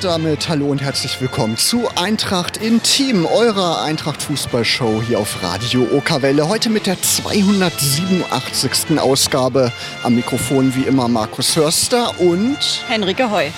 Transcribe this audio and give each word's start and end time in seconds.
Und 0.00 0.04
damit 0.06 0.48
hallo 0.48 0.68
und 0.68 0.80
herzlich 0.80 1.20
willkommen 1.20 1.58
zu 1.58 1.86
Eintracht 1.94 2.56
Intim, 2.56 3.26
eurer 3.26 3.82
Eintracht 3.82 4.22
Fußballshow 4.22 5.02
hier 5.02 5.18
auf 5.18 5.42
Radio 5.42 5.86
Okerwelle. 5.92 6.48
Heute 6.48 6.70
mit 6.70 6.86
der 6.86 7.02
287. 7.02 8.98
Ausgabe. 8.98 9.70
Am 10.02 10.14
Mikrofon 10.14 10.74
wie 10.74 10.84
immer 10.84 11.06
Markus 11.06 11.54
Hörster 11.54 12.18
und 12.18 12.56
Henrike 12.88 13.30
Heu. 13.30 13.48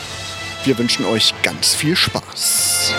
Wir 0.64 0.76
wünschen 0.78 1.04
euch 1.04 1.32
ganz 1.44 1.76
viel 1.76 1.94
Spaß. 1.94 2.92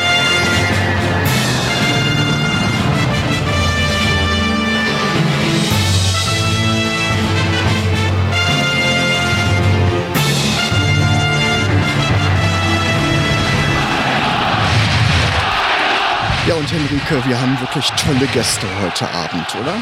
Ja, 16.45 16.55
und 16.55 16.69
Henrike, 16.69 17.25
wir 17.25 17.39
haben 17.39 17.57
wirklich 17.61 17.87
tolle 17.91 18.27
Gäste 18.33 18.67
heute 18.81 19.07
Abend, 19.11 19.47
oder? 19.55 19.81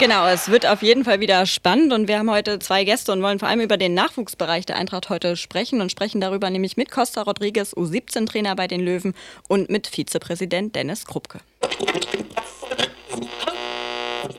Genau, 0.00 0.26
es 0.26 0.48
wird 0.48 0.66
auf 0.66 0.82
jeden 0.82 1.04
Fall 1.04 1.20
wieder 1.20 1.46
spannend 1.46 1.92
und 1.92 2.08
wir 2.08 2.18
haben 2.18 2.28
heute 2.28 2.58
zwei 2.58 2.82
Gäste 2.82 3.12
und 3.12 3.22
wollen 3.22 3.38
vor 3.38 3.48
allem 3.48 3.60
über 3.60 3.76
den 3.76 3.94
Nachwuchsbereich 3.94 4.66
der 4.66 4.74
Eintracht 4.74 5.10
heute 5.10 5.36
sprechen 5.36 5.80
und 5.80 5.92
sprechen 5.92 6.20
darüber 6.20 6.50
nämlich 6.50 6.76
mit 6.76 6.90
Costa 6.90 7.22
Rodriguez, 7.22 7.72
U17-Trainer 7.74 8.56
bei 8.56 8.66
den 8.66 8.80
Löwen 8.80 9.14
und 9.46 9.70
mit 9.70 9.86
Vizepräsident 9.86 10.74
Dennis 10.74 11.06
Krupke. 11.06 11.38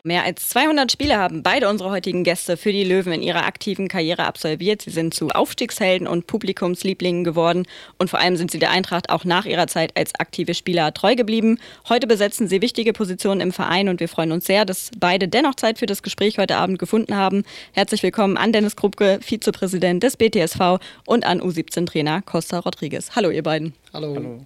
Mehr 0.05 0.25
als 0.25 0.49
200 0.49 0.91
Spiele 0.91 1.17
haben 1.17 1.43
beide 1.43 1.69
unsere 1.69 1.89
heutigen 1.89 2.25
Gäste 2.25 2.57
für 2.57 2.73
die 2.73 2.83
Löwen 2.83 3.13
in 3.13 3.21
ihrer 3.21 3.45
aktiven 3.45 3.87
Karriere 3.87 4.25
absolviert. 4.25 4.81
Sie 4.81 4.89
sind 4.89 5.13
zu 5.13 5.29
Aufstiegshelden 5.29 6.09
und 6.09 6.27
Publikumslieblingen 6.27 7.23
geworden 7.23 7.65
und 7.97 8.09
vor 8.09 8.19
allem 8.19 8.35
sind 8.35 8.51
sie 8.51 8.59
der 8.59 8.71
Eintracht 8.71 9.09
auch 9.09 9.23
nach 9.23 9.45
ihrer 9.45 9.67
Zeit 9.67 9.95
als 9.95 10.13
aktive 10.19 10.55
Spieler 10.55 10.93
treu 10.93 11.15
geblieben. 11.15 11.57
Heute 11.87 12.05
besetzen 12.05 12.49
sie 12.49 12.61
wichtige 12.61 12.91
Positionen 12.91 13.39
im 13.39 13.53
Verein 13.53 13.87
und 13.87 14.01
wir 14.01 14.09
freuen 14.09 14.33
uns 14.33 14.45
sehr, 14.45 14.65
dass 14.65 14.91
beide 14.99 15.29
dennoch 15.29 15.55
Zeit 15.55 15.79
für 15.79 15.85
das 15.85 16.03
Gespräch 16.03 16.37
heute 16.37 16.57
Abend 16.57 16.79
gefunden 16.79 17.15
haben. 17.15 17.45
Herzlich 17.71 18.03
willkommen 18.03 18.35
an 18.35 18.51
Dennis 18.51 18.75
Krupke, 18.75 19.19
Vizepräsident 19.21 20.03
des 20.03 20.17
BTSV 20.17 20.79
und 21.05 21.25
an 21.25 21.39
U17-Trainer 21.39 22.23
Costa 22.23 22.59
Rodriguez. 22.59 23.11
Hallo 23.15 23.29
ihr 23.29 23.43
beiden. 23.43 23.73
Hallo. 23.93 24.15
Hallo. 24.15 24.45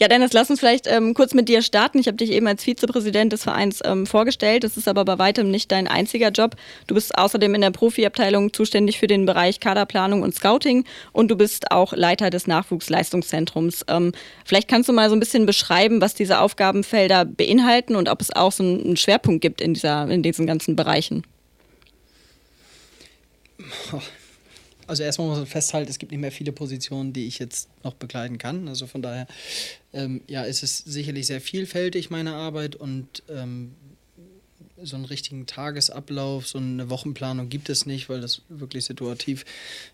Ja, 0.00 0.08
Dennis, 0.08 0.32
lass 0.32 0.48
uns 0.48 0.60
vielleicht 0.60 0.86
ähm, 0.86 1.12
kurz 1.12 1.34
mit 1.34 1.50
dir 1.50 1.60
starten. 1.60 1.98
Ich 1.98 2.06
habe 2.06 2.16
dich 2.16 2.30
eben 2.30 2.46
als 2.46 2.64
Vizepräsident 2.64 3.34
des 3.34 3.42
Vereins 3.42 3.80
ähm, 3.84 4.06
vorgestellt. 4.06 4.64
Das 4.64 4.78
ist 4.78 4.88
aber 4.88 5.04
bei 5.04 5.18
weitem 5.18 5.50
nicht 5.50 5.70
dein 5.70 5.86
einziger 5.86 6.30
Job. 6.30 6.56
Du 6.86 6.94
bist 6.94 7.18
außerdem 7.18 7.54
in 7.54 7.60
der 7.60 7.70
Profiabteilung 7.70 8.54
zuständig 8.54 8.98
für 8.98 9.08
den 9.08 9.26
Bereich 9.26 9.60
Kaderplanung 9.60 10.22
und 10.22 10.34
Scouting 10.34 10.86
und 11.12 11.30
du 11.30 11.36
bist 11.36 11.70
auch 11.70 11.92
Leiter 11.92 12.30
des 12.30 12.46
Nachwuchsleistungszentrums. 12.46 13.84
Ähm, 13.88 14.12
vielleicht 14.46 14.68
kannst 14.68 14.88
du 14.88 14.94
mal 14.94 15.10
so 15.10 15.16
ein 15.16 15.20
bisschen 15.20 15.44
beschreiben, 15.44 16.00
was 16.00 16.14
diese 16.14 16.40
Aufgabenfelder 16.40 17.26
beinhalten 17.26 17.94
und 17.94 18.08
ob 18.08 18.22
es 18.22 18.34
auch 18.34 18.52
so 18.52 18.62
einen 18.62 18.96
Schwerpunkt 18.96 19.42
gibt 19.42 19.60
in, 19.60 19.74
dieser, 19.74 20.08
in 20.08 20.22
diesen 20.22 20.46
ganzen 20.46 20.76
Bereichen. 20.76 21.24
Also 24.90 25.04
erstmal 25.04 25.28
muss 25.28 25.38
man 25.38 25.46
festhalten, 25.46 25.88
es 25.88 25.98
gibt 25.98 26.10
nicht 26.10 26.20
mehr 26.20 26.32
viele 26.32 26.50
Positionen, 26.50 27.12
die 27.12 27.26
ich 27.28 27.38
jetzt 27.38 27.68
noch 27.84 27.94
begleiten 27.94 28.38
kann. 28.38 28.66
Also 28.66 28.88
von 28.88 29.02
daher, 29.02 29.28
ähm, 29.92 30.20
ja, 30.26 30.42
ist 30.42 30.64
es 30.64 30.78
sicherlich 30.78 31.28
sehr 31.28 31.40
vielfältig, 31.40 32.10
meine 32.10 32.34
Arbeit 32.34 32.74
und 32.74 33.22
ähm, 33.28 33.70
so 34.82 34.96
einen 34.96 35.04
richtigen 35.04 35.46
Tagesablauf, 35.46 36.48
so 36.48 36.58
eine 36.58 36.90
Wochenplanung 36.90 37.48
gibt 37.48 37.68
es 37.68 37.86
nicht, 37.86 38.08
weil 38.08 38.20
das 38.20 38.42
wirklich 38.48 38.84
situativ 38.84 39.44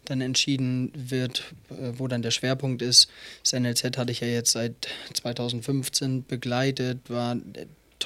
dann 0.06 0.22
entschieden 0.22 0.92
wird, 0.94 1.44
äh, 1.68 1.92
wo 1.96 2.08
dann 2.08 2.22
der 2.22 2.30
Schwerpunkt 2.30 2.80
ist. 2.80 3.10
Das 3.42 3.52
NLZ 3.52 3.98
hatte 3.98 4.12
ich 4.12 4.20
ja 4.20 4.28
jetzt 4.28 4.52
seit 4.52 4.88
2015 5.12 6.24
begleitet, 6.24 7.00
war 7.08 7.36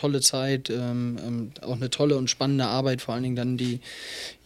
tolle 0.00 0.20
Zeit, 0.20 0.70
ähm, 0.70 1.18
ähm, 1.24 1.52
auch 1.60 1.76
eine 1.76 1.90
tolle 1.90 2.16
und 2.16 2.30
spannende 2.30 2.66
Arbeit, 2.66 3.02
vor 3.02 3.14
allen 3.14 3.22
Dingen 3.22 3.36
dann 3.36 3.56
die 3.56 3.80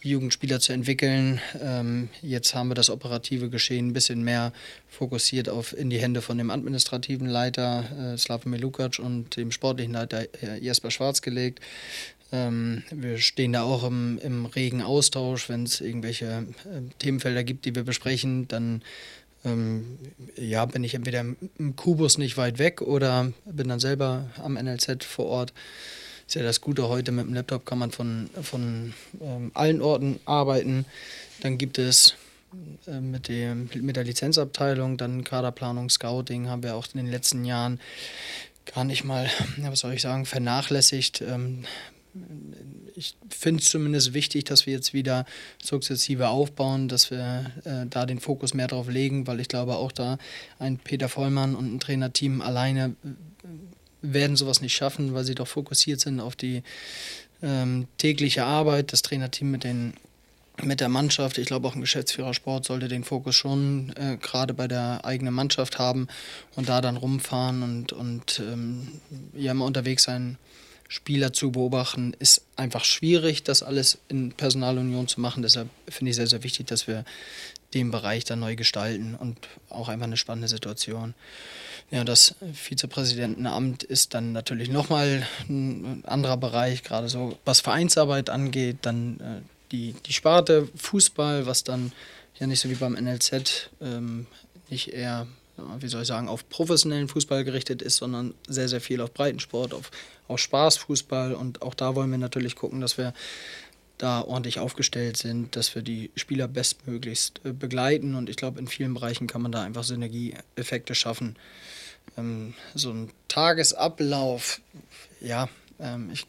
Jugendspieler 0.01 0.59
zu 0.59 0.73
entwickeln. 0.73 1.39
Ähm, 1.61 2.09
jetzt 2.21 2.53
haben 2.53 2.69
wir 2.69 2.75
das 2.75 2.89
operative 2.89 3.49
Geschehen 3.49 3.87
ein 3.87 3.93
bisschen 3.93 4.23
mehr 4.23 4.51
fokussiert 4.89 5.47
auf 5.49 5.75
in 5.75 5.89
die 5.89 5.99
Hände 5.99 6.21
von 6.21 6.37
dem 6.37 6.51
administrativen 6.51 7.27
Leiter 7.27 8.13
äh, 8.13 8.17
Slavomir 8.17 8.59
Lukac 8.59 8.99
und 8.99 9.37
dem 9.37 9.51
sportlichen 9.51 9.93
Leiter 9.93 10.25
äh, 10.41 10.59
Jesper 10.59 10.91
Schwarz 10.91 11.21
gelegt. 11.21 11.61
Ähm, 12.31 12.83
wir 12.91 13.17
stehen 13.19 13.53
da 13.53 13.63
auch 13.63 13.83
im, 13.85 14.19
im 14.21 14.45
regen 14.45 14.81
Austausch, 14.81 15.47
wenn 15.47 15.63
es 15.63 15.79
irgendwelche 15.79 16.25
äh, 16.65 16.81
Themenfelder 16.99 17.43
gibt, 17.43 17.65
die 17.65 17.75
wir 17.75 17.83
besprechen, 17.83 18.47
dann 18.47 18.81
ähm, 19.45 19.97
ja, 20.35 20.65
bin 20.65 20.83
ich 20.83 20.93
entweder 20.93 21.21
im 21.21 21.75
Kubus 21.75 22.17
nicht 22.17 22.37
weit 22.37 22.59
weg 22.59 22.81
oder 22.81 23.31
bin 23.45 23.69
dann 23.69 23.79
selber 23.79 24.29
am 24.43 24.53
NLZ 24.53 25.03
vor 25.03 25.25
Ort. 25.25 25.53
Ist 26.27 26.35
ja 26.35 26.43
das 26.43 26.61
Gute 26.61 26.89
heute 26.89 27.11
mit 27.11 27.27
dem 27.27 27.33
Laptop 27.33 27.65
kann 27.65 27.77
man 27.77 27.91
von, 27.91 28.29
von 28.41 28.93
ähm, 29.21 29.51
allen 29.53 29.81
Orten 29.81 30.19
arbeiten. 30.25 30.85
Dann 31.41 31.57
gibt 31.57 31.77
es 31.77 32.15
äh, 32.87 32.99
mit, 32.99 33.27
dem, 33.27 33.69
mit 33.75 33.95
der 33.95 34.03
Lizenzabteilung, 34.03 34.97
dann 34.97 35.23
Kaderplanung, 35.23 35.89
Scouting 35.89 36.49
haben 36.49 36.63
wir 36.63 36.75
auch 36.75 36.87
in 36.93 36.97
den 36.97 37.11
letzten 37.11 37.45
Jahren 37.45 37.79
gar 38.73 38.83
nicht 38.83 39.03
mal, 39.03 39.29
was 39.57 39.79
soll 39.79 39.93
ich 39.93 40.01
sagen, 40.01 40.25
vernachlässigt. 40.25 41.21
Ähm, 41.21 41.65
ich 42.95 43.15
finde 43.29 43.61
es 43.61 43.69
zumindest 43.69 44.13
wichtig, 44.13 44.45
dass 44.45 44.65
wir 44.65 44.73
jetzt 44.73 44.93
wieder 44.93 45.25
sukzessive 45.61 46.29
aufbauen, 46.29 46.87
dass 46.87 47.11
wir 47.11 47.51
äh, 47.65 47.85
da 47.89 48.05
den 48.05 48.19
Fokus 48.19 48.53
mehr 48.53 48.67
drauf 48.67 48.87
legen, 48.87 49.27
weil 49.27 49.39
ich 49.39 49.47
glaube 49.47 49.75
auch 49.75 49.91
da 49.91 50.17
ein 50.59 50.77
Peter 50.77 51.09
Vollmann 51.09 51.55
und 51.55 51.75
ein 51.75 51.79
Trainerteam 51.79 52.41
alleine 52.41 52.95
äh, 53.03 54.13
werden 54.13 54.37
sowas 54.37 54.61
nicht 54.61 54.75
schaffen, 54.75 55.13
weil 55.13 55.25
sie 55.25 55.35
doch 55.35 55.47
fokussiert 55.47 55.99
sind 55.99 56.19
auf 56.19 56.35
die 56.35 56.63
ähm, 57.41 57.87
tägliche 57.97 58.45
Arbeit, 58.45 58.93
das 58.93 59.01
Trainerteam 59.01 59.51
mit 59.51 59.63
den 59.63 59.93
mit 60.63 60.79
der 60.79 60.87
Mannschaft. 60.87 61.37
Ich 61.37 61.47
glaube, 61.47 61.67
auch 61.67 61.75
ein 61.75 61.81
Geschäftsführer 61.81 62.33
Sport 62.33 62.63
sollte 62.63 62.87
den 62.87 63.03
Fokus 63.03 63.35
schon 63.35 63.93
äh, 63.97 64.15
gerade 64.15 64.53
bei 64.53 64.69
der 64.69 65.03
eigenen 65.03 65.33
Mannschaft 65.33 65.79
haben 65.79 66.07
und 66.55 66.69
da 66.69 66.79
dann 66.79 66.95
rumfahren 66.95 67.61
und, 67.61 67.91
und 67.91 68.39
ähm, 68.39 68.87
ja 69.33 69.51
immer 69.51 69.65
unterwegs 69.65 70.03
sein 70.03 70.37
Spieler 70.87 71.33
zu 71.33 71.51
beobachten, 71.51 72.15
ist 72.19 72.43
einfach 72.55 72.83
schwierig, 72.83 73.43
das 73.43 73.63
alles 73.63 73.97
in 74.07 74.31
Personalunion 74.31 75.07
zu 75.07 75.19
machen. 75.19 75.41
Deshalb 75.41 75.69
finde 75.87 76.11
ich 76.11 76.15
sehr, 76.15 76.27
sehr 76.27 76.43
wichtig, 76.43 76.67
dass 76.67 76.87
wir 76.87 77.05
den 77.73 77.91
Bereich 77.91 78.23
dann 78.23 78.39
neu 78.39 78.55
gestalten 78.55 79.15
und 79.15 79.37
auch 79.69 79.89
einfach 79.89 80.05
eine 80.05 80.17
spannende 80.17 80.47
Situation. 80.47 81.13
Ja, 81.91 82.03
das 82.03 82.35
Vizepräsidentenamt 82.53 83.83
ist 83.83 84.13
dann 84.13 84.31
natürlich 84.31 84.69
nochmal 84.69 85.27
ein 85.49 86.03
anderer 86.05 86.37
Bereich, 86.37 86.83
gerade 86.83 87.09
so 87.09 87.37
was 87.45 87.59
Vereinsarbeit 87.59 88.29
angeht, 88.29 88.77
dann 88.81 89.19
äh, 89.19 89.41
die, 89.71 89.93
die 90.05 90.13
Sparte 90.13 90.67
Fußball, 90.75 91.45
was 91.45 91.63
dann 91.63 91.91
ja 92.39 92.47
nicht 92.47 92.59
so 92.59 92.69
wie 92.69 92.75
beim 92.75 92.93
NLZ 92.93 93.69
ähm, 93.81 94.27
nicht 94.69 94.93
eher 94.93 95.27
wie 95.79 95.87
soll 95.87 96.01
ich 96.01 96.07
sagen, 96.07 96.27
auf 96.27 96.47
professionellen 96.49 97.07
Fußball 97.07 97.43
gerichtet 97.43 97.81
ist, 97.81 97.97
sondern 97.97 98.33
sehr, 98.47 98.67
sehr 98.67 98.81
viel 98.81 99.01
auf 99.01 99.13
Breitensport, 99.13 99.73
auf, 99.73 99.91
auf 100.27 100.39
Spaßfußball. 100.39 101.33
Und 101.33 101.61
auch 101.61 101.73
da 101.73 101.95
wollen 101.95 102.11
wir 102.11 102.17
natürlich 102.17 102.55
gucken, 102.55 102.81
dass 102.81 102.97
wir 102.97 103.13
da 103.97 104.21
ordentlich 104.21 104.59
aufgestellt 104.59 105.17
sind, 105.17 105.55
dass 105.55 105.73
wir 105.73 105.81
die 105.81 106.11
Spieler 106.15 106.47
bestmöglichst 106.47 107.41
äh, 107.45 107.53
begleiten. 107.53 108.15
Und 108.15 108.29
ich 108.29 108.35
glaube, 108.35 108.59
in 108.59 108.67
vielen 108.67 108.93
Bereichen 108.93 109.27
kann 109.27 109.41
man 109.41 109.51
da 109.51 109.63
einfach 109.63 109.83
Synergieeffekte 109.83 110.95
schaffen. 110.95 111.35
Ähm, 112.17 112.53
so 112.73 112.91
ein 112.91 113.11
Tagesablauf, 113.27 114.61
ja, 115.21 115.49
ähm, 115.79 116.09
ich 116.11 116.27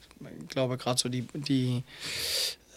glaube 0.48 0.76
gerade 0.76 0.98
so 0.98 1.08
die, 1.08 1.26
die 1.34 1.82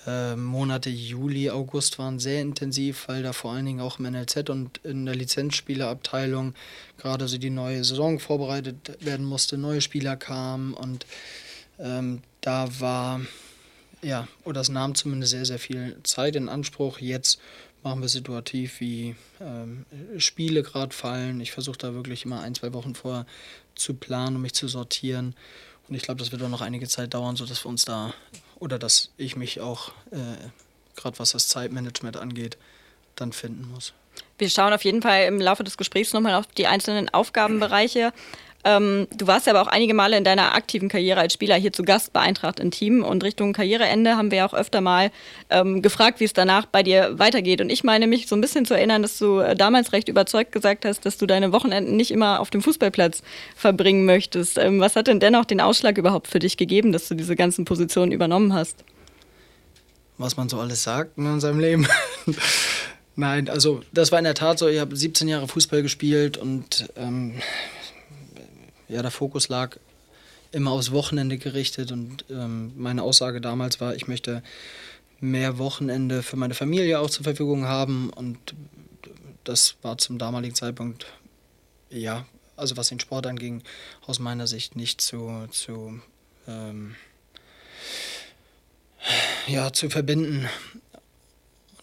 äh, 0.10 0.36
Monate 0.36 0.90
Juli, 0.90 1.50
August 1.50 2.00
waren 2.00 2.20
sehr 2.20 2.42
intensiv, 2.42 3.08
weil 3.08 3.22
da 3.22 3.34
vor 3.34 3.52
allen 3.52 3.66
Dingen 3.66 3.82
auch 3.82 4.00
im 4.00 4.12
NLZ 4.12 4.50
und 4.50 4.80
in 4.84 5.06
der 5.06 5.16
Lizenzspielerabteilung 5.16 6.56
gerade 6.98 7.28
so 7.28 7.38
die 7.38 7.50
neue 7.50 7.84
Saison 7.84 8.20
vorbereitet 8.20 8.98
werden 9.02 9.26
musste, 9.26 9.58
neue 9.58 9.82
Spieler 9.82 10.16
kamen 10.16 10.74
und 10.74 11.06
ähm, 11.78 12.22
da 12.42 12.68
war, 12.80 13.22
ja, 14.02 14.28
oder 14.46 14.62
es 14.62 14.70
nahm 14.70 14.96
zumindest 14.96 15.32
sehr, 15.32 15.46
sehr 15.46 15.60
viel 15.60 15.98
Zeit 16.04 16.36
in 16.36 16.50
Anspruch. 16.50 17.00
Jetzt 17.00 17.40
machen 17.84 18.02
wir 18.02 18.10
situativ, 18.10 18.80
wie 18.80 19.16
ähm, 19.40 19.86
Spiele 20.18 20.64
gerade 20.64 20.94
fallen. 20.94 21.40
Ich 21.40 21.52
versuche 21.52 21.78
da 21.78 21.94
wirklich 21.94 22.26
immer 22.26 22.42
ein, 22.42 22.56
zwei 22.56 22.74
Wochen 22.74 22.96
vorher 22.96 23.26
zu 23.76 23.94
planen, 23.94 24.38
um 24.38 24.42
mich 24.42 24.54
zu 24.54 24.68
sortieren. 24.68 25.36
Und 25.88 25.96
ich 25.96 26.04
glaube, 26.04 26.20
das 26.20 26.32
wird 26.32 26.42
auch 26.42 26.50
noch 26.50 26.62
einige 26.62 26.88
Zeit 26.88 27.14
dauern, 27.14 27.36
sodass 27.36 27.64
wir 27.64 27.70
uns 27.70 27.86
da 27.86 28.14
oder 28.60 28.80
dass 28.80 29.12
ich 29.18 29.36
mich 29.36 29.62
auch, 29.62 29.90
äh, 30.12 30.50
gerade 30.96 31.20
was 31.20 31.32
das 31.32 31.48
Zeitmanagement 31.48 32.18
angeht, 32.18 32.58
dann 33.16 33.34
finden 33.34 33.70
muss. 33.72 33.94
Wir 34.40 34.50
schauen 34.50 34.74
auf 34.74 34.84
jeden 34.84 35.02
Fall 35.02 35.26
im 35.26 35.40
Laufe 35.40 35.64
des 35.64 35.78
Gesprächs 35.78 36.14
nochmal 36.14 36.36
auf 36.36 36.48
die 36.48 36.68
einzelnen 36.68 37.10
Aufgabenbereiche. 37.10 38.14
Ähm, 38.66 39.08
du 39.16 39.26
warst 39.26 39.48
ja 39.48 39.54
aber 39.54 39.62
auch 39.62 39.72
einige 39.72 39.94
Male 39.94 40.18
in 40.18 40.26
deiner 40.26 40.54
aktiven 40.54 40.90
Karriere 40.90 41.22
als 41.22 41.34
Spieler 41.34 41.56
hier 41.56 41.72
zu 41.72 41.84
Gast 41.84 42.12
bei 42.12 42.20
Eintracht 42.20 42.60
in 42.60 42.72
Team 42.72 43.04
und 43.04 43.24
Richtung 43.24 43.54
Karriereende 43.54 44.18
haben 44.18 44.32
wir 44.32 44.46
auch 44.46 44.54
öfter 44.54 44.82
mal 44.82 45.12
ähm, 45.50 45.82
gefragt, 45.82 46.20
wie 46.20 46.26
es 46.26 46.34
danach 46.34 46.66
bei 46.66 46.84
dir 46.84 47.18
weitergeht. 47.18 47.62
Und 47.62 47.70
ich 47.70 47.86
meine 47.86 48.06
mich 48.06 48.28
so 48.28 48.36
ein 48.36 48.42
bisschen 48.42 48.66
zu 48.66 48.74
erinnern, 48.74 49.02
dass 49.02 49.18
du 49.18 49.40
äh, 49.40 49.56
damals 49.56 49.94
recht 49.94 50.10
überzeugt 50.10 50.52
gesagt 50.52 50.84
hast, 50.84 51.06
dass 51.06 51.18
du 51.18 51.26
deine 51.26 51.54
Wochenenden 51.54 51.96
nicht 51.96 52.12
immer 52.12 52.42
auf 52.42 52.50
dem 52.50 52.62
Fußballplatz 52.62 53.24
verbringen 53.56 54.06
möchtest. 54.06 54.58
Ähm, 54.58 54.82
was 54.82 54.98
hat 54.98 55.08
denn 55.08 55.22
dennoch 55.22 55.46
den 55.46 55.62
Ausschlag 55.62 55.98
überhaupt 55.98 56.28
für 56.28 56.40
dich 56.40 56.58
gegeben, 56.58 56.92
dass 56.92 57.08
du 57.08 57.16
diese 57.16 57.38
ganzen 57.38 57.64
Positionen 57.64 58.12
übernommen 58.12 58.54
hast? 58.54 58.84
Was 60.18 60.36
man 60.36 60.50
so 60.50 60.60
alles 60.60 60.84
sagt 60.84 61.18
in 61.18 61.40
seinem 61.40 61.62
Leben. 61.62 61.88
Nein, 63.20 63.50
also 63.50 63.84
das 63.92 64.14
war 64.14 64.20
in 64.20 64.24
der 64.24 64.34
Tat 64.34 64.60
so. 64.60 64.70
Ich 64.70 64.80
habe 64.80 64.96
17 64.96 65.28
Jahre 65.28 65.46
Fußball 65.46 65.82
gespielt 65.82 66.38
und 66.38 66.88
ähm, 66.96 67.34
ja, 68.88 69.02
der 69.02 69.12
Fokus 69.12 69.50
lag 69.50 69.76
immer 70.54 70.72
aufs 70.72 70.94
Wochenende 70.94 71.38
gerichtet 71.38 71.92
und 71.92 72.24
ähm, 72.30 72.72
meine 72.78 73.04
Aussage 73.04 73.42
damals 73.42 73.82
war, 73.82 73.94
ich 73.94 74.08
möchte 74.08 74.42
mehr 75.20 75.58
Wochenende 75.58 76.24
für 76.24 76.38
meine 76.38 76.54
Familie 76.54 77.02
auch 77.02 77.10
zur 77.10 77.26
Verfügung 77.26 77.66
haben 77.66 78.10
und 78.10 78.38
das 79.44 79.76
war 79.82 79.98
zum 79.98 80.18
damaligen 80.18 80.56
Zeitpunkt, 80.56 81.06
ja, 81.90 82.26
also 82.56 82.78
was 82.78 82.88
den 82.88 83.02
Sport 83.02 83.28
anging, 83.28 83.64
aus 84.08 84.20
meiner 84.20 84.48
Sicht 84.48 84.78
nicht 84.78 85.02
zu, 85.02 85.46
zu, 85.52 86.00
ähm, 86.48 86.96
ja, 89.46 89.74
zu 89.74 89.90
verbinden 89.90 90.48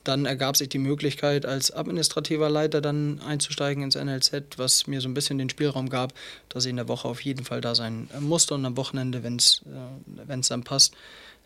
dann 0.09 0.27
ergab 0.27 0.57
sich 0.57 0.69
die 0.69 0.79
Möglichkeit, 0.79 1.47
als 1.47 1.73
administrativer 1.73 2.49
Leiter 2.49 2.81
dann 2.81 3.21
einzusteigen 3.21 3.83
ins 3.83 3.97
NLZ, 3.97 4.57
was 4.57 4.87
mir 4.87 5.01
so 5.01 5.09
ein 5.09 5.15
bisschen 5.15 5.39
den 5.39 5.51
Spielraum 5.51 5.89
gab, 5.89 6.13
dass 6.49 6.65
ich 6.65 6.71
in 6.71 6.77
der 6.77 6.89
Woche 6.89 7.09
auf 7.09 7.21
jeden 7.21 7.45
Fall 7.45 7.61
da 7.61 7.75
sein 7.75 8.09
musste 8.21 8.55
und 8.55 8.65
am 8.65 8.77
Wochenende, 8.77 9.23
wenn 9.23 9.37
es 9.37 9.63
äh, 9.67 10.41
dann 10.49 10.65
passt, 10.65 10.95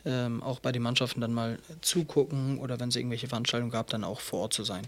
ähm, 0.05 0.43
auch 0.43 0.61
bei 0.61 0.73
den 0.73 0.83
Mannschaften 0.83 1.21
dann 1.21 1.33
mal 1.33 1.59
zugucken 1.81 2.59
oder 2.59 2.81
wenn 2.81 2.89
es 2.89 2.97
irgendwelche 2.97 3.29
Veranstaltungen 3.29 3.71
gab, 3.71 3.89
dann 3.89 4.05
auch 4.05 4.21
vor 4.21 4.41
Ort 4.41 4.55
zu 4.55 4.65
sein. 4.65 4.87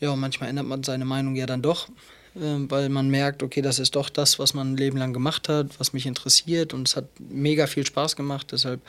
Ja, 0.00 0.14
manchmal 0.16 0.50
ändert 0.50 0.66
man 0.66 0.82
seine 0.82 1.04
Meinung 1.04 1.36
ja 1.36 1.46
dann 1.46 1.62
doch, 1.62 1.88
äh, 2.36 2.58
weil 2.68 2.88
man 2.88 3.08
merkt, 3.08 3.42
okay, 3.42 3.62
das 3.62 3.78
ist 3.78 3.96
doch 3.96 4.10
das, 4.10 4.38
was 4.38 4.54
man 4.54 4.72
ein 4.72 4.76
Leben 4.76 4.98
lang 4.98 5.12
gemacht 5.12 5.48
hat, 5.48 5.78
was 5.78 5.92
mich 5.92 6.06
interessiert 6.06 6.74
und 6.74 6.88
es 6.88 6.96
hat 6.96 7.06
mega 7.18 7.66
viel 7.66 7.86
Spaß 7.86 8.16
gemacht. 8.16 8.48
Deshalb 8.52 8.80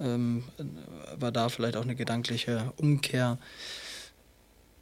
ähm, 0.00 0.44
war 1.18 1.32
da 1.32 1.48
vielleicht 1.48 1.76
auch 1.76 1.82
eine 1.82 1.96
gedankliche 1.96 2.72
Umkehr. 2.76 3.38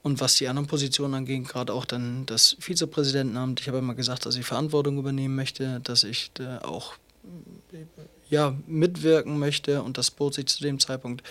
Und 0.02 0.20
was 0.20 0.36
die 0.36 0.48
anderen 0.48 0.68
Positionen 0.68 1.14
angeht, 1.14 1.48
gerade 1.48 1.72
auch 1.72 1.84
dann 1.84 2.24
das 2.26 2.56
Vizepräsidentenamt, 2.60 3.60
ich 3.60 3.68
habe 3.68 3.78
immer 3.78 3.94
gesagt, 3.94 4.26
dass 4.26 4.36
ich 4.36 4.46
Verantwortung 4.46 4.98
übernehmen 4.98 5.34
möchte, 5.34 5.80
dass 5.80 6.04
ich 6.04 6.30
da 6.34 6.60
auch 6.60 6.94
ja, 8.30 8.54
mitwirken 8.66 9.38
möchte. 9.38 9.82
Und 9.82 9.98
das 9.98 10.10
bot 10.10 10.34
sich 10.34 10.46
zu 10.46 10.62
dem 10.62 10.78
Zeitpunkt 10.78 11.22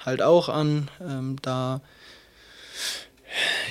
halt 0.00 0.22
auch 0.22 0.48
an, 0.48 0.90
ähm, 1.00 1.36
da 1.42 1.80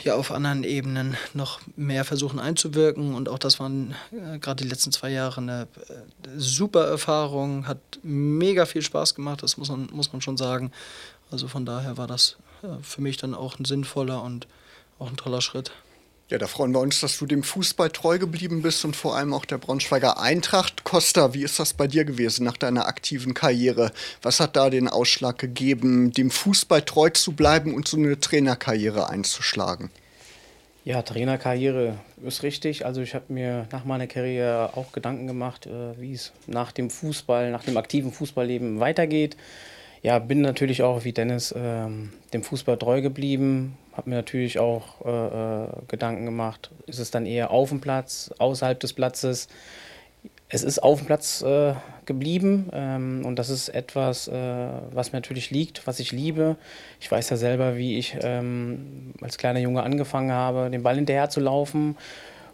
ja 0.04 0.15
auf 0.15 0.31
anderen 0.31 0.63
Ebenen 0.63 1.18
noch 1.33 1.62
mehr 1.75 2.06
versuchen 2.06 2.39
einzuwirken. 2.39 3.15
Und 3.15 3.30
auch 3.30 3.39
das 3.39 3.60
waren 3.60 3.95
äh, 4.12 4.39
gerade 4.39 4.63
die 4.63 4.69
letzten 4.69 4.92
zwei 4.92 5.10
Jahre 5.10 5.42
eine 5.42 5.68
äh, 5.89 5.94
super 6.38 6.86
Erfahrung, 6.88 7.68
hat 7.68 7.80
mega 8.04 8.65
viel 8.65 8.81
Spaß 8.81 9.15
gemacht, 9.15 9.44
das 9.44 9.57
muss 9.57 9.69
man, 9.69 9.88
muss 9.92 10.12
man 10.12 10.21
schon 10.21 10.38
sagen. 10.38 10.71
Also 11.31 11.48
von 11.48 11.65
daher 11.65 11.98
war 11.98 12.07
das 12.07 12.38
äh, 12.63 12.68
für 12.81 13.01
mich 13.01 13.18
dann 13.18 13.33
auch 13.33 13.60
ein 13.60 13.65
sinnvoller 13.65 14.21
und 14.24 14.48
auch 15.00 15.10
ein 15.10 15.18
toller 15.18 15.42
Schritt. 15.42 15.71
Ja, 16.33 16.39
da 16.39 16.47
freuen 16.47 16.71
wir 16.71 16.80
uns, 16.80 17.00
dass 17.00 17.19
du 17.19 17.27
dem 17.27 17.44
Fußball 17.44 17.91
treu 17.91 18.18
geblieben 18.18 18.63
bist 18.63 18.83
und 18.85 18.95
vor 18.95 19.15
allem 19.15 19.35
auch 19.35 19.45
der 19.45 19.59
Braunschweiger 19.59 20.19
Eintracht. 20.19 20.83
Costa, 20.83 21.35
wie 21.35 21.44
ist 21.44 21.59
das 21.59 21.75
bei 21.75 21.85
dir 21.85 22.06
gewesen 22.06 22.44
nach 22.44 22.57
deiner 22.57 22.88
aktiven 22.88 23.35
Karriere? 23.35 23.91
Was 24.24 24.39
hat 24.39 24.56
da 24.56 24.71
den 24.71 24.88
Ausschlag 24.88 25.38
gegeben, 25.38 26.12
dem 26.12 26.31
Fußball 26.31 26.81
treu 26.81 27.12
zu 27.12 27.33
bleiben 27.33 27.75
und 27.75 27.88
so 27.88 27.97
eine 27.97 28.19
Trainerkarriere 28.19 29.12
einzuschlagen? 29.12 29.91
Ja, 30.85 31.03
Trainerkarriere 31.03 32.00
ist 32.25 32.41
richtig. 32.41 32.83
Also 32.83 33.01
ich 33.01 33.13
habe 33.13 33.31
mir 33.31 33.68
nach 33.71 33.85
meiner 33.85 34.07
Karriere 34.07 34.75
auch 34.75 34.91
Gedanken 34.91 35.27
gemacht, 35.27 35.68
äh, 35.68 36.01
wie 36.01 36.13
es 36.13 36.31
nach 36.47 36.71
dem 36.71 36.89
Fußball, 36.89 37.51
nach 37.51 37.63
dem 37.63 37.77
aktiven 37.77 38.12
Fußballleben 38.12 38.80
weitergeht. 38.80 39.38
Ja, 40.03 40.19
bin 40.19 40.41
natürlich 40.41 40.83
auch 40.83 41.05
wie 41.05 41.13
Dennis 41.13 41.55
ähm, 41.57 42.11
dem 42.33 42.44
Fußball 42.44 42.77
treu 42.77 43.00
geblieben, 43.01 43.77
habe 43.94 44.09
mir 44.09 44.17
natürlich 44.17 44.59
auch 44.59 45.05
äh, 45.05 45.63
äh, 45.63 45.67
Gedanken 45.88 46.25
gemacht, 46.25 46.71
ist 46.88 47.00
es 47.00 47.09
dann 47.09 47.25
eher 47.25 47.51
auf 47.51 47.69
dem 47.69 47.79
Platz, 47.79 48.29
außerhalb 48.38 48.77
des 48.81 48.91
Platzes. 48.91 49.47
Es 50.50 50.61
ist 50.61 50.79
auf 50.83 51.00
dem 51.00 51.07
Platz 51.07 51.41
äh, 51.41 51.75
geblieben 52.05 52.69
ähm, 52.73 53.23
und 53.25 53.39
das 53.39 53.50
ist 53.50 53.69
etwas, 53.69 54.27
äh, 54.27 54.33
was 54.91 55.13
mir 55.13 55.19
natürlich 55.19 55.51
liegt, 55.51 55.88
was 55.88 56.01
ich 56.01 56.11
liebe. 56.11 56.57
Ich 56.99 57.09
weiß 57.09 57.29
ja 57.29 57.38
selber, 57.38 57.77
wie 57.77 57.97
ich 57.97 58.17
ähm, 58.21 59.13
als 59.21 59.38
kleiner 59.38 59.59
Junge 59.61 59.83
angefangen 59.83 60.33
habe, 60.33 60.69
den 60.69 60.83
Ball 60.83 60.95
hinterher 60.95 61.29
zu 61.29 61.39
laufen. 61.39 61.95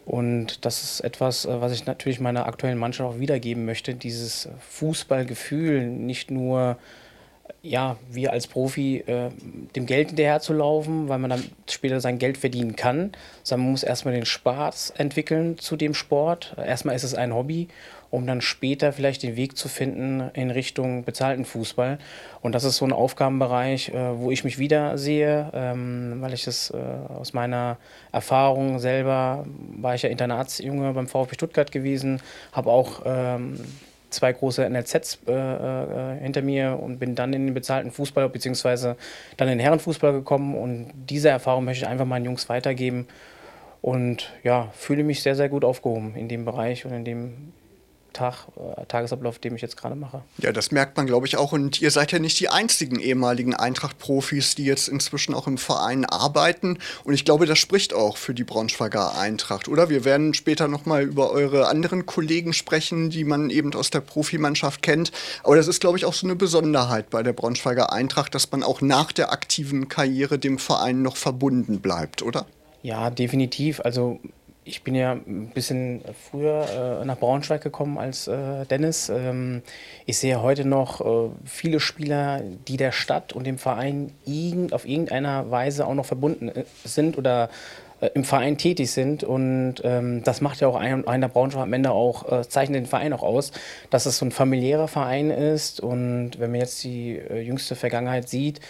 Und 0.06 0.64
das 0.64 0.84
ist 0.84 1.00
etwas, 1.00 1.46
äh, 1.46 1.60
was 1.60 1.72
ich 1.72 1.84
natürlich 1.84 2.20
meiner 2.20 2.46
aktuellen 2.46 2.78
Mannschaft 2.78 3.10
auch 3.10 3.18
wiedergeben 3.18 3.64
möchte, 3.64 3.94
dieses 3.94 4.48
Fußballgefühl, 4.60 5.88
nicht 5.88 6.30
nur 6.30 6.78
ja, 7.62 7.96
wir 8.10 8.32
als 8.32 8.46
Profi 8.46 8.98
äh, 8.98 9.30
dem 9.76 9.86
Geld 9.86 10.08
hinterher 10.08 10.40
zu 10.40 10.52
laufen, 10.52 11.08
weil 11.08 11.18
man 11.18 11.30
dann 11.30 11.44
später 11.68 12.00
sein 12.00 12.18
Geld 12.18 12.38
verdienen 12.38 12.76
kann, 12.76 13.12
sondern 13.42 13.66
man 13.66 13.72
muss 13.72 13.82
erstmal 13.82 14.14
den 14.14 14.26
Spaß 14.26 14.90
entwickeln 14.96 15.58
zu 15.58 15.76
dem 15.76 15.94
Sport. 15.94 16.56
Erstmal 16.58 16.96
ist 16.96 17.04
es 17.04 17.14
ein 17.14 17.34
Hobby, 17.34 17.68
um 18.10 18.26
dann 18.26 18.40
später 18.40 18.92
vielleicht 18.92 19.22
den 19.22 19.36
Weg 19.36 19.56
zu 19.56 19.68
finden 19.68 20.30
in 20.34 20.50
Richtung 20.50 21.04
bezahlten 21.04 21.44
Fußball. 21.44 21.98
Und 22.42 22.54
das 22.54 22.64
ist 22.64 22.76
so 22.76 22.84
ein 22.84 22.92
Aufgabenbereich, 22.92 23.90
äh, 23.90 24.18
wo 24.18 24.30
ich 24.30 24.44
mich 24.44 24.58
wieder 24.58 24.98
sehe, 24.98 25.50
ähm, 25.54 26.16
weil 26.20 26.34
ich 26.34 26.44
das 26.44 26.70
äh, 26.70 26.76
aus 26.76 27.32
meiner 27.32 27.78
Erfahrung 28.12 28.78
selber, 28.78 29.46
war 29.76 29.94
ich 29.94 30.02
ja 30.02 30.08
Internatsjunge 30.08 30.92
beim 30.92 31.06
VfB 31.06 31.34
Stuttgart 31.34 31.70
gewesen, 31.70 32.20
habe 32.52 32.70
auch 32.70 33.02
ähm, 33.04 33.60
zwei 34.10 34.32
große 34.32 34.68
NLZs 34.68 35.20
äh, 35.26 35.32
äh, 35.32 36.18
hinter 36.20 36.42
mir 36.42 36.78
und 36.80 36.98
bin 36.98 37.14
dann 37.14 37.32
in 37.32 37.46
den 37.46 37.54
bezahlten 37.54 37.90
Fußball 37.90 38.28
bzw. 38.28 38.94
dann 39.36 39.48
in 39.48 39.58
den 39.58 39.60
Herrenfußball 39.60 40.12
gekommen 40.12 40.54
und 40.54 40.92
diese 41.08 41.28
Erfahrung 41.28 41.64
möchte 41.64 41.84
ich 41.84 41.90
einfach 41.90 42.06
meinen 42.06 42.24
Jungs 42.24 42.48
weitergeben 42.48 43.06
und 43.82 44.32
ja, 44.42 44.68
fühle 44.72 45.04
mich 45.04 45.22
sehr, 45.22 45.36
sehr 45.36 45.48
gut 45.48 45.64
aufgehoben 45.64 46.14
in 46.14 46.28
dem 46.28 46.44
Bereich 46.44 46.84
und 46.84 46.92
in 46.92 47.04
dem 47.04 47.52
Tag, 48.20 48.48
äh, 48.56 48.84
Tagesablauf, 48.84 49.38
den 49.38 49.56
ich 49.56 49.62
jetzt 49.62 49.78
gerade 49.78 49.94
mache. 49.94 50.22
Ja, 50.38 50.52
das 50.52 50.70
merkt 50.70 50.98
man, 50.98 51.06
glaube 51.06 51.26
ich, 51.26 51.38
auch. 51.38 51.52
Und 51.52 51.80
ihr 51.80 51.90
seid 51.90 52.12
ja 52.12 52.18
nicht 52.18 52.38
die 52.38 52.50
einzigen 52.50 53.00
ehemaligen 53.00 53.54
Eintracht-Profis, 53.54 54.54
die 54.56 54.66
jetzt 54.66 54.88
inzwischen 54.88 55.34
auch 55.34 55.46
im 55.46 55.56
Verein 55.56 56.04
arbeiten. 56.04 56.78
Und 57.04 57.14
ich 57.14 57.24
glaube, 57.24 57.46
das 57.46 57.58
spricht 57.58 57.94
auch 57.94 58.18
für 58.18 58.34
die 58.34 58.44
Braunschweiger 58.44 59.16
Eintracht, 59.18 59.68
oder? 59.68 59.88
Wir 59.88 60.04
werden 60.04 60.34
später 60.34 60.68
nochmal 60.68 61.04
über 61.04 61.30
eure 61.30 61.68
anderen 61.68 62.04
Kollegen 62.04 62.52
sprechen, 62.52 63.08
die 63.08 63.24
man 63.24 63.48
eben 63.48 63.72
aus 63.72 63.88
der 63.88 64.00
Profimannschaft 64.00 64.82
kennt. 64.82 65.12
Aber 65.42 65.56
das 65.56 65.66
ist, 65.66 65.80
glaube 65.80 65.96
ich, 65.96 66.04
auch 66.04 66.12
so 66.12 66.26
eine 66.26 66.36
Besonderheit 66.36 67.08
bei 67.08 67.22
der 67.22 67.32
Braunschweiger 67.32 67.90
Eintracht, 67.90 68.34
dass 68.34 68.50
man 68.52 68.62
auch 68.62 68.82
nach 68.82 69.12
der 69.12 69.32
aktiven 69.32 69.88
Karriere 69.88 70.38
dem 70.38 70.58
Verein 70.58 71.00
noch 71.00 71.16
verbunden 71.16 71.80
bleibt, 71.80 72.20
oder? 72.20 72.44
Ja, 72.82 73.10
definitiv. 73.10 73.80
Also 73.80 74.20
ich 74.70 74.84
bin 74.84 74.94
ja 74.94 75.12
ein 75.12 75.50
bisschen 75.52 76.00
früher 76.30 77.00
äh, 77.02 77.04
nach 77.04 77.18
Braunschweig 77.18 77.60
gekommen 77.60 77.98
als 77.98 78.28
äh, 78.28 78.64
Dennis. 78.66 79.08
Ähm, 79.08 79.62
ich 80.06 80.18
sehe 80.18 80.40
heute 80.40 80.64
noch 80.64 81.00
äh, 81.00 81.30
viele 81.44 81.80
Spieler, 81.80 82.40
die 82.68 82.76
der 82.76 82.92
Stadt 82.92 83.32
und 83.32 83.46
dem 83.46 83.58
Verein 83.58 84.12
irgend, 84.24 84.72
auf 84.72 84.86
irgendeiner 84.86 85.50
Weise 85.50 85.86
auch 85.86 85.94
noch 85.94 86.06
verbunden 86.06 86.48
äh, 86.48 86.64
sind 86.84 87.18
oder 87.18 87.50
äh, 88.00 88.10
im 88.14 88.22
Verein 88.22 88.58
tätig 88.58 88.92
sind. 88.92 89.24
Und 89.24 89.76
ähm, 89.82 90.22
das 90.22 90.40
macht 90.40 90.60
ja 90.60 90.68
auch 90.68 90.76
ein, 90.76 91.06
einer 91.06 91.28
Braunschweig 91.28 91.64
am 91.64 91.72
Ende 91.72 91.90
auch, 91.90 92.30
äh, 92.30 92.48
zeichnet 92.48 92.76
den 92.76 92.86
Verein 92.86 93.12
auch 93.12 93.24
aus, 93.24 93.50
dass 93.90 94.06
es 94.06 94.18
so 94.18 94.24
ein 94.24 94.30
familiärer 94.30 94.86
Verein 94.86 95.30
ist. 95.30 95.80
Und 95.80 96.38
wenn 96.38 96.52
man 96.52 96.60
jetzt 96.60 96.84
die 96.84 97.14
jüngste 97.14 97.74
Vergangenheit 97.74 98.28
sieht, 98.28 98.60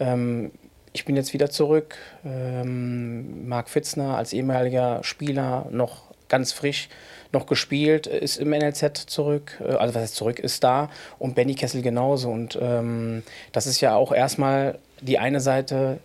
ähm, 0.00 0.50
ich 0.96 1.04
bin 1.04 1.14
jetzt 1.14 1.32
wieder 1.32 1.50
zurück. 1.50 1.96
Ähm, 2.24 3.46
Marc 3.48 3.68
Fitzner 3.68 4.16
als 4.16 4.32
ehemaliger 4.32 5.04
Spieler 5.04 5.66
noch 5.70 6.02
ganz 6.28 6.52
frisch 6.52 6.88
noch 7.32 7.46
gespielt, 7.46 8.06
ist 8.06 8.38
im 8.38 8.50
NLZ 8.50 9.06
zurück, 9.06 9.60
äh, 9.60 9.74
also 9.74 9.94
was 9.94 10.02
heißt 10.02 10.16
zurück, 10.16 10.38
ist 10.38 10.64
da 10.64 10.90
und 11.18 11.34
Benny 11.34 11.54
Kessel 11.54 11.82
genauso. 11.82 12.30
Und 12.30 12.58
ähm, 12.60 13.22
das 13.52 13.66
ist 13.66 13.80
ja 13.80 13.94
auch 13.94 14.12
erstmal 14.12 14.78
die 15.02 15.18
eine 15.18 15.40
Seite 15.40 15.98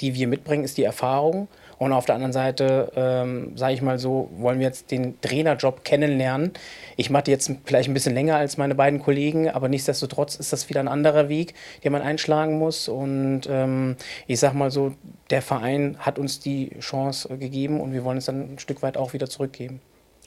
die 0.00 0.14
wir 0.14 0.28
mitbringen, 0.28 0.64
ist 0.64 0.76
die 0.76 0.84
Erfahrung. 0.84 1.48
Und 1.78 1.92
auf 1.92 2.06
der 2.06 2.14
anderen 2.14 2.32
Seite, 2.32 2.92
ähm, 2.96 3.56
sage 3.56 3.74
ich 3.74 3.82
mal 3.82 3.98
so, 3.98 4.30
wollen 4.36 4.58
wir 4.58 4.66
jetzt 4.66 4.90
den 4.90 5.20
Trainerjob 5.20 5.84
kennenlernen. 5.84 6.52
Ich 6.96 7.10
mache 7.10 7.30
jetzt 7.30 7.50
vielleicht 7.64 7.88
ein 7.88 7.94
bisschen 7.94 8.14
länger 8.14 8.36
als 8.36 8.56
meine 8.56 8.74
beiden 8.74 9.00
Kollegen, 9.00 9.48
aber 9.48 9.68
nichtsdestotrotz 9.68 10.36
ist 10.36 10.52
das 10.52 10.68
wieder 10.68 10.80
ein 10.80 10.88
anderer 10.88 11.28
Weg, 11.28 11.54
den 11.82 11.92
man 11.92 12.02
einschlagen 12.02 12.58
muss. 12.58 12.88
Und 12.88 13.42
ähm, 13.48 13.96
ich 14.26 14.40
sage 14.40 14.56
mal 14.56 14.70
so, 14.70 14.92
der 15.30 15.42
Verein 15.42 15.96
hat 15.98 16.18
uns 16.18 16.40
die 16.40 16.70
Chance 16.80 17.36
gegeben 17.38 17.80
und 17.80 17.92
wir 17.92 18.04
wollen 18.04 18.18
es 18.18 18.26
dann 18.26 18.54
ein 18.54 18.58
Stück 18.58 18.82
weit 18.82 18.96
auch 18.96 19.12
wieder 19.12 19.28
zurückgeben 19.28 19.80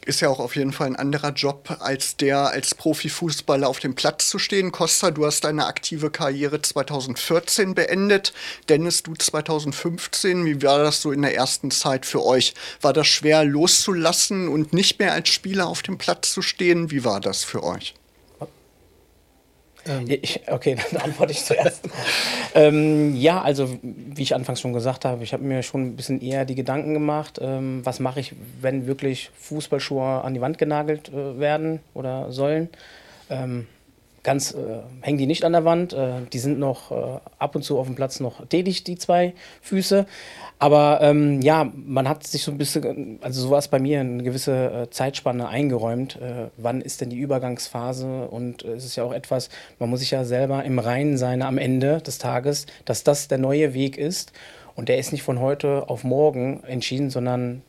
ist 0.07 0.21
ja 0.21 0.29
auch 0.29 0.39
auf 0.39 0.55
jeden 0.55 0.71
Fall 0.71 0.87
ein 0.87 0.95
anderer 0.95 1.31
Job, 1.31 1.77
als 1.79 2.15
der 2.15 2.39
als 2.47 2.73
Profifußballer 2.73 3.67
auf 3.67 3.79
dem 3.79 3.93
Platz 3.93 4.29
zu 4.29 4.39
stehen. 4.39 4.71
Costa, 4.71 5.11
du 5.11 5.25
hast 5.25 5.43
deine 5.43 5.65
aktive 5.65 6.09
Karriere 6.09 6.61
2014 6.61 7.75
beendet. 7.75 8.33
Dennis, 8.69 9.03
du 9.03 9.13
2015. 9.13 10.45
Wie 10.45 10.63
war 10.63 10.79
das 10.79 11.01
so 11.01 11.11
in 11.11 11.21
der 11.21 11.35
ersten 11.35 11.71
Zeit 11.71 12.05
für 12.05 12.23
euch? 12.23 12.53
War 12.81 12.93
das 12.93 13.07
schwer 13.07 13.43
loszulassen 13.43 14.47
und 14.47 14.73
nicht 14.73 14.99
mehr 14.99 15.13
als 15.13 15.29
Spieler 15.29 15.67
auf 15.67 15.81
dem 15.81 15.97
Platz 15.97 16.31
zu 16.33 16.41
stehen? 16.41 16.89
Wie 16.89 17.03
war 17.03 17.19
das 17.19 17.43
für 17.43 17.63
euch? 17.63 17.93
Ähm. 19.88 20.06
Ich, 20.08 20.41
okay, 20.50 20.75
dann 20.91 21.01
antworte 21.01 21.32
ich 21.32 21.44
zuerst. 21.44 21.88
ähm, 22.56 23.15
ja, 23.15 23.41
also 23.41 23.77
wie 23.82 24.22
ich 24.22 24.36
anfangs 24.36 24.62
schon 24.62 24.74
gesagt 24.74 25.06
habe, 25.06 25.24
ich 25.24 25.34
habe 25.34 25.44
mir 25.44 25.63
schon 25.63 25.88
ein 25.88 25.96
bisschen 25.96 26.22
eher 26.22 26.46
die 26.46 26.56
Gedanken 26.56 26.94
gemacht, 26.94 27.39
ähm, 27.41 27.82
was 27.84 28.00
mache 28.00 28.20
ich, 28.20 28.34
wenn 28.62 28.88
wirklich 28.88 29.32
Fußballschuhe 29.39 30.24
an 30.24 30.34
die 30.34 30.41
Wand 30.41 30.58
genagelt 30.58 31.10
äh, 31.10 31.39
werden 31.39 31.79
oder 31.94 32.32
sollen. 32.32 32.70
Ähm, 33.29 33.67
ganz 34.27 34.51
äh, 34.51 34.81
hängen 35.00 35.17
die 35.17 35.25
nicht 35.25 35.46
an 35.46 35.53
der 35.53 35.63
Wand. 35.63 35.93
Äh, 35.93 36.24
die 36.34 36.39
sind 36.39 36.60
noch 36.60 36.91
äh, 36.91 37.19
ab 37.39 37.55
und 37.55 37.63
zu 37.63 37.79
auf 37.79 37.88
dem 37.88 37.96
Platz 37.96 38.19
noch 38.19 38.46
tätig, 38.46 38.84
die 38.84 38.98
zwei 38.98 39.34
Füße. 39.62 40.05
Aber 40.60 41.00
ähm, 41.01 41.41
ja, 41.41 41.72
man 41.74 42.10
hat 42.10 42.27
sich 42.27 42.43
so 42.43 42.51
ein 42.51 42.57
bisschen, 42.57 43.19
also 43.22 43.41
so 43.41 43.51
war 43.51 43.60
es 43.60 43.69
bei 43.69 43.79
mir, 43.79 44.01
eine 44.01 44.24
gewisse 44.24 44.72
äh, 44.84 44.89
Zeitspanne 44.89 45.48
eingeräumt. 45.48 46.17
Äh, 46.17 46.50
wann 46.57 46.81
ist 46.81 47.00
denn 47.00 47.10
die 47.10 47.17
Übergangsphase? 47.17 48.27
Und 48.27 48.65
äh, 48.65 48.74
es 48.74 48.84
ist 48.84 48.98
ja 48.98 49.05
auch 49.05 49.13
etwas, 49.13 49.50
man 49.79 49.89
muss 49.89 50.01
sich 50.01 50.12
ja 50.12 50.25
selber 50.25 50.62
im 50.65 50.77
Reinen 50.77 51.17
sein 51.17 51.41
am 51.41 51.57
Ende 51.57 52.01
des 52.01 52.17
Tages, 52.17 52.65
dass 52.84 53.05
das 53.05 53.29
der 53.29 53.38
neue 53.38 53.74
Weg 53.74 53.98
ist. 53.98 54.34
Und 54.75 54.89
der 54.89 54.98
ist 54.98 55.13
nicht 55.13 55.24
von 55.24 55.39
heute 55.39 55.88
auf 55.88 56.03
morgen 56.03 56.65
entschieden, 56.65 57.12
sondern 57.12 57.62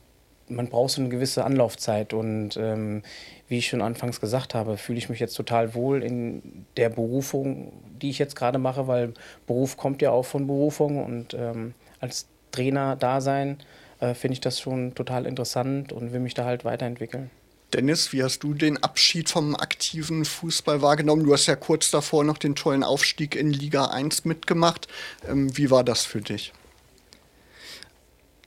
man 0.49 0.67
braucht 0.67 0.91
so 0.91 1.01
eine 1.01 1.09
gewisse 1.09 1.43
Anlaufzeit. 1.43 2.13
Und 2.13 2.57
ähm, 2.57 3.03
wie 3.47 3.57
ich 3.57 3.67
schon 3.67 3.81
anfangs 3.81 4.19
gesagt 4.19 4.53
habe, 4.53 4.77
fühle 4.77 4.97
ich 4.97 5.09
mich 5.09 5.19
jetzt 5.19 5.35
total 5.35 5.73
wohl 5.73 6.03
in 6.03 6.65
der 6.77 6.89
Berufung, 6.89 7.73
die 8.01 8.09
ich 8.09 8.19
jetzt 8.19 8.35
gerade 8.35 8.59
mache, 8.59 8.87
weil 8.87 9.13
Beruf 9.47 9.77
kommt 9.77 10.01
ja 10.01 10.11
auch 10.11 10.25
von 10.25 10.47
Berufung 10.47 11.03
und 11.03 11.33
ähm, 11.33 11.73
als 11.99 12.27
Trainer 12.51 12.95
da 12.95 13.21
sein, 13.21 13.57
äh, 13.99 14.13
finde 14.13 14.33
ich 14.33 14.41
das 14.41 14.59
schon 14.59 14.95
total 14.95 15.25
interessant 15.25 15.91
und 15.91 16.13
will 16.13 16.19
mich 16.19 16.33
da 16.33 16.45
halt 16.45 16.65
weiterentwickeln. 16.65 17.29
Dennis, 17.73 18.13
wie 18.13 18.23
hast 18.23 18.39
du 18.39 18.55
den 18.55 18.81
Abschied 18.81 19.29
vom 19.29 19.55
aktiven 19.55 20.25
Fußball 20.25 20.81
wahrgenommen? 20.81 21.23
Du 21.23 21.33
hast 21.33 21.45
ja 21.45 21.55
kurz 21.55 21.91
davor 21.91 22.23
noch 22.23 22.39
den 22.39 22.55
tollen 22.55 22.83
Aufstieg 22.83 23.35
in 23.35 23.51
Liga 23.51 23.85
1 23.85 24.25
mitgemacht. 24.25 24.87
Ähm, 25.27 25.55
wie 25.55 25.69
war 25.69 25.83
das 25.83 26.03
für 26.05 26.21
dich? 26.21 26.51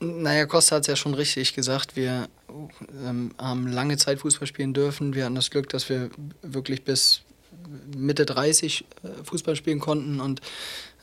Naja, 0.03 0.47
Costa 0.47 0.77
hat 0.77 0.83
es 0.83 0.89
ja 0.89 0.97
schon 0.97 1.15
richtig 1.15 1.55
gesagt. 1.55 1.95
Wir 1.95 2.29
ähm, 3.07 3.31
haben 3.39 3.69
lange 3.69 3.97
Zeit 3.99 4.19
Fußball 4.19 4.49
spielen 4.49 4.75
dürfen. 4.75 5.15
Wir 5.15 5.25
hatten 5.25 5.37
das 5.37 5.51
Glück, 5.51 5.69
dass 5.69 5.89
wir 5.89 6.11
wirklich 6.43 6.83
bis 6.83 7.23
Mitte 7.97 8.27
30 8.27 8.85
äh, 9.05 9.09
Fußball 9.23 9.55
spielen 9.55 9.79
konnten 9.79 10.21
und 10.21 10.41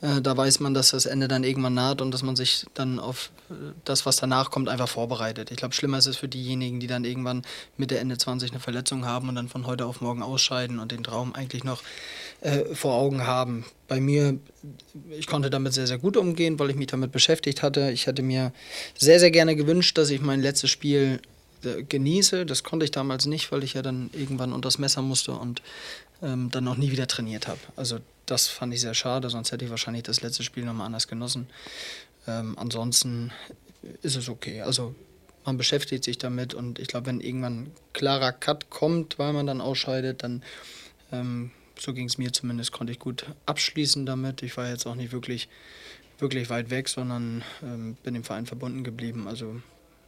äh, 0.01 0.21
da 0.21 0.35
weiß 0.35 0.61
man, 0.61 0.73
dass 0.73 0.91
das 0.91 1.05
Ende 1.05 1.27
dann 1.27 1.43
irgendwann 1.43 1.73
naht 1.73 2.01
und 2.01 2.11
dass 2.11 2.23
man 2.23 2.35
sich 2.35 2.65
dann 2.73 2.99
auf 2.99 3.31
äh, 3.49 3.53
das, 3.83 4.05
was 4.05 4.15
danach 4.15 4.49
kommt, 4.49 4.69
einfach 4.69 4.87
vorbereitet. 4.87 5.51
Ich 5.51 5.57
glaube, 5.57 5.73
schlimmer 5.73 5.97
ist 5.97 6.05
es 6.05 6.17
für 6.17 6.27
diejenigen, 6.27 6.79
die 6.79 6.87
dann 6.87 7.03
irgendwann 7.03 7.43
Mitte, 7.77 7.99
Ende 7.99 8.17
20 8.17 8.51
eine 8.51 8.59
Verletzung 8.59 9.05
haben 9.05 9.27
und 9.27 9.35
dann 9.35 9.49
von 9.49 9.67
heute 9.67 9.85
auf 9.85 9.99
morgen 10.01 10.23
ausscheiden 10.23 10.79
und 10.79 10.91
den 10.91 11.03
Traum 11.03 11.35
eigentlich 11.35 11.63
noch 11.63 11.83
äh, 12.41 12.63
vor 12.75 12.93
Augen 12.93 13.27
haben. 13.27 13.65
Bei 13.87 13.99
mir, 13.99 14.37
ich 15.11 15.27
konnte 15.27 15.49
damit 15.49 15.73
sehr, 15.73 15.87
sehr 15.87 15.97
gut 15.97 16.15
umgehen, 16.15 16.59
weil 16.59 16.69
ich 16.69 16.77
mich 16.77 16.87
damit 16.87 17.11
beschäftigt 17.11 17.61
hatte. 17.61 17.91
Ich 17.91 18.07
hätte 18.07 18.21
mir 18.21 18.53
sehr, 18.97 19.19
sehr 19.19 19.31
gerne 19.31 19.55
gewünscht, 19.55 19.97
dass 19.97 20.09
ich 20.09 20.21
mein 20.21 20.41
letztes 20.41 20.69
Spiel 20.69 21.19
äh, 21.63 21.83
genieße. 21.83 22.45
Das 22.45 22.63
konnte 22.63 22.85
ich 22.85 22.91
damals 22.91 23.25
nicht, 23.25 23.51
weil 23.51 23.65
ich 23.65 23.73
ja 23.73 23.81
dann 23.81 24.09
irgendwann 24.13 24.53
unter 24.53 24.67
das 24.67 24.77
Messer 24.77 25.01
musste 25.01 25.33
und 25.33 25.61
ähm, 26.21 26.49
dann 26.51 26.63
noch 26.63 26.77
nie 26.77 26.91
wieder 26.91 27.07
trainiert 27.07 27.47
habe. 27.47 27.59
Also 27.75 27.99
das 28.25 28.47
fand 28.47 28.73
ich 28.73 28.81
sehr 28.81 28.93
schade, 28.93 29.29
sonst 29.29 29.51
hätte 29.51 29.65
ich 29.65 29.71
wahrscheinlich 29.71 30.03
das 30.03 30.21
letzte 30.21 30.43
Spiel 30.43 30.65
nochmal 30.65 30.85
anders 30.87 31.07
genossen. 31.07 31.47
Ähm, 32.27 32.57
ansonsten 32.57 33.31
ist 34.01 34.15
es 34.15 34.29
okay. 34.29 34.61
Also 34.61 34.95
man 35.45 35.57
beschäftigt 35.57 36.03
sich 36.03 36.17
damit 36.17 36.53
und 36.53 36.79
ich 36.79 36.87
glaube, 36.87 37.07
wenn 37.07 37.21
irgendwann 37.21 37.63
ein 37.63 37.71
klarer 37.93 38.31
Cut 38.31 38.69
kommt, 38.69 39.17
weil 39.17 39.33
man 39.33 39.47
dann 39.47 39.61
ausscheidet, 39.61 40.23
dann, 40.23 40.43
ähm, 41.11 41.51
so 41.79 41.93
ging 41.93 42.07
es 42.07 42.17
mir 42.17 42.33
zumindest, 42.33 42.71
konnte 42.71 42.91
ich 42.91 42.99
gut 42.99 43.25
abschließen 43.45 44.05
damit. 44.05 44.43
Ich 44.43 44.57
war 44.57 44.69
jetzt 44.69 44.85
auch 44.85 44.95
nicht 44.95 45.11
wirklich, 45.11 45.47
wirklich 46.19 46.49
weit 46.49 46.69
weg, 46.69 46.89
sondern 46.89 47.43
ähm, 47.63 47.95
bin 48.03 48.13
dem 48.13 48.23
Verein 48.23 48.45
verbunden 48.45 48.83
geblieben. 48.83 49.27
Also 49.27 49.61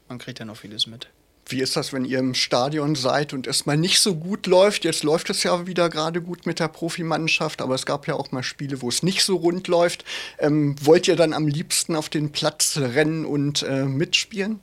man 0.09 0.19
kriegt 0.19 0.39
ja 0.39 0.45
noch 0.45 0.57
vieles 0.57 0.85
mit. 0.85 1.07
Wie 1.51 1.61
ist 1.61 1.75
das, 1.75 1.91
wenn 1.91 2.05
ihr 2.05 2.19
im 2.19 2.33
Stadion 2.33 2.95
seid 2.95 3.33
und 3.33 3.47
es 3.47 3.65
mal 3.65 3.77
nicht 3.77 3.99
so 3.99 4.15
gut 4.15 4.47
läuft? 4.47 4.85
Jetzt 4.85 5.03
läuft 5.03 5.29
es 5.29 5.43
ja 5.43 5.67
wieder 5.67 5.89
gerade 5.89 6.21
gut 6.21 6.45
mit 6.45 6.59
der 6.59 6.69
Profimannschaft, 6.69 7.61
aber 7.61 7.75
es 7.75 7.85
gab 7.85 8.07
ja 8.07 8.15
auch 8.15 8.31
mal 8.31 8.43
Spiele, 8.43 8.81
wo 8.81 8.89
es 8.89 9.03
nicht 9.03 9.23
so 9.23 9.35
rund 9.35 9.67
läuft. 9.67 10.05
Ähm, 10.39 10.75
wollt 10.81 11.07
ihr 11.07 11.15
dann 11.15 11.33
am 11.33 11.47
liebsten 11.47 11.95
auf 11.95 12.09
den 12.09 12.31
Platz 12.31 12.77
rennen 12.77 13.25
und 13.25 13.63
äh, 13.63 13.83
mitspielen? 13.83 14.59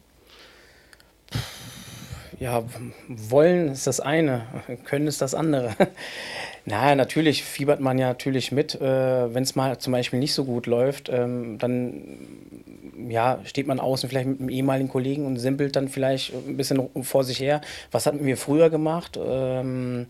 Ja, 2.40 2.64
wollen 3.08 3.72
ist 3.72 3.86
das 3.86 3.98
eine, 3.98 4.46
können 4.84 5.08
ist 5.08 5.20
das 5.20 5.34
andere. 5.34 5.74
naja, 6.64 6.94
natürlich 6.94 7.42
fiebert 7.42 7.80
man 7.80 7.98
ja 7.98 8.06
natürlich 8.06 8.52
mit, 8.52 8.76
äh, 8.76 9.34
wenn 9.34 9.42
es 9.42 9.56
mal 9.56 9.78
zum 9.78 9.92
Beispiel 9.92 10.20
nicht 10.20 10.34
so 10.34 10.44
gut 10.44 10.66
läuft, 10.66 11.08
ähm, 11.08 11.58
dann 11.58 12.57
ja, 13.10 13.40
steht 13.44 13.66
man 13.66 13.80
außen 13.80 14.08
vielleicht 14.08 14.28
mit 14.28 14.40
einem 14.40 14.48
ehemaligen 14.48 14.88
Kollegen 14.88 15.26
und 15.26 15.36
simpelt 15.38 15.76
dann 15.76 15.88
vielleicht 15.88 16.32
ein 16.34 16.56
bisschen 16.56 16.88
vor 17.02 17.24
sich 17.24 17.40
her. 17.40 17.60
Was 17.90 18.06
hatten 18.06 18.24
wir 18.24 18.36
früher 18.36 18.70
gemacht? 18.70 19.18
Ähm, 19.22 20.06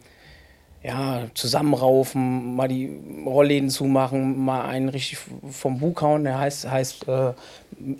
ja, 0.82 1.26
zusammenraufen, 1.34 2.54
mal 2.54 2.68
die 2.68 2.90
Rollläden 3.26 3.68
zumachen, 3.68 4.38
mal 4.44 4.64
einen 4.64 4.88
richtig 4.88 5.18
vom 5.50 5.78
Bug 5.78 6.00
hauen. 6.02 6.24
Der 6.24 6.38
heißt, 6.38 6.70
heißt 6.70 7.08
äh, 7.08 7.32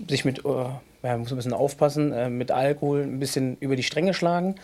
sich 0.09 0.25
mit, 0.25 0.45
äh, 0.45 0.65
ja, 1.03 1.17
muss 1.17 1.33
ein 1.33 1.37
bisschen 1.37 1.53
aufpassen, 1.53 2.13
äh, 2.13 2.31
mit 2.31 2.51
Alkohol 2.51 3.03
ein 3.03 3.19
bisschen 3.19 3.57
über 3.61 3.77
die 3.77 3.83
Stränge 3.83 4.15
schlagen. 4.15 4.55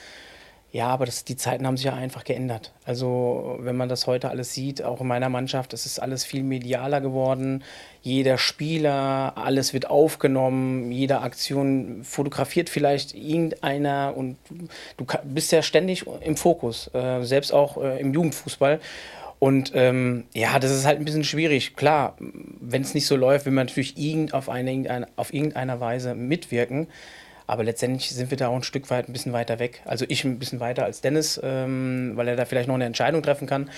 Ja, 0.74 0.88
aber 0.88 1.06
das, 1.06 1.24
die 1.24 1.36
Zeiten 1.36 1.68
haben 1.68 1.76
sich 1.76 1.86
ja 1.86 1.94
einfach 1.94 2.24
geändert. 2.24 2.72
Also 2.84 3.58
wenn 3.60 3.76
man 3.76 3.88
das 3.88 4.08
heute 4.08 4.28
alles 4.28 4.54
sieht, 4.54 4.82
auch 4.82 5.00
in 5.00 5.06
meiner 5.06 5.28
Mannschaft, 5.28 5.72
es 5.72 5.86
ist 5.86 6.00
alles 6.00 6.24
viel 6.24 6.42
medialer 6.42 7.00
geworden. 7.00 7.62
Jeder 8.02 8.38
Spieler, 8.38 9.34
alles 9.36 9.72
wird 9.72 9.88
aufgenommen, 9.88 10.90
jede 10.90 11.20
Aktion 11.20 12.02
fotografiert 12.02 12.68
vielleicht 12.68 13.14
irgendeiner 13.14 14.14
und 14.16 14.36
du 14.96 15.06
bist 15.22 15.52
ja 15.52 15.62
ständig 15.62 16.06
im 16.22 16.36
Fokus, 16.36 16.90
äh, 16.92 17.22
selbst 17.22 17.52
auch 17.52 17.76
äh, 17.76 18.00
im 18.00 18.12
Jugendfußball. 18.12 18.80
Und 19.38 19.70
ähm, 19.76 20.24
ja, 20.34 20.58
das 20.58 20.72
ist 20.72 20.86
halt 20.86 20.98
ein 20.98 21.04
bisschen 21.04 21.22
schwierig. 21.22 21.76
Klar, 21.76 22.16
wenn 22.18 22.82
es 22.82 22.94
nicht 22.94 23.06
so 23.06 23.14
läuft, 23.14 23.46
will 23.46 23.52
man 23.52 23.66
natürlich 23.66 23.96
irgend 23.96 24.34
auf, 24.34 24.48
eine, 24.48 25.06
auf 25.14 25.32
irgendeiner 25.32 25.78
Weise 25.78 26.16
mitwirken. 26.16 26.88
Aber 27.46 27.62
letztendlich 27.62 28.10
sind 28.10 28.30
wir 28.30 28.38
da 28.38 28.48
auch 28.48 28.56
ein 28.56 28.62
Stück 28.62 28.90
weit 28.90 29.08
ein 29.08 29.12
bisschen 29.12 29.32
weiter 29.32 29.58
weg. 29.58 29.82
Also 29.84 30.06
ich 30.08 30.24
ein 30.24 30.38
bisschen 30.38 30.60
weiter 30.60 30.84
als 30.84 31.00
Dennis, 31.00 31.38
ähm, 31.42 32.12
weil 32.14 32.28
er 32.28 32.36
da 32.36 32.44
vielleicht 32.44 32.68
noch 32.68 32.74
eine 32.74 32.86
Entscheidung 32.86 33.22
treffen 33.22 33.46
kann. 33.46 33.70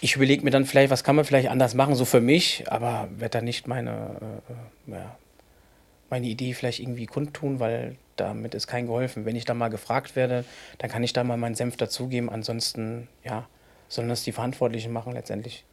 Ich 0.00 0.16
überlege 0.16 0.44
mir 0.44 0.50
dann 0.50 0.64
vielleicht, 0.64 0.90
was 0.90 1.04
kann 1.04 1.16
man 1.16 1.24
vielleicht 1.24 1.48
anders 1.48 1.74
machen, 1.74 1.94
so 1.94 2.04
für 2.04 2.20
mich, 2.20 2.64
aber 2.68 3.08
werde 3.16 3.38
da 3.38 3.44
nicht 3.44 3.66
meine, 3.66 4.40
äh, 4.88 4.92
ja, 4.92 5.16
meine 6.08 6.26
Idee 6.26 6.54
vielleicht 6.54 6.80
irgendwie 6.80 7.06
kundtun, 7.06 7.60
weil 7.60 7.96
damit 8.16 8.54
ist 8.54 8.66
kein 8.66 8.86
geholfen. 8.86 9.24
Wenn 9.24 9.36
ich 9.36 9.44
da 9.44 9.54
mal 9.54 9.68
gefragt 9.68 10.16
werde, 10.16 10.44
dann 10.78 10.90
kann 10.90 11.02
ich 11.02 11.12
da 11.12 11.24
mal 11.24 11.36
meinen 11.36 11.54
Senf 11.54 11.76
dazugeben. 11.76 12.30
Ansonsten, 12.30 13.08
ja, 13.24 13.46
sollen 13.88 14.08
das 14.08 14.22
die 14.22 14.32
Verantwortlichen 14.32 14.92
machen 14.92 15.12
letztendlich. 15.12 15.64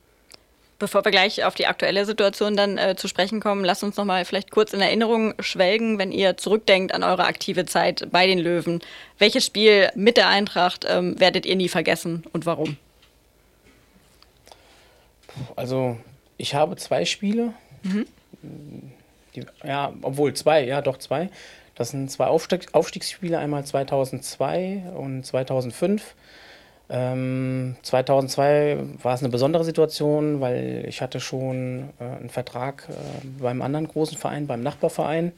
Bevor 0.78 1.06
wir 1.06 1.12
gleich 1.12 1.46
auf 1.46 1.56
die 1.56 1.68
aktuelle 1.68 2.06
Situation 2.06 2.58
dann 2.58 2.78
äh, 2.78 2.96
zu 2.98 3.08
sprechen 3.08 3.40
kommen, 3.40 3.64
lasst 3.64 3.84
uns 3.84 3.96
noch 3.96 4.04
mal 4.04 4.26
vielleicht 4.26 4.52
kurz 4.52 4.74
in 4.74 4.82
Erinnerung 4.82 5.34
schwelgen, 5.40 6.00
wenn 6.00 6.12
ihr 6.12 6.36
zurückdenkt 6.36 6.94
an 6.94 7.04
eure 7.04 7.26
aktive 7.26 7.66
Zeit 7.66 8.10
bei 8.12 8.28
den 8.28 8.40
Löwen. 8.40 8.82
Welches 9.18 9.46
Spiel 9.46 9.90
mit 9.96 10.18
der 10.18 10.28
Eintracht 10.28 10.86
ähm, 10.88 11.18
werdet 11.20 11.46
ihr 11.46 11.56
nie 11.56 11.70
vergessen 11.70 12.26
und 12.34 12.46
warum? 12.46 12.76
Also 15.56 15.98
ich 16.38 16.56
habe 16.56 16.76
zwei 16.76 17.06
Spiele. 17.06 17.54
Mhm. 17.84 18.06
Die, 19.36 19.46
ja, 19.64 19.94
obwohl 20.02 20.34
zwei, 20.34 20.66
ja 20.66 20.82
doch 20.82 20.98
zwei. 20.98 21.30
Das 21.76 21.90
sind 21.90 22.10
zwei 22.10 22.28
Aufstieg 22.28 22.68
Aufstiegsspiele, 22.74 23.38
einmal 23.38 23.66
2002 23.66 24.84
und 24.96 25.26
2005. 25.26 26.16
Ähm, 26.90 27.76
2002 27.82 28.78
war 29.02 29.16
es 29.16 29.22
eine 29.22 29.30
besondere 29.30 29.64
Situation, 29.64 30.40
weil 30.40 30.86
ich 30.88 31.02
hatte 31.02 31.20
schon 31.20 31.90
äh, 32.00 32.04
einen 32.04 32.30
Vertrag 32.30 32.88
äh, 32.90 33.26
beim 33.40 33.62
anderen 33.62 33.88
großen 33.88 34.18
Verein, 34.18 34.46
beim 34.46 34.62
Nachbarverein. 34.62 35.32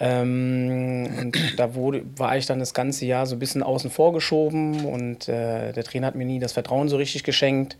Ähm, 0.00 1.08
und 1.18 1.58
da 1.58 1.74
wurde, 1.74 2.02
war 2.16 2.36
ich 2.36 2.46
dann 2.46 2.58
das 2.58 2.74
ganze 2.74 3.04
Jahr 3.06 3.26
so 3.26 3.36
ein 3.36 3.38
bisschen 3.38 3.62
außen 3.62 3.90
vor 3.90 4.12
geschoben 4.12 4.84
und 4.84 5.28
äh, 5.28 5.72
der 5.72 5.84
Trainer 5.84 6.08
hat 6.08 6.14
mir 6.14 6.24
nie 6.24 6.38
das 6.38 6.52
Vertrauen 6.52 6.88
so 6.88 6.96
richtig 6.96 7.22
geschenkt. 7.24 7.76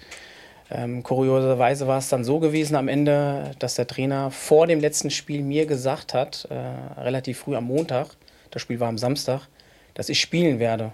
Ähm, 0.71 1.03
kurioserweise 1.03 1.87
war 1.87 1.99
es 1.99 2.09
dann 2.09 2.25
so 2.25 2.41
gewesen 2.41 2.75
am 2.77 2.89
Ende, 2.89 3.53
dass 3.59 3.77
der 3.77 3.87
Trainer 3.87 4.31
vor 4.31 4.67
dem 4.67 4.81
letzten 4.81 5.11
Spiel 5.11 5.43
mir 5.43 5.67
gesagt 5.67 6.13
hat, 6.13 6.49
äh, 6.51 7.01
relativ 7.01 7.39
früh 7.39 7.55
am 7.55 7.65
Montag, 7.65 8.09
das 8.51 8.63
Spiel 8.63 8.81
war 8.81 8.89
am 8.89 8.99
Samstag, 8.99 9.43
dass 9.95 10.09
ich 10.09 10.21
spielen 10.21 10.59
werde. 10.59 10.93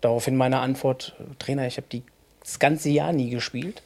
Daraufhin 0.00 0.36
meine 0.36 0.60
Antwort, 0.60 1.16
Trainer, 1.38 1.66
ich 1.66 1.76
habe 1.76 2.02
das 2.40 2.58
ganze 2.58 2.88
Jahr 2.88 3.12
nie 3.12 3.30
gespielt. 3.30 3.82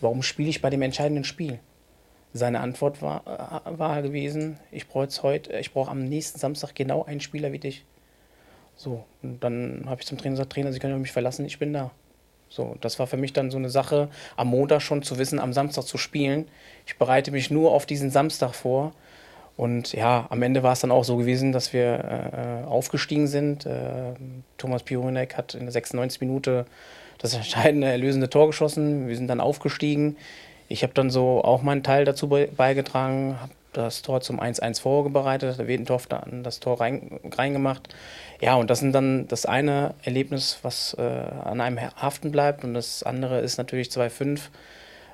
Warum 0.00 0.22
spiele 0.22 0.48
ich 0.48 0.62
bei 0.62 0.70
dem 0.70 0.82
entscheidenden 0.82 1.24
Spiel? 1.24 1.58
Seine 2.32 2.60
Antwort 2.60 3.02
war, 3.02 3.62
äh, 3.66 3.78
war 3.78 4.02
gewesen, 4.02 4.58
ich 4.70 4.86
brauche 4.86 5.08
heute, 5.22 5.58
ich 5.58 5.72
brauche 5.72 5.90
am 5.90 6.04
nächsten 6.04 6.38
Samstag 6.38 6.74
genau 6.74 7.04
einen 7.04 7.20
Spieler 7.20 7.52
wie 7.52 7.58
dich. 7.58 7.84
So, 8.76 9.04
und 9.22 9.42
dann 9.42 9.84
habe 9.86 10.00
ich 10.00 10.06
zum 10.06 10.18
Trainer 10.18 10.34
gesagt, 10.34 10.52
Trainer, 10.52 10.72
Sie 10.72 10.78
können 10.78 11.00
mich 11.00 11.10
verlassen, 11.10 11.44
ich 11.46 11.58
bin 11.58 11.72
da. 11.72 11.90
So, 12.48 12.76
das 12.80 12.98
war 12.98 13.06
für 13.06 13.16
mich 13.16 13.32
dann 13.32 13.50
so 13.50 13.58
eine 13.58 13.70
Sache, 13.70 14.08
am 14.36 14.48
Montag 14.48 14.80
schon 14.80 15.02
zu 15.02 15.18
wissen, 15.18 15.38
am 15.38 15.52
Samstag 15.52 15.82
zu 15.84 15.98
spielen. 15.98 16.46
Ich 16.86 16.96
bereite 16.96 17.30
mich 17.30 17.50
nur 17.50 17.72
auf 17.72 17.86
diesen 17.86 18.10
Samstag 18.10 18.54
vor 18.54 18.92
und 19.58 19.92
ja, 19.92 20.24
am 20.30 20.40
Ende 20.42 20.62
war 20.62 20.72
es 20.72 20.78
dann 20.78 20.92
auch 20.92 21.02
so 21.02 21.16
gewesen, 21.16 21.50
dass 21.50 21.72
wir 21.72 22.62
äh, 22.64 22.66
aufgestiegen 22.68 23.26
sind. 23.26 23.66
Äh, 23.66 24.14
Thomas 24.56 24.84
Pironek 24.84 25.36
hat 25.36 25.54
in 25.54 25.62
der 25.62 25.72
96 25.72 26.20
Minute 26.20 26.64
das 27.18 27.34
entscheidende, 27.34 27.88
erlösende 27.88 28.30
Tor 28.30 28.46
geschossen. 28.46 29.08
Wir 29.08 29.16
sind 29.16 29.26
dann 29.26 29.40
aufgestiegen. 29.40 30.16
Ich 30.68 30.84
habe 30.84 30.94
dann 30.94 31.10
so 31.10 31.42
auch 31.42 31.62
meinen 31.62 31.82
Teil 31.82 32.04
dazu 32.04 32.28
beigetragen, 32.28 33.40
habe 33.42 33.50
das 33.72 34.02
Tor 34.02 34.20
zum 34.20 34.38
1-1 34.38 34.80
vorbereitet, 34.80 35.58
der 35.58 35.66
Wedendorf 35.66 36.06
dann 36.06 36.44
das 36.44 36.60
Tor 36.60 36.80
rein, 36.80 37.18
reingemacht. 37.36 37.92
Ja, 38.40 38.54
und 38.54 38.70
das 38.70 38.78
sind 38.78 38.92
dann 38.92 39.26
das 39.26 39.44
eine 39.44 39.94
Erlebnis, 40.04 40.60
was 40.62 40.94
äh, 41.00 41.02
an 41.02 41.60
einem 41.60 41.80
haften 41.80 42.30
bleibt 42.30 42.62
und 42.62 42.74
das 42.74 43.02
andere 43.02 43.40
ist 43.40 43.58
natürlich 43.58 43.88
2-5 43.88 44.38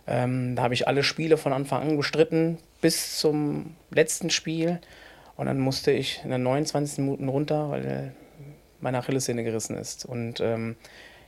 ähm, 0.06 0.54
da 0.54 0.62
habe 0.62 0.74
ich 0.74 0.86
alle 0.86 1.02
Spiele 1.02 1.36
von 1.36 1.52
Anfang 1.52 1.82
an 1.82 1.96
bestritten, 1.96 2.58
bis 2.84 3.18
zum 3.18 3.76
letzten 3.88 4.28
Spiel. 4.28 4.78
Und 5.36 5.46
dann 5.46 5.58
musste 5.58 5.90
ich 5.90 6.20
in 6.22 6.30
den 6.30 6.42
29 6.42 6.98
Minuten 6.98 7.30
runter, 7.30 7.70
weil 7.70 8.14
meine 8.80 8.98
Achillessehne 8.98 9.42
gerissen 9.42 9.74
ist. 9.74 10.04
Und 10.04 10.40
ähm, 10.40 10.76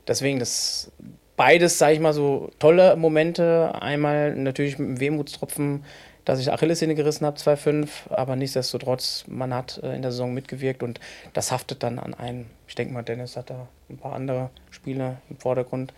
deswegen, 0.06 0.38
das 0.38 0.92
beides, 1.34 1.78
sage 1.78 1.94
ich 1.94 2.00
mal, 2.00 2.12
so 2.12 2.50
tolle 2.58 2.94
Momente. 2.96 3.74
Einmal 3.80 4.36
natürlich 4.36 4.78
mit 4.78 4.86
dem 4.86 5.00
Wehmutstropfen, 5.00 5.82
dass 6.26 6.40
ich 6.40 6.52
Achillessehne 6.52 6.94
gerissen 6.94 7.24
habe, 7.24 7.38
2,5, 7.38 8.10
aber 8.10 8.36
nichtsdestotrotz, 8.36 9.24
man 9.26 9.54
hat 9.54 9.80
äh, 9.82 9.96
in 9.96 10.02
der 10.02 10.10
Saison 10.10 10.34
mitgewirkt 10.34 10.82
und 10.82 11.00
das 11.32 11.52
haftet 11.52 11.82
dann 11.82 11.98
an 11.98 12.12
einen. 12.12 12.50
Ich 12.68 12.74
denke 12.74 12.92
mal, 12.92 13.02
Dennis 13.02 13.34
hat 13.34 13.48
da 13.48 13.66
ein 13.88 13.96
paar 13.96 14.12
andere 14.12 14.50
Spiele 14.70 15.22
im 15.30 15.38
Vordergrund. 15.38 15.94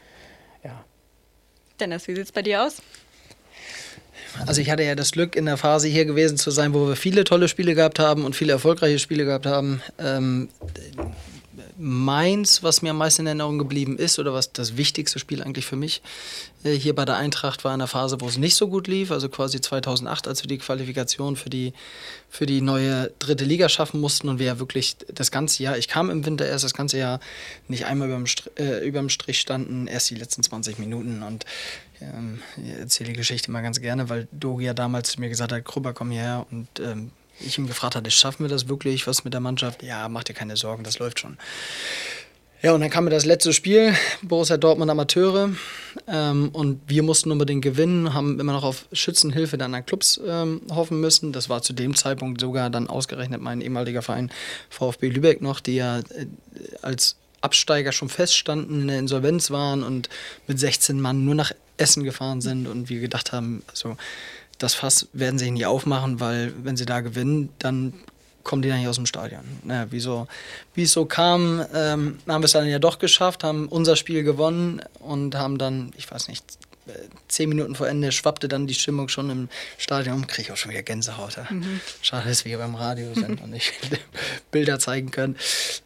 Ja, 0.63 0.85
Dennis, 1.81 2.07
wie 2.07 2.15
sieht 2.15 2.27
es 2.27 2.33
bei 2.33 2.43
dir 2.43 2.63
aus? 2.63 2.81
Also 4.47 4.61
ich 4.61 4.71
hatte 4.71 4.83
ja 4.83 4.95
das 4.95 5.13
Glück, 5.13 5.37
in 5.37 5.47
der 5.47 5.57
Phase 5.57 5.89
hier 5.89 6.05
gewesen 6.05 6.37
zu 6.37 6.51
sein, 6.51 6.75
wo 6.75 6.89
wir 6.89 6.97
viele 6.97 7.25
tolle 7.25 7.49
Spiele 7.49 7.75
gehabt 7.75 7.99
haben 7.99 8.25
und 8.25 8.37
viele 8.37 8.53
erfolgreiche 8.53 8.99
Spiele 8.99 9.25
gehabt 9.25 9.47
haben. 9.47 9.83
Ähm, 9.99 10.49
meins, 11.79 12.63
was 12.63 12.83
mir 12.83 12.91
am 12.91 12.99
meisten 12.99 13.23
in 13.23 13.29
Erinnerung 13.29 13.59
geblieben 13.59 13.99
ist 13.99 14.19
oder 14.19 14.33
was 14.35 14.53
das 14.53 14.77
wichtigste 14.77 15.19
Spiel 15.19 15.43
eigentlich 15.43 15.65
für 15.65 15.77
mich 15.77 16.03
äh, 16.65 16.73
hier 16.73 16.95
bei 16.95 17.05
der 17.05 17.17
Eintracht 17.17 17.65
war 17.65 17.73
in 17.73 17.79
der 17.79 17.87
Phase, 17.87 18.21
wo 18.21 18.27
es 18.27 18.37
nicht 18.37 18.57
so 18.57 18.69
gut 18.69 18.89
lief, 18.89 19.13
also 19.13 19.29
quasi 19.29 19.61
2008, 19.61 20.27
als 20.27 20.43
wir 20.43 20.49
die 20.49 20.59
Qualifikation 20.59 21.37
für 21.37 21.51
die, 21.51 21.73
für 22.29 22.47
die 22.47 22.61
neue 22.61 23.13
dritte 23.21 23.45
Liga 23.45 23.69
schaffen 23.69 24.01
mussten 24.01 24.29
und 24.29 24.41
wir 24.41 24.47
ja 24.47 24.59
wirklich 24.59 24.97
das 25.13 25.31
ganze 25.31 25.63
Jahr, 25.63 25.79
ich 25.79 25.89
kam 25.89 26.11
im 26.11 26.27
Winter 26.27 26.47
erst 26.47 26.65
das 26.65 26.75
ganze 26.75 26.99
Jahr 26.99 27.21
nicht 27.69 27.87
einmal 27.87 28.09
überm, 28.09 28.25
äh, 28.59 28.87
überm 28.87 29.09
Strich 29.09 29.39
standen, 29.39 29.87
erst 29.87 30.11
die 30.11 30.17
letzten 30.17 30.43
20 30.43 30.79
Minuten 30.81 31.23
und 31.23 31.45
ähm, 32.01 32.41
ich 32.57 32.73
erzähle 32.73 33.11
die 33.11 33.17
Geschichte 33.17 33.51
mal 33.51 33.63
ganz 33.63 33.81
gerne, 33.81 34.09
weil 34.09 34.29
Dogi 34.33 34.65
ja 34.65 34.75
damals 34.75 35.19
mir 35.19 35.29
gesagt 35.29 35.53
hat, 35.53 35.65
Krubber, 35.65 35.93
komm 35.93 36.11
hierher 36.11 36.47
und 36.51 36.69
ähm, 36.81 37.11
ich 37.41 37.59
ihn 37.59 37.67
gefragt 37.67 37.97
hatte, 37.97 38.11
schaffen 38.11 38.45
wir 38.45 38.49
das 38.49 38.69
wirklich, 38.69 39.07
was 39.07 39.25
mit 39.25 39.33
der 39.33 39.41
Mannschaft? 39.41 39.83
Ja, 39.83 40.09
mach 40.09 40.25
dir 40.25 40.35
keine 40.35 40.57
Sorgen, 40.57 40.83
das 40.83 40.99
läuft 40.99 41.21
schon. 41.21 41.39
Ja, 42.61 42.73
und 42.73 42.81
dann 42.81 42.91
kam 42.91 43.05
mir 43.05 43.11
das 43.11 43.25
letzte 43.25 43.53
Spiel, 43.53 43.95
Borussia 44.23 44.57
Dortmund 44.57 44.91
Amateure. 44.91 45.51
Ähm, 46.09 46.49
und 46.53 46.81
wir 46.89 47.05
mussten 47.05 47.31
unbedingt 47.31 47.63
gewinnen, 47.63 48.15
haben 48.15 48.41
immer 48.41 48.53
noch 48.53 48.65
auf 48.65 48.87
Schützenhilfe 48.93 49.57
der 49.57 49.67
anderen 49.67 49.87
Clubs 49.87 50.21
ähm, 50.27 50.63
hoffen 50.69 51.01
müssen. 51.01 51.33
Das 51.33 51.49
war 51.49 51.63
zu 51.63 51.73
dem 51.73 51.95
Zeitpunkt 51.95 52.41
sogar 52.41 52.69
dann 52.69 52.89
ausgerechnet 52.89 53.41
mein 53.41 53.61
ehemaliger 53.61 54.03
Verein 54.03 54.33
VfB 54.71 55.09
Lübeck 55.09 55.41
noch, 55.41 55.61
die 55.61 55.77
ja 55.77 56.01
äh, 56.01 56.27
als 56.83 57.15
Absteiger 57.41 57.93
schon 57.93 58.09
feststanden, 58.09 58.83
in 58.83 58.89
der 58.89 58.99
Insolvenz 58.99 59.51
waren 59.51 59.83
und 59.83 60.09
mit 60.47 60.59
16 60.59 61.01
Mann 61.01 61.25
nur 61.25 61.35
nach 61.35 61.53
Essen 61.77 62.05
gefahren 62.05 62.41
sind 62.41 62.67
und 62.67 62.89
wir 62.89 63.01
gedacht 63.01 63.33
haben, 63.33 63.63
also 63.69 63.97
das 64.59 64.75
Fass 64.75 65.09
werden 65.13 65.39
sie 65.39 65.51
nie 65.51 65.67
aufmachen, 65.67 66.21
weil 66.21 66.53
wenn 66.63 66.77
sie 66.77 66.87
da 66.87 67.01
gewinnen, 67.01 67.51
dann 67.59 67.95
kommen 68.43 68.63
die 68.63 68.69
dann 68.69 68.79
nicht 68.79 68.89
aus 68.89 68.97
dem 68.97 69.07
Stadion. 69.07 69.43
Naja, 69.63 69.93
wie, 69.93 70.01
so, 70.01 70.27
wie 70.75 70.83
es 70.83 70.93
so 70.93 71.05
kam, 71.05 71.65
ähm, 71.75 72.19
haben 72.27 72.43
wir 72.43 72.47
es 72.47 72.53
dann 72.53 72.67
ja 72.67 72.79
doch 72.79 72.99
geschafft, 72.99 73.45
haben 73.45 73.69
unser 73.69 73.95
Spiel 73.95 74.23
gewonnen 74.23 74.81
und 75.01 75.35
haben 75.35 75.59
dann, 75.59 75.93
ich 75.97 76.11
weiß 76.11 76.29
nicht, 76.29 76.45
zehn 77.29 77.49
Minuten 77.49 77.75
vor 77.75 77.89
Ende 77.89 78.13
schwappte 78.13 78.49
dann 78.49 78.67
die 78.67 78.75
Stimmung 78.75 79.09
schon 79.09 79.31
im 79.31 79.49
Stadion. 79.77 80.27
Kriege 80.27 80.43
ich 80.43 80.53
auch 80.53 80.57
schon 80.57 80.71
wieder 80.71 80.83
Gänsehaut. 80.83 81.37
Mhm. 81.51 81.81
Schade, 82.03 82.29
dass 82.29 82.45
wir 82.45 82.51
hier 82.51 82.59
beim 82.59 82.75
Radio 82.75 83.15
sind 83.15 83.43
und 83.43 83.51
nicht 83.51 83.73
Bilder 84.51 84.79
zeigen 84.79 85.11
können. 85.11 85.37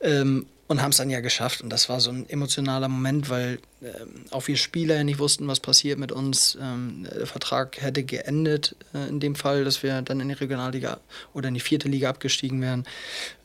Ähm, 0.01 0.47
und 0.73 0.81
haben 0.81 0.91
es 0.91 0.97
dann 0.97 1.11
ja 1.11 1.21
geschafft. 1.21 1.61
Und 1.61 1.71
das 1.71 1.89
war 1.91 2.01
so 2.01 2.11
ein 2.11 2.29
emotionaler 2.31 2.89
Moment, 2.89 3.29
weil 3.29 3.59
äh, 3.83 3.89
auch 4.31 4.49
wir 4.49 4.57
Spieler 4.57 4.97
ja 4.97 5.05
nicht 5.05 5.19
wussten, 5.19 5.47
was 5.47 5.61
passiert 5.61 5.99
mit 5.99 6.13
uns. 6.13 6.57
Ähm, 6.61 7.07
der 7.15 7.27
Vertrag 7.27 7.81
hätte 7.81 8.03
geendet 8.05 8.75
äh, 8.95 9.07
in 9.09 9.21
dem 9.21 9.35
Fall, 9.35 9.65
dass 9.65 9.83
wir 9.83 10.01
dann 10.01 10.21
in 10.21 10.29
die 10.29 10.35
Regionalliga 10.35 10.99
oder 11.35 11.49
in 11.49 11.55
die 11.55 11.61
vierte 11.61 11.89
Liga 11.89 12.09
abgestiegen 12.09 12.63
wären. 12.63 12.85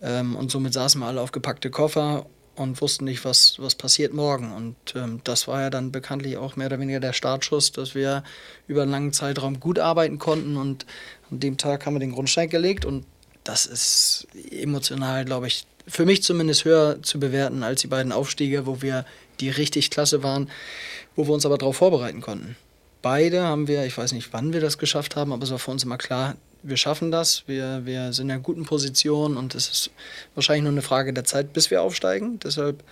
Ähm, 0.02 0.38
und 0.38 0.52
somit 0.52 0.74
saßen 0.74 1.02
wir 1.02 1.08
alle 1.08 1.20
auf 1.20 1.34
gepackte 1.34 1.70
Koffer 1.70 2.28
und 2.58 2.82
wussten 2.82 3.06
nicht, 3.06 3.24
was, 3.24 3.56
was 3.60 3.76
passiert 3.76 4.14
morgen. 4.14 4.52
Und 4.52 4.76
ähm, 4.96 5.22
das 5.24 5.48
war 5.48 5.62
ja 5.62 5.70
dann 5.70 5.92
bekanntlich 5.92 6.38
auch 6.38 6.56
mehr 6.56 6.68
oder 6.68 6.80
weniger 6.80 7.00
der 7.00 7.14
Startschuss, 7.14 7.72
dass 7.72 7.96
wir 7.96 8.24
über 8.68 8.82
einen 8.82 8.92
langen 8.92 9.14
Zeitraum 9.14 9.60
gut 9.60 9.80
arbeiten 9.80 10.18
konnten. 10.18 10.58
Und 10.58 10.86
an 11.32 11.40
dem 11.40 11.58
Tag 11.58 11.86
haben 11.86 11.94
wir 11.94 12.00
den 12.00 12.14
Grundstein 12.14 12.50
gelegt 12.50 12.84
und 12.84 13.06
das 13.44 13.66
ist 13.66 14.28
emotional, 14.52 15.24
glaube 15.24 15.48
ich, 15.48 15.66
für 15.88 16.06
mich 16.06 16.24
zumindest 16.24 16.66
höher 16.66 17.02
zu 17.02 17.20
bewerten 17.20 17.64
als 17.64 17.82
die 17.82 17.88
beiden 17.88 18.12
Aufstiege, 18.12 18.66
wo 18.66 18.82
wir 18.82 19.06
die 19.40 19.50
richtig 19.50 19.90
klasse 19.90 20.22
waren, 20.24 20.50
wo 21.16 21.28
wir 21.28 21.34
uns 21.34 21.46
aber 21.46 21.58
darauf 21.58 21.78
vorbereiten 21.78 22.22
konnten. 22.22 22.58
Beide 23.02 23.44
haben 23.44 23.68
wir, 23.68 23.86
ich 23.86 23.98
weiß 23.98 24.12
nicht, 24.12 24.34
wann 24.34 24.52
wir 24.52 24.60
das 24.60 24.80
geschafft 24.80 25.16
haben, 25.16 25.32
aber 25.32 25.44
es 25.44 25.52
war 25.52 25.60
für 25.60 25.72
uns 25.72 25.84
immer 25.84 25.98
klar, 25.98 26.36
wir 26.64 26.78
schaffen 26.78 27.12
das, 27.12 27.44
wir, 27.48 27.86
wir 27.86 28.14
sind 28.14 28.26
in 28.26 28.32
einer 28.32 28.42
guten 28.42 28.66
Position 28.66 29.38
und 29.38 29.56
es 29.56 29.70
ist 29.70 29.92
wahrscheinlich 30.36 30.64
nur 30.64 30.72
eine 30.72 30.82
Frage 30.82 31.14
der 31.14 31.24
Zeit, 31.24 31.54
bis 31.54 31.72
wir 31.72 31.82
aufsteigen. 31.82 32.40
Deshalb 32.40 32.84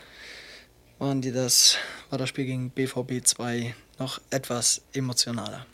waren 1.00 1.22
die 1.22 1.32
das, 1.32 1.78
war 2.10 2.18
das 2.18 2.30
Spiel 2.30 2.46
gegen 2.46 2.70
BVB 2.70 3.26
2 3.26 3.76
noch 4.00 4.20
etwas 4.30 4.82
emotionaler. 4.94 5.66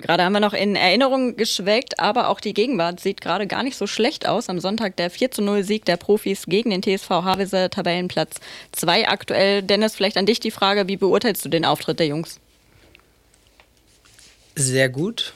Gerade 0.00 0.24
haben 0.24 0.32
wir 0.32 0.40
noch 0.40 0.54
in 0.54 0.74
Erinnerung 0.74 1.36
geschwelgt, 1.36 1.98
aber 1.98 2.28
auch 2.28 2.40
die 2.40 2.54
Gegenwart 2.54 2.98
sieht 2.98 3.20
gerade 3.20 3.46
gar 3.46 3.62
nicht 3.62 3.76
so 3.76 3.86
schlecht 3.86 4.26
aus. 4.26 4.48
Am 4.48 4.58
Sonntag 4.58 4.96
der 4.96 5.10
4 5.10 5.32
zu 5.32 5.42
0 5.42 5.64
Sieg 5.64 5.84
der 5.84 5.98
Profis 5.98 6.46
gegen 6.46 6.70
den 6.70 6.82
TSV 6.82 7.10
Havese, 7.10 7.68
Tabellenplatz 7.68 8.36
2 8.72 9.08
aktuell. 9.08 9.62
Dennis, 9.62 9.96
vielleicht 9.96 10.16
an 10.16 10.24
dich 10.24 10.40
die 10.40 10.50
Frage, 10.50 10.88
wie 10.88 10.96
beurteilst 10.96 11.44
du 11.44 11.50
den 11.50 11.64
Auftritt 11.66 11.98
der 11.98 12.06
Jungs? 12.06 12.40
Sehr 14.58 14.88
gut. 14.88 15.34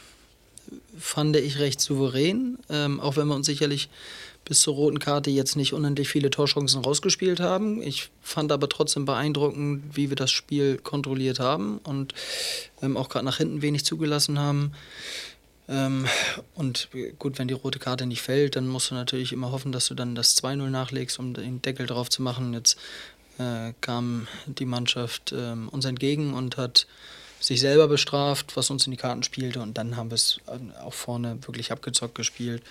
Fand 0.99 1.37
ich 1.37 1.61
recht 1.61 1.81
souverän, 1.81 2.59
ähm, 2.69 2.99
auch 2.99 3.17
wenn 3.17 3.29
wir 3.29 3.37
uns 3.37 3.47
sicherlich 3.47 3.89
bis 4.45 4.63
zur 4.63 4.75
roten 4.75 4.99
Karte 4.99 5.31
jetzt 5.31 5.55
nicht 5.55 5.75
unendlich 5.75 6.09
viele 6.09 6.29
Torchancen 6.29 6.83
rausgespielt 6.83 7.39
haben. 7.39 7.81
Ich 7.81 8.11
fand 8.21 8.51
aber 8.51 8.69
trotzdem 8.69 9.05
beeindruckend, 9.05 9.85
wie 9.95 10.09
wir 10.09 10.17
das 10.17 10.33
Spiel 10.33 10.77
kontrolliert 10.77 11.39
haben 11.39 11.79
und 11.85 12.15
ähm, 12.83 12.97
auch 12.97 13.09
gerade 13.09 13.25
nach 13.25 13.37
hinten 13.37 13.63
wenig 13.63 13.85
zugelassen 13.85 14.41
haben. 14.41 14.73
Ähm, 15.69 16.07
und 16.57 16.89
gut, 17.21 17.39
wenn 17.39 17.47
die 17.47 17.55
rote 17.55 17.79
Karte 17.79 18.07
nicht 18.07 18.23
fällt, 18.23 18.57
dann 18.57 18.67
musst 18.67 18.91
du 18.91 18.97
natürlich 18.97 19.33
immer 19.33 19.53
hoffen, 19.53 19.71
dass 19.71 19.87
du 19.87 19.95
dann 19.95 20.17
das 20.17 20.37
2-0 20.43 20.69
nachlegst, 20.69 21.21
um 21.21 21.33
den 21.33 21.63
Deckel 21.63 21.87
drauf 21.87 22.11
zu 22.11 22.23
machen. 22.23 22.55
Jetzt 22.55 22.77
äh, 23.39 23.73
kam 23.81 24.27
die 24.47 24.67
Mannschaft 24.67 25.31
äh, 25.31 25.55
uns 25.71 25.85
entgegen 25.85 26.35
und 26.35 26.57
hat 26.57 26.89
sich 27.43 27.61
selber 27.61 27.89
bestraft, 27.89 28.57
was 28.57 28.71
uns 28.71 28.87
in 28.87 28.93
die 28.93 28.97
Karten 28.97 29.23
spielte. 29.23 29.61
Und 29.61 29.77
dann 29.77 29.97
haben 29.97 30.11
wir 30.11 30.15
es 30.15 30.39
äh, 30.47 30.79
auch 30.81 30.95
vorne 30.95 31.39
wirklich 31.47 31.73
abgezockt 31.73 32.15
gespielt. 32.15 32.63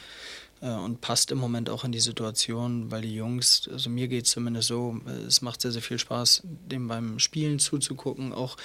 äh, 0.62 0.70
und 0.70 1.02
passt 1.02 1.32
im 1.32 1.40
Moment 1.40 1.70
auch 1.70 1.84
in 1.84 1.92
die 1.92 2.00
Situation, 2.00 2.92
weil 2.92 3.02
die 3.02 3.16
Jungs, 3.16 3.70
also 3.72 3.90
mir 3.90 4.08
geht 4.08 4.26
es 4.26 4.32
zumindest 4.32 4.68
so, 4.68 5.00
äh, 5.08 5.26
es 5.26 5.42
macht 5.42 5.62
sehr, 5.62 5.72
sehr 5.72 5.82
viel 5.82 6.00
Spaß, 6.00 6.44
dem 6.44 6.88
beim 6.88 7.20
Spielen 7.20 7.60
zuzugucken, 7.60 8.34
auch 8.34 8.58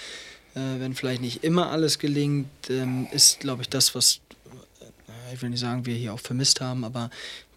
äh, 0.54 0.60
wenn 0.78 0.94
vielleicht 0.94 1.22
nicht 1.22 1.42
immer 1.42 1.70
alles 1.70 1.98
gelingt, 1.98 2.48
ähm, 2.70 3.08
ist, 3.12 3.40
glaube 3.40 3.62
ich, 3.62 3.68
das, 3.68 3.94
was, 3.94 4.20
äh, 4.80 5.34
ich 5.34 5.42
will 5.42 5.50
nicht 5.50 5.60
sagen, 5.60 5.86
wir 5.86 5.94
hier 5.94 6.14
auch 6.14 6.20
vermisst 6.20 6.60
haben, 6.60 6.84
aber 6.84 7.10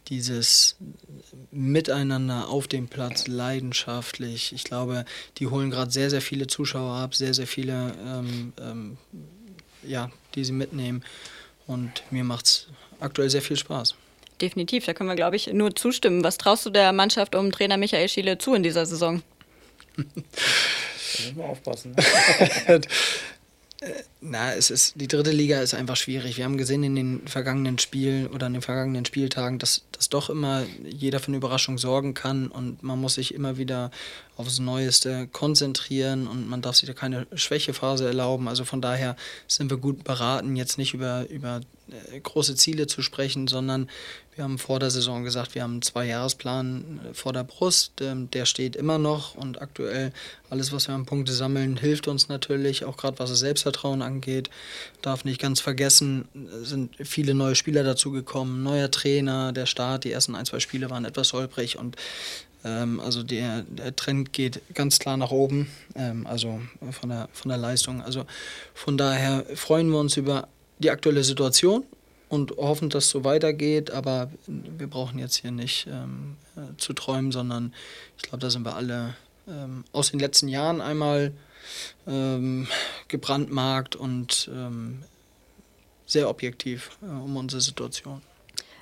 dieses 0.09 0.75
Miteinander 1.51 2.49
auf 2.49 2.67
dem 2.67 2.87
Platz, 2.87 3.27
leidenschaftlich. 3.27 4.53
Ich 4.53 4.63
glaube, 4.63 5.05
die 5.37 5.47
holen 5.47 5.69
gerade 5.69 5.91
sehr, 5.91 6.09
sehr 6.09 6.21
viele 6.21 6.47
Zuschauer 6.47 6.95
ab, 6.95 7.15
sehr, 7.15 7.33
sehr 7.33 7.47
viele, 7.47 7.93
ähm, 8.05 8.53
ähm, 8.59 8.97
ja, 9.83 10.11
die 10.35 10.43
sie 10.43 10.51
mitnehmen. 10.51 11.03
Und 11.67 12.03
mir 12.09 12.23
macht 12.23 12.45
es 12.45 12.67
aktuell 12.99 13.29
sehr 13.29 13.41
viel 13.41 13.57
Spaß. 13.57 13.95
Definitiv, 14.41 14.85
da 14.85 14.93
können 14.93 15.09
wir, 15.09 15.15
glaube 15.15 15.35
ich, 15.35 15.47
nur 15.47 15.75
zustimmen. 15.75 16.23
Was 16.23 16.37
traust 16.37 16.65
du 16.65 16.69
der 16.69 16.93
Mannschaft 16.93 17.35
um 17.35 17.51
Trainer 17.51 17.77
Michael 17.77 18.09
Schiele 18.09 18.37
zu 18.37 18.53
in 18.53 18.63
dieser 18.63 18.85
Saison? 18.85 19.21
da 19.97 20.03
müssen 20.03 21.35
wir 21.35 21.45
aufpassen. 21.45 21.91
Ne? 21.91 22.81
Na, 24.21 24.53
es 24.53 24.69
ist, 24.69 24.99
die 24.99 25.07
dritte 25.07 25.31
Liga 25.31 25.61
ist 25.61 25.73
einfach 25.73 25.95
schwierig. 25.95 26.35
Wir 26.35 26.43
haben 26.43 26.57
gesehen 26.57 26.83
in 26.83 26.93
den 26.93 27.25
vergangenen 27.25 27.79
Spielen 27.79 28.27
oder 28.27 28.47
in 28.47 28.53
den 28.53 28.61
vergangenen 28.61 29.05
Spieltagen, 29.05 29.59
dass, 29.59 29.85
dass 29.93 30.09
doch 30.09 30.29
immer 30.29 30.65
jeder 30.83 31.21
für 31.21 31.29
eine 31.29 31.37
Überraschung 31.37 31.77
sorgen 31.77 32.15
kann 32.15 32.49
und 32.49 32.83
man 32.83 32.99
muss 32.99 33.13
sich 33.13 33.33
immer 33.33 33.57
wieder 33.57 33.91
aufs 34.35 34.59
Neueste 34.59 35.27
konzentrieren 35.27 36.27
und 36.27 36.49
man 36.49 36.61
darf 36.61 36.75
sich 36.75 36.87
da 36.87 36.93
keine 36.93 37.27
Schwächephase 37.33 38.07
erlauben. 38.07 38.49
Also 38.49 38.65
von 38.65 38.81
daher 38.81 39.15
sind 39.47 39.69
wir 39.69 39.77
gut 39.77 40.03
beraten, 40.03 40.57
jetzt 40.57 40.77
nicht 40.77 40.93
über, 40.93 41.29
über 41.29 41.61
äh, 41.89 42.19
große 42.19 42.55
Ziele 42.55 42.87
zu 42.87 43.01
sprechen, 43.01 43.47
sondern 43.47 43.89
wir 44.35 44.45
haben 44.45 44.57
vor 44.57 44.79
der 44.79 44.89
Saison 44.89 45.25
gesagt, 45.25 45.55
wir 45.55 45.63
haben 45.63 45.73
einen 45.73 45.81
Zwei-Jahresplan 45.81 47.01
äh, 47.09 47.13
vor 47.13 47.33
der 47.33 47.43
Brust. 47.43 47.99
Ähm, 47.99 48.31
der 48.31 48.45
steht 48.45 48.77
immer 48.77 48.97
noch 48.97 49.35
und 49.35 49.61
aktuell 49.61 50.13
alles, 50.49 50.71
was 50.71 50.87
wir 50.87 50.95
an 50.95 51.05
Punkte 51.05 51.33
sammeln, 51.33 51.75
hilft 51.75 52.07
uns 52.07 52.29
natürlich, 52.29 52.85
auch 52.85 52.95
gerade 52.95 53.19
was 53.19 53.29
das 53.29 53.39
Selbstvertrauen 53.39 54.01
angeht. 54.09 54.49
Darf 55.01 55.23
nicht 55.23 55.39
ganz 55.39 55.61
vergessen, 55.61 56.27
sind 56.61 56.95
viele 57.03 57.33
neue 57.33 57.55
Spieler 57.55 57.83
dazugekommen, 57.83 58.63
neuer 58.63 58.91
Trainer, 58.91 59.53
der 59.53 59.65
Start, 59.65 60.03
die 60.03 60.11
ersten 60.11 60.35
ein, 60.35 60.45
zwei 60.45 60.59
Spiele 60.59 60.89
waren 60.89 61.05
etwas 61.05 61.33
holprig 61.33 61.77
und 61.77 61.95
ähm, 62.63 62.99
also 62.99 63.23
der, 63.23 63.61
der 63.63 63.95
Trend 63.95 64.33
geht 64.33 64.61
ganz 64.73 64.99
klar 64.99 65.17
nach 65.17 65.31
oben, 65.31 65.67
ähm, 65.95 66.27
also 66.27 66.59
von 66.91 67.09
der, 67.09 67.29
von 67.31 67.49
der 67.49 67.57
Leistung. 67.57 68.01
Also 68.01 68.25
von 68.73 68.97
daher 68.97 69.45
freuen 69.55 69.89
wir 69.89 69.99
uns 69.99 70.17
über 70.17 70.47
die 70.79 70.91
aktuelle 70.91 71.23
Situation 71.23 71.83
und 72.27 72.51
hoffen, 72.57 72.89
dass 72.89 73.05
es 73.05 73.09
so 73.11 73.23
weitergeht. 73.23 73.91
Aber 73.91 74.31
wir 74.47 74.87
brauchen 74.87 75.19
jetzt 75.19 75.37
hier 75.37 75.51
nicht 75.51 75.87
ähm, 75.89 76.35
äh, 76.55 76.77
zu 76.77 76.93
träumen, 76.93 77.31
sondern 77.31 77.73
ich 78.17 78.23
glaube, 78.23 78.39
da 78.39 78.49
sind 78.49 78.65
wir 78.65 78.75
alle 78.75 79.15
ähm, 79.47 79.83
aus 79.91 80.11
den 80.11 80.19
letzten 80.19 80.47
Jahren 80.47 80.81
einmal 80.81 81.31
ähm, 82.07 82.67
gebrandmarkt 83.07 83.95
und 83.95 84.49
ähm, 84.53 85.03
sehr 86.05 86.29
objektiv 86.29 86.91
äh, 87.01 87.05
um 87.05 87.37
unsere 87.37 87.61
Situation. 87.61 88.21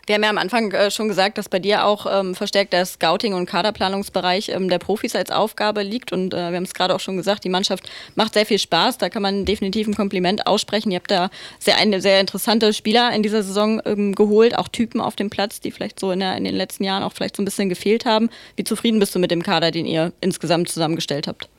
Wir 0.07 0.15
haben 0.15 0.23
ja 0.23 0.29
am 0.29 0.37
Anfang 0.37 0.71
äh, 0.71 0.89
schon 0.89 1.09
gesagt, 1.09 1.37
dass 1.37 1.49
bei 1.49 1.59
dir 1.59 1.83
auch 1.83 2.05
ähm, 2.09 2.33
verstärkt 2.33 2.71
der 2.71 2.85
Scouting- 2.85 3.33
und 3.33 3.45
Kaderplanungsbereich 3.45 4.47
ähm, 4.47 4.69
der 4.69 4.79
Profis 4.79 5.17
als 5.17 5.31
Aufgabe 5.31 5.83
liegt. 5.83 6.13
Und 6.13 6.33
äh, 6.33 6.37
wir 6.37 6.55
haben 6.55 6.63
es 6.63 6.73
gerade 6.73 6.95
auch 6.95 7.01
schon 7.01 7.17
gesagt, 7.17 7.43
die 7.43 7.49
Mannschaft 7.49 7.89
macht 8.15 8.33
sehr 8.33 8.45
viel 8.45 8.57
Spaß. 8.57 8.99
Da 8.99 9.09
kann 9.09 9.21
man 9.21 9.43
definitiv 9.43 9.85
ein 9.85 9.95
Kompliment 9.95 10.47
aussprechen. 10.47 10.91
Ihr 10.91 10.99
habt 10.99 11.11
da 11.11 11.29
sehr, 11.59 11.77
eine 11.77 11.99
sehr 11.99 12.21
interessante 12.21 12.71
Spieler 12.71 13.11
in 13.13 13.21
dieser 13.21 13.43
Saison 13.43 13.81
ähm, 13.83 14.15
geholt, 14.15 14.57
auch 14.57 14.69
Typen 14.69 15.01
auf 15.01 15.17
dem 15.17 15.29
Platz, 15.29 15.59
die 15.59 15.71
vielleicht 15.71 15.99
so 15.99 16.11
in, 16.11 16.21
der, 16.21 16.37
in 16.37 16.45
den 16.45 16.55
letzten 16.55 16.85
Jahren 16.85 17.03
auch 17.03 17.11
vielleicht 17.11 17.35
so 17.35 17.41
ein 17.41 17.45
bisschen 17.45 17.67
gefehlt 17.67 18.05
haben. 18.05 18.29
Wie 18.55 18.63
zufrieden 18.63 18.99
bist 19.01 19.13
du 19.13 19.19
mit 19.19 19.29
dem 19.29 19.43
Kader, 19.43 19.71
den 19.71 19.85
ihr 19.85 20.13
insgesamt 20.21 20.69
zusammengestellt 20.69 21.27
habt? 21.27 21.49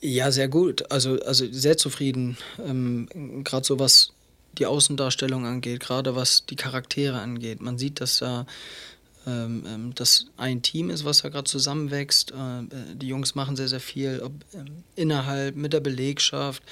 Ja, 0.00 0.30
sehr 0.30 0.48
gut. 0.48 0.90
Also, 0.90 1.20
also 1.22 1.46
sehr 1.50 1.76
zufrieden. 1.76 2.36
Ähm, 2.64 3.08
Gerade 3.44 3.66
so 3.66 3.78
was 3.78 4.12
die 4.58 4.66
Außendarstellung 4.66 5.44
angeht, 5.46 5.80
gerade 5.80 6.14
was 6.16 6.46
die 6.46 6.56
Charaktere 6.56 7.18
angeht. 7.20 7.60
Man 7.60 7.78
sieht, 7.78 8.00
dass 8.00 8.18
da 8.18 8.46
ähm, 9.26 9.64
ähm 9.66 9.94
das 9.94 10.26
ein 10.36 10.62
Team 10.62 10.90
ist, 10.90 11.04
was 11.04 11.22
da 11.22 11.28
gerade 11.28 11.44
zusammenwächst. 11.44 12.32
Äh, 12.32 12.94
die 12.94 13.08
Jungs 13.08 13.34
machen 13.34 13.56
sehr, 13.56 13.68
sehr 13.68 13.80
viel 13.80 14.20
ob, 14.22 14.32
ähm, 14.54 14.84
innerhalb, 14.94 15.56
mit 15.56 15.72
der 15.72 15.80
Belegschaft. 15.80 16.62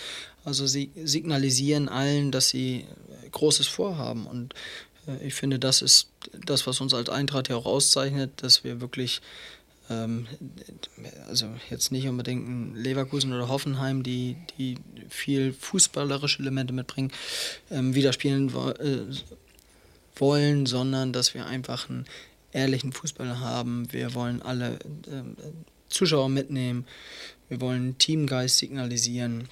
Also 0.44 0.66
sie 0.66 0.90
signalisieren 1.02 1.88
allen, 1.88 2.30
dass 2.30 2.50
sie 2.50 2.87
Großes 3.32 3.66
vorhaben. 3.66 4.26
Und 4.26 4.54
äh, 5.06 5.26
ich 5.26 5.34
finde, 5.34 5.58
das 5.58 5.82
ist 5.82 6.08
das, 6.46 6.66
was 6.66 6.80
uns 6.80 6.94
als 6.94 7.08
Eintracht 7.08 7.48
ja 7.48 7.56
auch 7.56 7.66
auszeichnet, 7.66 8.30
dass 8.42 8.64
wir 8.64 8.80
wirklich 8.80 9.20
ähm, 9.90 10.26
also 11.28 11.48
jetzt 11.70 11.92
nicht 11.92 12.08
unbedingt 12.08 12.48
ein 12.48 12.74
Leverkusen 12.74 13.32
oder 13.32 13.48
Hoffenheim, 13.48 14.02
die, 14.02 14.36
die 14.58 14.78
viel 15.08 15.52
fußballerische 15.52 16.40
Elemente 16.40 16.72
mitbringen, 16.72 17.12
ähm, 17.70 17.94
widerspielen 17.94 18.52
wo 18.54 18.70
äh, 18.70 19.06
wollen, 20.16 20.66
sondern 20.66 21.12
dass 21.12 21.34
wir 21.34 21.46
einfach 21.46 21.90
einen 21.90 22.06
ehrlichen 22.52 22.92
Fußball 22.92 23.40
haben. 23.40 23.92
Wir 23.92 24.14
wollen 24.14 24.40
alle 24.42 24.74
äh, 24.74 25.22
Zuschauer 25.88 26.28
mitnehmen. 26.28 26.86
Wir 27.48 27.60
wollen 27.60 27.98
Teamgeist 27.98 28.58
signalisieren. 28.58 29.48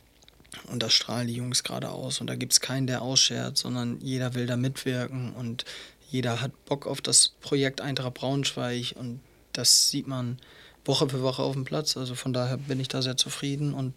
Und 0.67 0.83
das 0.83 0.93
strahlen 0.93 1.29
die 1.29 1.35
Jungs 1.35 1.65
gerade 1.65 1.91
aus. 1.91 2.21
Und 2.21 2.27
da 2.29 2.37
gibt 2.37 2.53
es 2.53 2.61
keinen, 2.61 2.87
der 2.87 3.03
ausschert, 3.03 3.57
sondern 3.57 4.01
jeder 4.01 4.35
will 4.35 4.47
da 4.47 4.57
mitwirken 4.57 5.33
und 5.33 5.65
jeder 6.11 6.43
hat 6.43 6.53
Bock 6.67 6.87
auf 6.87 7.01
das 7.01 7.31
Projekt 7.41 7.81
Eintracht 7.81 8.15
Braunschweig 8.15 8.95
und 8.97 9.21
das 9.53 9.91
sieht 9.91 10.07
man 10.07 10.39
Woche 10.85 11.09
für 11.09 11.23
Woche 11.23 11.43
auf 11.43 11.55
dem 11.55 11.65
Platz. 11.65 11.97
Also 11.97 12.15
von 12.15 12.33
daher 12.33 12.57
bin 12.57 12.81
ich 12.81 12.89
da 12.89 13.03
sehr 13.03 13.17
zufrieden 13.17 13.75
und 13.75 13.97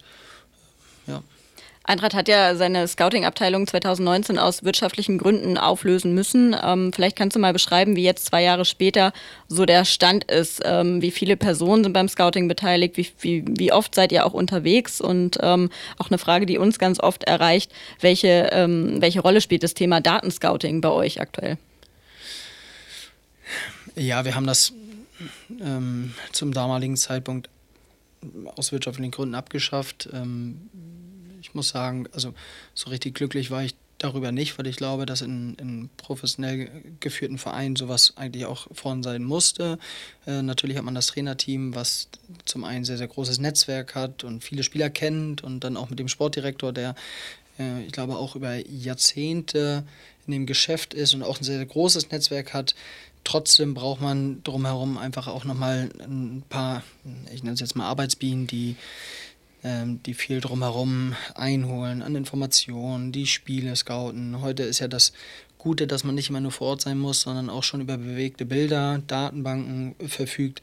äh, 1.07 1.11
ja. 1.11 1.23
Eintracht 1.87 2.15
hat 2.15 2.27
ja 2.27 2.55
seine 2.55 2.87
Scouting-Abteilung 2.87 3.67
2019 3.67 4.39
aus 4.39 4.63
wirtschaftlichen 4.63 5.19
Gründen 5.19 5.59
auflösen 5.59 6.15
müssen. 6.15 6.55
Ähm, 6.59 6.91
vielleicht 6.91 7.15
kannst 7.15 7.35
du 7.35 7.39
mal 7.39 7.53
beschreiben, 7.53 7.95
wie 7.95 8.03
jetzt 8.03 8.25
zwei 8.25 8.41
Jahre 8.41 8.65
später 8.65 9.13
so 9.47 9.65
der 9.65 9.85
Stand 9.85 10.23
ist. 10.23 10.63
Ähm, 10.65 11.03
wie 11.03 11.11
viele 11.11 11.37
Personen 11.37 11.83
sind 11.83 11.93
beim 11.93 12.09
Scouting 12.09 12.47
beteiligt? 12.47 12.97
Wie, 12.97 13.07
wie, 13.19 13.45
wie 13.47 13.71
oft 13.71 13.93
seid 13.93 14.11
ihr 14.11 14.25
auch 14.25 14.33
unterwegs? 14.33 14.99
Und 14.99 15.37
ähm, 15.43 15.69
auch 15.99 16.09
eine 16.09 16.17
Frage, 16.17 16.47
die 16.47 16.57
uns 16.57 16.79
ganz 16.79 16.99
oft 16.99 17.23
erreicht: 17.25 17.71
Welche, 17.99 18.49
ähm, 18.51 18.99
welche 18.99 19.21
Rolle 19.21 19.39
spielt 19.39 19.61
das 19.61 19.75
Thema 19.75 20.01
Datenscouting 20.01 20.81
bei 20.81 20.89
euch 20.89 21.21
aktuell? 21.21 21.59
Ja, 23.95 24.25
wir 24.25 24.33
haben 24.33 24.47
das 24.47 24.73
ähm, 25.61 26.13
zum 26.31 26.53
damaligen 26.53 26.97
Zeitpunkt 26.97 27.49
aus 28.55 28.71
wirtschaftlichen 28.71 29.11
Gründen 29.11 29.35
abgeschafft. 29.35 30.09
Ähm, 30.13 30.69
ich 31.41 31.53
muss 31.53 31.69
sagen, 31.69 32.07
also 32.13 32.33
so 32.73 32.89
richtig 32.89 33.15
glücklich 33.15 33.51
war 33.51 33.63
ich 33.63 33.75
darüber 33.97 34.31
nicht, 34.31 34.57
weil 34.57 34.67
ich 34.67 34.75
glaube, 34.75 35.05
dass 35.05 35.21
in, 35.21 35.55
in 35.55 35.89
professionell 35.97 36.69
geführten 36.99 37.37
Vereinen 37.37 37.75
sowas 37.75 38.13
eigentlich 38.17 38.45
auch 38.45 38.67
vorn 38.71 39.03
sein 39.03 39.23
musste. 39.23 39.79
Äh, 40.27 40.41
natürlich 40.41 40.77
hat 40.77 40.83
man 40.83 40.95
das 40.95 41.07
Trainerteam, 41.07 41.75
was 41.75 42.09
zum 42.45 42.63
einen 42.63 42.83
sehr, 42.83 42.97
sehr 42.97 43.07
großes 43.07 43.39
Netzwerk 43.39 43.95
hat 43.95 44.23
und 44.23 44.43
viele 44.43 44.63
Spieler 44.63 44.89
kennt 44.89 45.43
und 45.43 45.61
dann 45.61 45.77
auch 45.77 45.89
mit 45.89 45.99
dem 45.99 46.07
Sportdirektor, 46.07 46.73
der 46.73 46.95
äh, 47.57 47.83
ich 47.83 47.91
glaube 47.93 48.17
auch 48.17 48.35
über 48.35 48.55
Jahrzehnte 48.67 49.85
in 50.27 50.31
dem 50.31 50.45
Geschäft 50.45 50.93
ist 50.93 51.13
und 51.13 51.23
auch 51.23 51.39
ein 51.39 51.43
sehr, 51.43 51.57
sehr 51.57 51.65
großes 51.65 52.11
Netzwerk 52.11 52.53
hat, 52.53 52.75
Trotzdem 53.25 53.73
braucht 53.73 54.01
man 54.01 54.43
drumherum 54.43 54.97
einfach 54.97 55.27
auch 55.27 55.43
nochmal 55.45 55.89
ein 55.99 56.43
paar, 56.47 56.83
ich 57.33 57.43
nenne 57.43 57.55
es 57.55 57.59
jetzt 57.59 57.75
mal 57.75 57.87
Arbeitsbienen, 57.87 58.45
die, 58.45 58.75
ähm, 59.63 60.01
die 60.03 60.13
viel 60.13 60.39
drumherum 60.39 61.15
einholen 61.33 62.03
an 62.03 62.15
Informationen, 62.15 63.11
die 63.11 63.25
Spiele 63.25 63.75
scouten. 63.75 64.41
Heute 64.41 64.61
ist 64.61 64.79
ja 64.79 64.87
das 64.87 65.11
Gute, 65.57 65.87
dass 65.87 66.03
man 66.03 66.13
nicht 66.13 66.29
immer 66.29 66.39
nur 66.39 66.51
vor 66.51 66.67
Ort 66.67 66.81
sein 66.81 66.99
muss, 66.99 67.21
sondern 67.21 67.49
auch 67.49 67.63
schon 67.63 67.81
über 67.81 67.97
bewegte 67.97 68.45
Bilder, 68.45 69.01
Datenbanken 69.07 69.95
verfügt, 70.07 70.61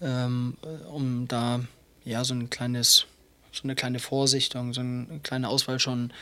ähm, 0.00 0.56
um 0.88 1.26
da 1.26 1.64
ja 2.04 2.24
so 2.24 2.34
ein 2.34 2.50
kleines 2.50 3.06
so 3.56 3.64
eine 3.64 3.74
kleine 3.74 3.98
Vorsichtung, 3.98 4.72
so 4.72 4.80
eine 4.80 5.20
kleine 5.22 5.48
Auswahl 5.48 5.78
schon 5.78 6.12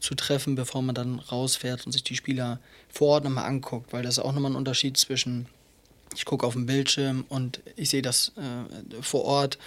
zu 0.00 0.14
treffen, 0.14 0.54
bevor 0.54 0.82
man 0.82 0.94
dann 0.94 1.18
rausfährt 1.18 1.86
und 1.86 1.92
sich 1.92 2.04
die 2.04 2.16
Spieler 2.16 2.58
vor 2.88 3.08
Ort 3.08 3.24
nochmal 3.24 3.44
anguckt, 3.44 3.92
weil 3.92 4.02
das 4.02 4.18
ist 4.18 4.24
auch 4.24 4.32
nochmal 4.32 4.52
ein 4.52 4.56
Unterschied 4.56 4.96
zwischen, 4.96 5.46
ich 6.14 6.24
gucke 6.24 6.46
auf 6.46 6.54
den 6.54 6.66
Bildschirm 6.66 7.24
und 7.28 7.60
ich 7.76 7.90
sehe 7.90 8.02
das 8.02 8.32
äh, 8.36 9.02
vor 9.02 9.24
Ort, 9.24 9.58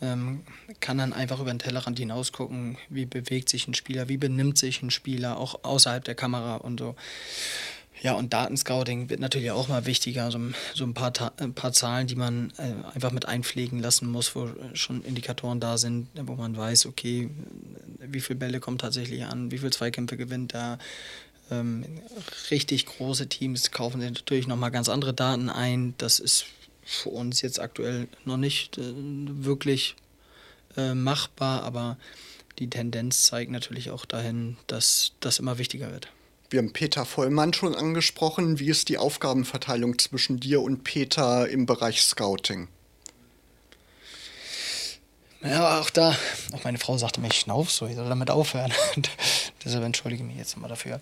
ähm, 0.00 0.42
kann 0.80 0.98
dann 0.98 1.12
einfach 1.12 1.40
über 1.40 1.52
den 1.52 1.58
Tellerrand 1.58 1.98
hinaus 1.98 2.32
gucken, 2.32 2.78
wie 2.88 3.06
bewegt 3.06 3.48
sich 3.48 3.68
ein 3.68 3.74
Spieler, 3.74 4.08
wie 4.08 4.16
benimmt 4.16 4.58
sich 4.58 4.82
ein 4.82 4.90
Spieler, 4.90 5.38
auch 5.38 5.64
außerhalb 5.64 6.04
der 6.04 6.14
Kamera 6.14 6.56
und 6.56 6.80
so. 6.80 6.96
Ja, 8.04 8.12
und 8.12 8.34
Datenscouting 8.34 9.08
wird 9.08 9.20
natürlich 9.20 9.50
auch 9.50 9.68
mal 9.68 9.86
wichtiger, 9.86 10.30
so, 10.30 10.38
so 10.74 10.84
ein, 10.84 10.92
paar, 10.92 11.10
ein 11.38 11.54
paar 11.54 11.72
Zahlen, 11.72 12.06
die 12.06 12.16
man 12.16 12.52
äh, 12.58 12.74
einfach 12.94 13.12
mit 13.12 13.26
einpflegen 13.26 13.80
lassen 13.80 14.10
muss, 14.10 14.36
wo 14.36 14.50
schon 14.74 15.02
Indikatoren 15.02 15.58
da 15.58 15.78
sind, 15.78 16.08
wo 16.14 16.34
man 16.34 16.54
weiß, 16.54 16.84
okay, 16.84 17.30
wie 18.00 18.20
viele 18.20 18.38
Bälle 18.38 18.60
kommen 18.60 18.76
tatsächlich 18.76 19.24
an, 19.24 19.50
wie 19.50 19.56
viele 19.56 19.70
Zweikämpfe 19.70 20.18
gewinnt 20.18 20.54
er, 20.54 20.78
Ähm, 21.50 21.84
richtig 22.50 22.86
große 22.86 23.26
Teams 23.28 23.70
kaufen 23.70 24.00
natürlich 24.00 24.46
nochmal 24.46 24.70
ganz 24.70 24.88
andere 24.90 25.14
Daten 25.14 25.48
ein. 25.50 25.94
Das 25.98 26.18
ist 26.18 26.44
für 26.84 27.10
uns 27.10 27.40
jetzt 27.42 27.58
aktuell 27.60 28.08
noch 28.26 28.36
nicht 28.38 28.76
äh, 28.78 28.82
wirklich 28.84 29.96
äh, 30.76 30.94
machbar, 30.94 31.62
aber 31.62 31.96
die 32.58 32.68
Tendenz 32.68 33.22
zeigt 33.22 33.50
natürlich 33.50 33.90
auch 33.90 34.04
dahin, 34.04 34.56
dass 34.66 35.12
das 35.20 35.38
immer 35.38 35.58
wichtiger 35.58 35.90
wird. 35.90 36.08
Wir 36.50 36.58
haben 36.58 36.72
Peter 36.72 37.04
Vollmann 37.04 37.52
schon 37.52 37.74
angesprochen. 37.74 38.58
Wie 38.58 38.68
ist 38.68 38.88
die 38.88 38.98
Aufgabenverteilung 38.98 39.98
zwischen 39.98 40.40
dir 40.40 40.62
und 40.62 40.84
Peter 40.84 41.48
im 41.48 41.66
Bereich 41.66 42.02
Scouting? 42.02 42.68
Ja, 45.42 45.78
auch 45.80 45.90
da, 45.90 46.16
auch 46.52 46.64
meine 46.64 46.78
Frau 46.78 46.96
sagte 46.96 47.20
mir, 47.20 47.26
ich 47.26 47.40
schnauf 47.40 47.70
so, 47.70 47.86
ich 47.86 47.96
soll 47.96 48.08
damit 48.08 48.30
aufhören. 48.30 48.72
Deshalb 49.64 49.84
entschuldige 49.84 50.22
ich 50.22 50.26
mich 50.26 50.38
jetzt 50.38 50.56
mal 50.56 50.68
dafür. 50.68 51.00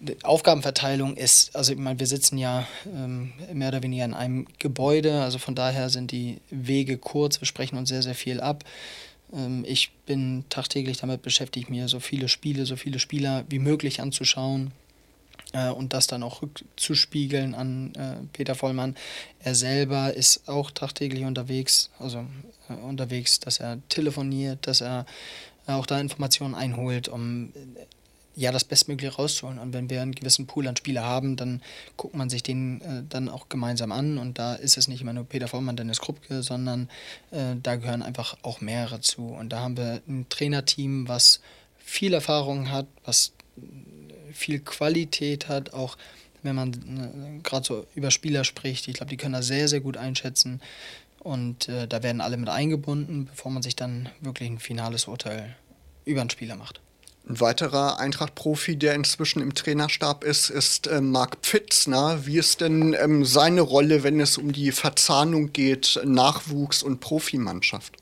Die 0.00 0.16
Aufgabenverteilung 0.24 1.16
ist, 1.16 1.54
also 1.54 1.72
ich 1.72 1.78
meine, 1.78 2.00
wir 2.00 2.06
sitzen 2.08 2.36
ja 2.36 2.66
ähm, 2.86 3.32
mehr 3.52 3.68
oder 3.68 3.84
weniger 3.84 4.04
in 4.04 4.14
einem 4.14 4.46
Gebäude, 4.58 5.22
also 5.22 5.38
von 5.38 5.54
daher 5.54 5.90
sind 5.90 6.10
die 6.10 6.40
Wege 6.50 6.98
kurz, 6.98 7.40
wir 7.40 7.46
sprechen 7.46 7.76
uns 7.76 7.88
sehr, 7.88 8.02
sehr 8.02 8.16
viel 8.16 8.40
ab. 8.40 8.64
Ähm, 9.32 9.64
ich 9.64 9.92
bin 10.06 10.44
tagtäglich 10.48 10.96
damit 10.96 11.22
beschäftigt, 11.22 11.70
mir 11.70 11.86
so 11.86 12.00
viele 12.00 12.28
Spiele, 12.28 12.66
so 12.66 12.74
viele 12.74 12.98
Spieler 12.98 13.44
wie 13.48 13.60
möglich 13.60 14.00
anzuschauen 14.00 14.72
äh, 15.54 15.70
und 15.70 15.94
das 15.94 16.06
dann 16.06 16.22
auch 16.22 16.42
rückzuspiegeln 16.42 17.54
an 17.54 17.94
äh, 17.94 18.16
Peter 18.32 18.54
Vollmann. 18.54 18.96
Er 19.38 19.54
selber 19.54 20.12
ist 20.12 20.48
auch 20.48 20.70
tagtäglich 20.70 21.24
unterwegs, 21.24 21.90
also 21.98 22.26
äh, 22.68 22.74
unterwegs, 22.74 23.40
dass 23.40 23.60
er 23.60 23.78
telefoniert, 23.88 24.66
dass 24.66 24.80
er 24.82 25.06
auch 25.66 25.86
da 25.86 25.98
Informationen 25.98 26.54
einholt, 26.54 27.08
um 27.08 27.52
ja, 28.36 28.52
das 28.52 28.64
Bestmögliche 28.64 29.14
rauszuholen. 29.14 29.58
Und 29.58 29.72
wenn 29.72 29.88
wir 29.88 30.02
einen 30.02 30.14
gewissen 30.14 30.46
Pool 30.46 30.66
an 30.66 30.76
Spieler 30.76 31.04
haben, 31.04 31.36
dann 31.36 31.62
guckt 31.96 32.14
man 32.14 32.28
sich 32.28 32.42
den 32.42 32.80
äh, 32.80 33.02
dann 33.08 33.28
auch 33.28 33.48
gemeinsam 33.48 33.92
an. 33.92 34.18
Und 34.18 34.38
da 34.38 34.54
ist 34.54 34.76
es 34.76 34.88
nicht 34.88 35.00
immer 35.00 35.12
nur 35.12 35.24
Peter 35.24 35.48
Vollmann, 35.48 35.76
Dennis 35.76 36.00
Krupke, 36.00 36.42
sondern 36.42 36.88
äh, 37.30 37.54
da 37.62 37.76
gehören 37.76 38.02
einfach 38.02 38.36
auch 38.42 38.60
mehrere 38.60 39.00
zu. 39.00 39.26
Und 39.26 39.50
da 39.50 39.60
haben 39.60 39.76
wir 39.76 40.02
ein 40.08 40.26
Trainerteam, 40.28 41.08
was 41.08 41.40
viel 41.78 42.12
Erfahrung 42.12 42.70
hat, 42.70 42.86
was 43.04 43.32
viel 44.34 44.60
Qualität 44.60 45.48
hat, 45.48 45.72
auch 45.72 45.96
wenn 46.42 46.54
man 46.54 46.72
äh, 46.72 47.42
gerade 47.42 47.66
so 47.66 47.86
über 47.94 48.10
Spieler 48.10 48.44
spricht. 48.44 48.86
Ich 48.88 48.94
glaube, 48.94 49.10
die 49.10 49.16
können 49.16 49.32
das 49.32 49.46
sehr, 49.46 49.68
sehr 49.68 49.80
gut 49.80 49.96
einschätzen. 49.96 50.60
Und 51.20 51.68
äh, 51.68 51.88
da 51.88 52.02
werden 52.02 52.20
alle 52.20 52.36
mit 52.36 52.50
eingebunden, 52.50 53.26
bevor 53.26 53.50
man 53.50 53.62
sich 53.62 53.74
dann 53.74 54.10
wirklich 54.20 54.50
ein 54.50 54.58
finales 54.58 55.06
Urteil 55.06 55.56
über 56.04 56.20
einen 56.20 56.30
Spieler 56.30 56.56
macht. 56.56 56.80
Ein 57.26 57.40
weiterer 57.40 57.98
Eintracht-Profi, 57.98 58.76
der 58.76 58.94
inzwischen 58.94 59.40
im 59.40 59.54
Trainerstab 59.54 60.24
ist, 60.24 60.50
ist 60.50 60.86
äh, 60.86 61.00
Marc 61.00 61.38
Pfitzner. 61.40 62.26
Wie 62.26 62.36
ist 62.36 62.60
denn 62.60 62.94
ähm, 63.00 63.24
seine 63.24 63.62
Rolle, 63.62 64.02
wenn 64.02 64.20
es 64.20 64.36
um 64.36 64.52
die 64.52 64.72
Verzahnung 64.72 65.54
geht, 65.54 65.98
Nachwuchs- 66.04 66.82
und 66.82 67.00
Profimannschaft? 67.00 67.96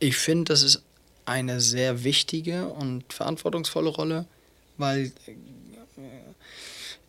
Ich 0.00 0.16
finde, 0.16 0.52
das 0.52 0.62
ist 0.62 0.82
eine 1.24 1.60
sehr 1.60 2.02
wichtige 2.02 2.66
und 2.68 3.12
verantwortungsvolle 3.12 3.90
Rolle, 3.90 4.26
weil 4.78 5.12
äh, 5.26 6.02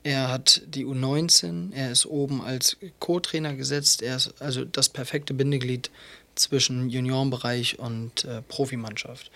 er 0.04 0.30
hat 0.30 0.62
die 0.68 0.86
U19, 0.86 1.74
er 1.74 1.92
ist 1.92 2.06
oben 2.06 2.42
als 2.42 2.78
Co-Trainer 3.00 3.56
gesetzt, 3.56 4.02
er 4.02 4.16
ist 4.16 4.42
also 4.42 4.66
das 4.66 4.90
perfekte 4.90 5.34
Bindeglied 5.34 5.92
zwischen 6.36 6.90
Juniorenbereich 6.90 7.80
und 7.80 8.26
äh, 8.26 8.42
Profimannschaft. 8.42 9.30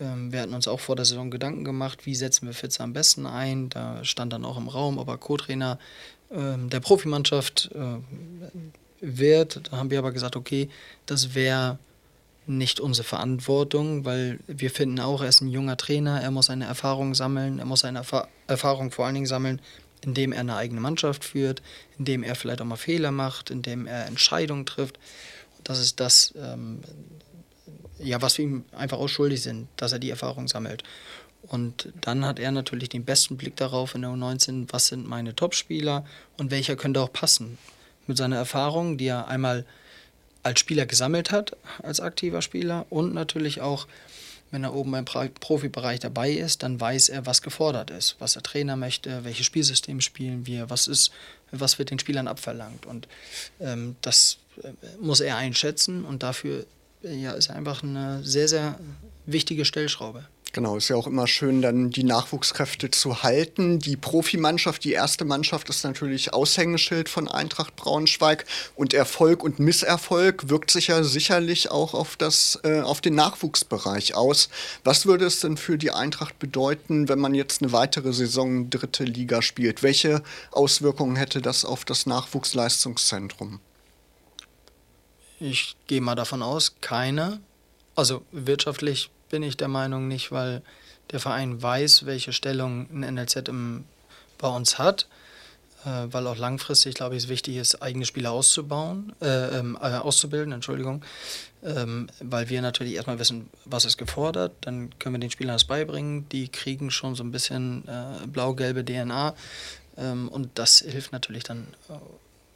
Ähm, 0.00 0.32
wir 0.32 0.40
hatten 0.40 0.54
uns 0.54 0.68
auch 0.68 0.80
vor 0.80 0.96
der 0.96 1.04
Saison 1.04 1.30
Gedanken 1.30 1.64
gemacht, 1.64 2.06
wie 2.06 2.14
setzen 2.14 2.46
wir 2.46 2.54
Fitzer 2.54 2.84
am 2.84 2.92
besten 2.92 3.26
ein. 3.26 3.68
Da 3.68 4.04
stand 4.04 4.32
dann 4.32 4.44
auch 4.44 4.56
im 4.56 4.68
Raum, 4.68 4.98
ob 4.98 5.08
er 5.08 5.18
Co-Trainer 5.18 5.78
ähm, 6.30 6.70
der 6.70 6.80
Profimannschaft 6.80 7.70
äh, 7.74 7.98
wird. 9.00 9.60
Da 9.70 9.76
haben 9.76 9.90
wir 9.90 9.98
aber 9.98 10.12
gesagt, 10.12 10.36
okay, 10.36 10.68
das 11.06 11.34
wäre 11.34 11.78
nicht 12.46 12.80
unsere 12.80 13.06
Verantwortung, 13.06 14.04
weil 14.04 14.38
wir 14.46 14.70
finden 14.70 15.00
auch, 15.00 15.22
er 15.22 15.28
ist 15.28 15.40
ein 15.40 15.48
junger 15.48 15.76
Trainer, 15.76 16.20
er 16.20 16.30
muss 16.30 16.50
eine 16.50 16.64
Erfahrung 16.64 17.14
sammeln, 17.14 17.58
er 17.58 17.64
muss 17.64 17.84
eine 17.84 17.98
Erfa 17.98 18.28
Erfahrung 18.46 18.92
vor 18.92 19.06
allen 19.06 19.14
Dingen 19.14 19.26
sammeln, 19.26 19.60
indem 20.02 20.32
er 20.32 20.40
eine 20.40 20.54
eigene 20.54 20.80
Mannschaft 20.80 21.24
führt, 21.24 21.62
indem 21.98 22.22
er 22.22 22.36
vielleicht 22.36 22.60
auch 22.60 22.66
mal 22.66 22.76
Fehler 22.76 23.10
macht, 23.10 23.50
indem 23.50 23.86
er 23.86 24.06
Entscheidungen 24.06 24.64
trifft. 24.66 25.00
Das 25.64 25.80
ist 25.80 25.98
das, 25.98 26.32
ähm, 26.36 26.80
ja, 27.98 28.22
was 28.22 28.38
wir 28.38 28.44
ihm 28.44 28.64
einfach 28.70 28.98
auch 28.98 29.08
schuldig 29.08 29.42
sind, 29.42 29.66
dass 29.76 29.92
er 29.92 29.98
die 29.98 30.10
Erfahrung 30.10 30.46
sammelt. 30.46 30.84
Und 31.42 31.92
dann 32.00 32.24
hat 32.24 32.38
er 32.38 32.52
natürlich 32.52 32.88
den 32.88 33.04
besten 33.04 33.36
Blick 33.36 33.56
darauf 33.56 33.94
in 33.94 34.02
der 34.02 34.10
U19, 34.10 34.66
was 34.70 34.88
sind 34.88 35.08
meine 35.08 35.34
Topspieler 35.34 36.04
und 36.36 36.50
welcher 36.50 36.76
könnte 36.76 37.00
auch 37.00 37.12
passen. 37.12 37.58
Mit 38.06 38.16
seiner 38.16 38.36
Erfahrung, 38.36 38.98
die 38.98 39.06
er 39.06 39.26
einmal 39.28 39.64
als 40.46 40.60
Spieler 40.60 40.86
gesammelt 40.86 41.32
hat, 41.32 41.56
als 41.82 42.00
aktiver 42.00 42.40
Spieler 42.40 42.86
und 42.88 43.12
natürlich 43.12 43.60
auch, 43.60 43.86
wenn 44.52 44.62
er 44.62 44.74
oben 44.74 44.94
im 44.94 45.04
Profibereich 45.04 45.98
dabei 45.98 46.30
ist, 46.30 46.62
dann 46.62 46.80
weiß 46.80 47.08
er, 47.08 47.26
was 47.26 47.42
gefordert 47.42 47.90
ist, 47.90 48.14
was 48.20 48.34
der 48.34 48.42
Trainer 48.42 48.76
möchte, 48.76 49.24
welches 49.24 49.44
Spielsystem 49.44 50.00
spielen 50.00 50.46
wir, 50.46 50.70
was 50.70 50.86
ist, 50.86 51.10
was 51.50 51.80
wird 51.80 51.90
den 51.90 51.98
Spielern 51.98 52.28
abverlangt. 52.28 52.86
Und 52.86 53.08
ähm, 53.60 53.96
das 54.02 54.38
äh, 54.62 54.68
muss 55.00 55.20
er 55.20 55.36
einschätzen 55.36 56.04
und 56.04 56.22
dafür 56.22 56.64
ja, 57.02 57.32
ist 57.32 57.50
einfach 57.50 57.82
eine 57.82 58.22
sehr, 58.22 58.46
sehr 58.46 58.78
wichtige 59.26 59.64
Stellschraube. 59.64 60.24
Genau, 60.56 60.78
ist 60.78 60.88
ja 60.88 60.96
auch 60.96 61.06
immer 61.06 61.26
schön, 61.26 61.60
dann 61.60 61.90
die 61.90 62.02
Nachwuchskräfte 62.02 62.90
zu 62.90 63.22
halten. 63.22 63.78
Die 63.78 63.98
Profimannschaft, 63.98 64.84
die 64.84 64.92
erste 64.92 65.26
Mannschaft 65.26 65.68
ist 65.68 65.84
natürlich 65.84 66.32
Aushängeschild 66.32 67.10
von 67.10 67.28
Eintracht 67.28 67.76
Braunschweig 67.76 68.46
und 68.74 68.94
Erfolg 68.94 69.44
und 69.44 69.58
Misserfolg 69.58 70.48
wirkt 70.48 70.70
sich 70.70 70.86
ja 70.86 71.04
sicherlich 71.04 71.70
auch 71.70 71.92
auf, 71.92 72.16
das, 72.16 72.58
äh, 72.64 72.80
auf 72.80 73.02
den 73.02 73.16
Nachwuchsbereich 73.16 74.14
aus. 74.14 74.48
Was 74.82 75.04
würde 75.04 75.26
es 75.26 75.40
denn 75.40 75.58
für 75.58 75.76
die 75.76 75.90
Eintracht 75.90 76.38
bedeuten, 76.38 77.10
wenn 77.10 77.18
man 77.18 77.34
jetzt 77.34 77.60
eine 77.60 77.72
weitere 77.72 78.14
Saison 78.14 78.70
dritte 78.70 79.04
Liga 79.04 79.42
spielt? 79.42 79.82
Welche 79.82 80.22
Auswirkungen 80.52 81.16
hätte 81.16 81.42
das 81.42 81.66
auf 81.66 81.84
das 81.84 82.06
Nachwuchsleistungszentrum? 82.06 83.60
Ich 85.38 85.76
gehe 85.86 86.00
mal 86.00 86.14
davon 86.14 86.42
aus, 86.42 86.76
keine. 86.80 87.40
Also 87.94 88.22
wirtschaftlich 88.32 89.10
bin 89.28 89.42
ich 89.42 89.56
der 89.56 89.68
Meinung 89.68 90.08
nicht, 90.08 90.32
weil 90.32 90.62
der 91.10 91.20
Verein 91.20 91.62
weiß, 91.62 92.06
welche 92.06 92.32
Stellung 92.32 92.88
ein 92.90 93.14
NLZ 93.14 93.48
im, 93.48 93.84
bei 94.38 94.48
uns 94.48 94.78
hat. 94.78 95.06
Äh, 95.86 96.12
weil 96.12 96.26
auch 96.26 96.36
langfristig, 96.36 96.96
glaube 96.96 97.14
ich, 97.14 97.24
es 97.24 97.28
wichtig 97.28 97.56
ist, 97.56 97.80
eigene 97.80 98.04
Spieler 98.04 98.32
auszubauen, 98.32 99.12
äh, 99.20 99.58
ähm, 99.58 99.78
äh, 99.80 99.94
auszubilden, 99.94 100.52
Entschuldigung. 100.52 101.04
Ähm, 101.62 102.08
weil 102.20 102.48
wir 102.48 102.60
natürlich 102.60 102.94
erstmal 102.94 103.20
wissen, 103.20 103.48
was 103.64 103.84
ist 103.84 103.96
gefordert, 103.96 104.52
dann 104.62 104.90
können 104.98 105.14
wir 105.14 105.20
den 105.20 105.30
Spielern 105.30 105.54
das 105.54 105.64
beibringen. 105.64 106.28
Die 106.30 106.48
kriegen 106.48 106.90
schon 106.90 107.14
so 107.14 107.22
ein 107.22 107.30
bisschen 107.30 107.86
äh, 107.86 108.26
blau-gelbe 108.26 108.84
DNA 108.84 109.34
ähm, 109.96 110.28
und 110.28 110.50
das 110.58 110.80
hilft 110.80 111.12
natürlich 111.12 111.44
dann 111.44 111.68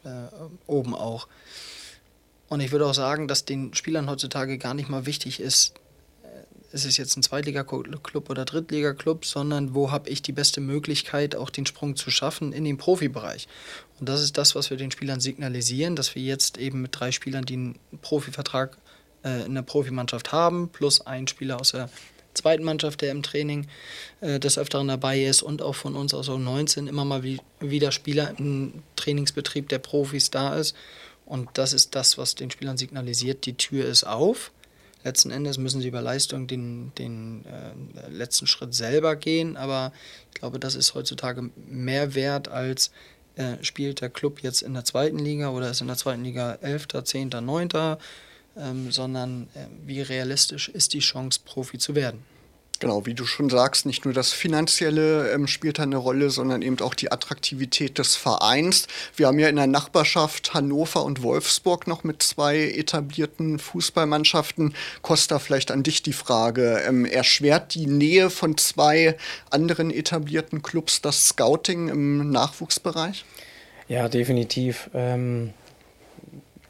äh, 0.04 0.08
oben 0.66 0.94
auch. 0.94 1.28
Und 2.48 2.60
ich 2.60 2.72
würde 2.72 2.86
auch 2.86 2.94
sagen, 2.94 3.28
dass 3.28 3.44
den 3.44 3.74
Spielern 3.74 4.10
heutzutage 4.10 4.58
gar 4.58 4.74
nicht 4.74 4.88
mal 4.88 5.06
wichtig 5.06 5.38
ist, 5.38 5.74
äh, 5.76 5.79
ist 6.72 6.84
es 6.84 6.96
jetzt 6.96 7.16
ein 7.16 7.22
Zweitliga-Club 7.22 8.30
oder 8.30 8.44
Drittliga-Club, 8.44 9.24
sondern 9.24 9.74
wo 9.74 9.90
habe 9.90 10.08
ich 10.08 10.22
die 10.22 10.32
beste 10.32 10.60
Möglichkeit, 10.60 11.34
auch 11.34 11.50
den 11.50 11.66
Sprung 11.66 11.96
zu 11.96 12.10
schaffen 12.10 12.52
in 12.52 12.64
den 12.64 12.78
Profibereich. 12.78 13.48
Und 13.98 14.08
das 14.08 14.22
ist 14.22 14.38
das, 14.38 14.54
was 14.54 14.70
wir 14.70 14.76
den 14.76 14.90
Spielern 14.90 15.20
signalisieren, 15.20 15.96
dass 15.96 16.14
wir 16.14 16.22
jetzt 16.22 16.58
eben 16.58 16.82
mit 16.82 16.98
drei 16.98 17.12
Spielern, 17.12 17.44
die 17.44 17.54
einen 17.54 17.78
Profivertrag 18.02 18.76
äh, 19.24 19.44
in 19.44 19.54
der 19.54 19.62
Profimannschaft 19.62 20.32
haben, 20.32 20.68
plus 20.68 21.00
ein 21.00 21.26
Spieler 21.26 21.60
aus 21.60 21.72
der 21.72 21.90
zweiten 22.34 22.64
Mannschaft, 22.64 23.00
der 23.00 23.10
im 23.10 23.22
Training 23.22 23.66
äh, 24.20 24.38
des 24.38 24.56
Öfteren 24.56 24.88
dabei 24.88 25.24
ist 25.24 25.42
und 25.42 25.62
auch 25.62 25.74
von 25.74 25.96
uns 25.96 26.14
aus 26.14 26.28
U19 26.28 26.88
immer 26.88 27.04
mal 27.04 27.22
wie, 27.22 27.40
wieder 27.58 27.92
Spieler 27.92 28.34
im 28.38 28.82
Trainingsbetrieb 28.96 29.68
der 29.68 29.78
Profis 29.78 30.30
da 30.30 30.54
ist. 30.54 30.76
Und 31.26 31.48
das 31.54 31.72
ist 31.72 31.94
das, 31.94 32.18
was 32.18 32.34
den 32.34 32.50
Spielern 32.50 32.76
signalisiert, 32.76 33.46
die 33.46 33.54
Tür 33.54 33.86
ist 33.86 34.04
auf. 34.04 34.52
Letzten 35.02 35.30
Endes 35.30 35.56
müssen 35.56 35.80
sie 35.80 35.88
über 35.88 36.02
Leistung 36.02 36.46
den, 36.46 36.92
den 36.98 37.44
äh, 37.46 38.10
letzten 38.10 38.46
Schritt 38.46 38.74
selber 38.74 39.16
gehen, 39.16 39.56
aber 39.56 39.92
ich 40.28 40.40
glaube, 40.40 40.58
das 40.58 40.74
ist 40.74 40.94
heutzutage 40.94 41.50
mehr 41.66 42.14
wert 42.14 42.48
als 42.48 42.90
äh, 43.36 43.56
spielt 43.62 44.00
der 44.00 44.10
Club 44.10 44.42
jetzt 44.42 44.60
in 44.60 44.74
der 44.74 44.84
zweiten 44.84 45.18
Liga 45.18 45.50
oder 45.50 45.70
ist 45.70 45.80
in 45.80 45.86
der 45.86 45.96
zweiten 45.96 46.24
Liga 46.24 46.58
11., 46.60 46.88
10., 47.04 47.28
9., 47.28 47.68
ähm, 48.58 48.90
sondern 48.90 49.48
äh, 49.54 49.66
wie 49.86 50.02
realistisch 50.02 50.68
ist 50.68 50.92
die 50.92 50.98
Chance, 50.98 51.40
Profi 51.44 51.78
zu 51.78 51.94
werden. 51.94 52.22
Genau, 52.80 53.04
wie 53.04 53.12
du 53.12 53.26
schon 53.26 53.50
sagst, 53.50 53.84
nicht 53.84 54.06
nur 54.06 54.14
das 54.14 54.32
Finanzielle 54.32 55.30
ähm, 55.32 55.46
spielt 55.46 55.78
da 55.78 55.82
eine 55.82 55.98
Rolle, 55.98 56.30
sondern 56.30 56.62
eben 56.62 56.80
auch 56.80 56.94
die 56.94 57.12
Attraktivität 57.12 57.98
des 57.98 58.16
Vereins. 58.16 58.86
Wir 59.14 59.26
haben 59.26 59.38
ja 59.38 59.48
in 59.48 59.56
der 59.56 59.66
Nachbarschaft 59.66 60.54
Hannover 60.54 61.04
und 61.04 61.22
Wolfsburg 61.22 61.86
noch 61.86 62.04
mit 62.04 62.22
zwei 62.22 62.70
etablierten 62.70 63.58
Fußballmannschaften. 63.58 64.74
Costa, 65.02 65.38
vielleicht 65.38 65.70
an 65.70 65.82
dich 65.82 66.02
die 66.02 66.14
Frage. 66.14 66.80
Ähm, 66.88 67.04
erschwert 67.04 67.74
die 67.74 67.86
Nähe 67.86 68.30
von 68.30 68.56
zwei 68.56 69.14
anderen 69.50 69.90
etablierten 69.90 70.62
Clubs 70.62 71.02
das 71.02 71.28
Scouting 71.28 71.88
im 71.88 72.30
Nachwuchsbereich? 72.30 73.26
Ja, 73.88 74.08
definitiv. 74.08 74.88
Ähm, 74.94 75.52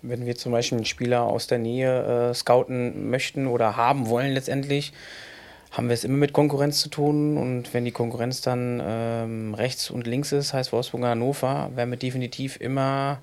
wenn 0.03 0.27
wir 0.27 0.35
zum 0.35 0.51
Beispiel 0.51 0.79
einen 0.79 0.87
Spieler 0.87 1.23
aus 1.23 1.47
der 1.47 1.59
Nähe 1.59 2.31
äh, 2.31 2.35
scouten 2.35 3.11
möchten 3.11 3.47
oder 3.47 3.77
haben 3.77 4.09
wollen 4.09 4.33
letztendlich, 4.33 4.93
haben 5.71 5.89
wir 5.89 5.95
es 5.95 6.05
immer 6.05 6.17
mit 6.17 6.33
Konkurrenz 6.33 6.81
zu 6.81 6.89
tun. 6.89 7.37
Und 7.37 7.73
wenn 7.73 7.85
die 7.85 7.93
Konkurrenz 7.93 8.41
dann 8.41 8.83
ähm, 8.85 9.55
rechts 9.55 9.91
und 9.91 10.07
links 10.07 10.33
ist, 10.33 10.53
heißt 10.53 10.73
Wolfsburg 10.73 11.03
und 11.03 11.09
Hannover, 11.09 11.71
werden 11.75 11.91
wir 11.91 11.99
definitiv 11.99 12.61
immer, 12.61 13.21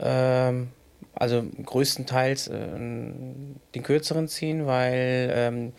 ähm, 0.00 0.68
also 1.14 1.44
größtenteils 1.64 2.48
äh, 2.48 2.56
den 2.76 3.82
kürzeren 3.82 4.28
ziehen, 4.28 4.66
weil 4.66 5.32
ähm, 5.32 5.72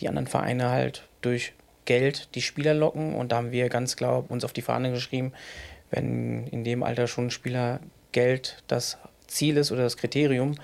die 0.00 0.08
anderen 0.08 0.26
Vereine 0.26 0.70
halt 0.70 1.08
durch 1.22 1.54
Geld 1.86 2.34
die 2.34 2.42
Spieler 2.42 2.74
locken. 2.74 3.14
Und 3.14 3.32
da 3.32 3.36
haben 3.36 3.52
wir 3.52 3.68
ganz 3.70 3.96
klar 3.96 4.24
uns 4.28 4.44
auf 4.44 4.52
die 4.52 4.62
Fahne 4.62 4.90
geschrieben, 4.92 5.32
wenn 5.90 6.46
in 6.48 6.64
dem 6.64 6.82
Alter 6.82 7.06
schon 7.06 7.30
Spieler 7.30 7.80
Geld 8.12 8.62
das 8.66 8.98
Ziel 9.26 9.56
ist 9.56 9.72
oder 9.72 9.82
das 9.82 9.96
Kriterium, 9.96 10.56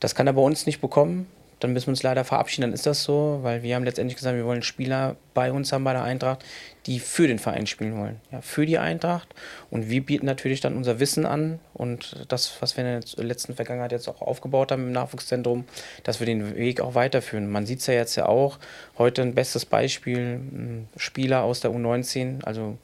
das 0.00 0.14
kann 0.14 0.26
er 0.26 0.32
bei 0.32 0.42
uns 0.42 0.66
nicht 0.66 0.80
bekommen 0.80 1.26
dann 1.60 1.72
müssen 1.72 1.86
wir 1.86 1.92
uns 1.92 2.02
leider 2.02 2.24
verabschieden, 2.24 2.62
dann 2.62 2.72
ist 2.72 2.86
das 2.86 3.02
so, 3.02 3.38
weil 3.42 3.62
wir 3.62 3.74
haben 3.74 3.84
letztendlich 3.84 4.16
gesagt, 4.16 4.36
wir 4.36 4.44
wollen 4.44 4.62
Spieler 4.62 5.16
bei 5.32 5.50
uns 5.50 5.72
haben 5.72 5.84
bei 5.84 5.94
der 5.94 6.02
Eintracht, 6.02 6.44
die 6.84 7.00
für 7.00 7.26
den 7.26 7.38
Verein 7.38 7.66
spielen 7.66 7.98
wollen, 7.98 8.20
ja, 8.30 8.42
für 8.42 8.66
die 8.66 8.78
Eintracht. 8.78 9.34
Und 9.70 9.88
wir 9.88 10.04
bieten 10.04 10.26
natürlich 10.26 10.60
dann 10.60 10.76
unser 10.76 11.00
Wissen 11.00 11.24
an 11.24 11.58
und 11.72 12.24
das, 12.28 12.60
was 12.60 12.76
wir 12.76 12.84
in 12.84 13.00
der 13.00 13.24
letzten 13.24 13.54
Vergangenheit 13.54 13.92
jetzt 13.92 14.08
auch 14.08 14.20
aufgebaut 14.20 14.70
haben 14.70 14.84
im 14.84 14.92
Nachwuchszentrum, 14.92 15.64
dass 16.04 16.20
wir 16.20 16.26
den 16.26 16.56
Weg 16.56 16.80
auch 16.80 16.94
weiterführen. 16.94 17.50
Man 17.50 17.64
sieht 17.64 17.80
es 17.80 17.86
ja 17.86 17.94
jetzt 17.94 18.16
ja 18.16 18.26
auch, 18.26 18.58
heute 18.98 19.22
ein 19.22 19.34
bestes 19.34 19.64
Beispiel, 19.64 20.86
Spieler 20.96 21.42
aus 21.42 21.60
der 21.60 21.70
U19, 21.70 22.44
also 22.44 22.76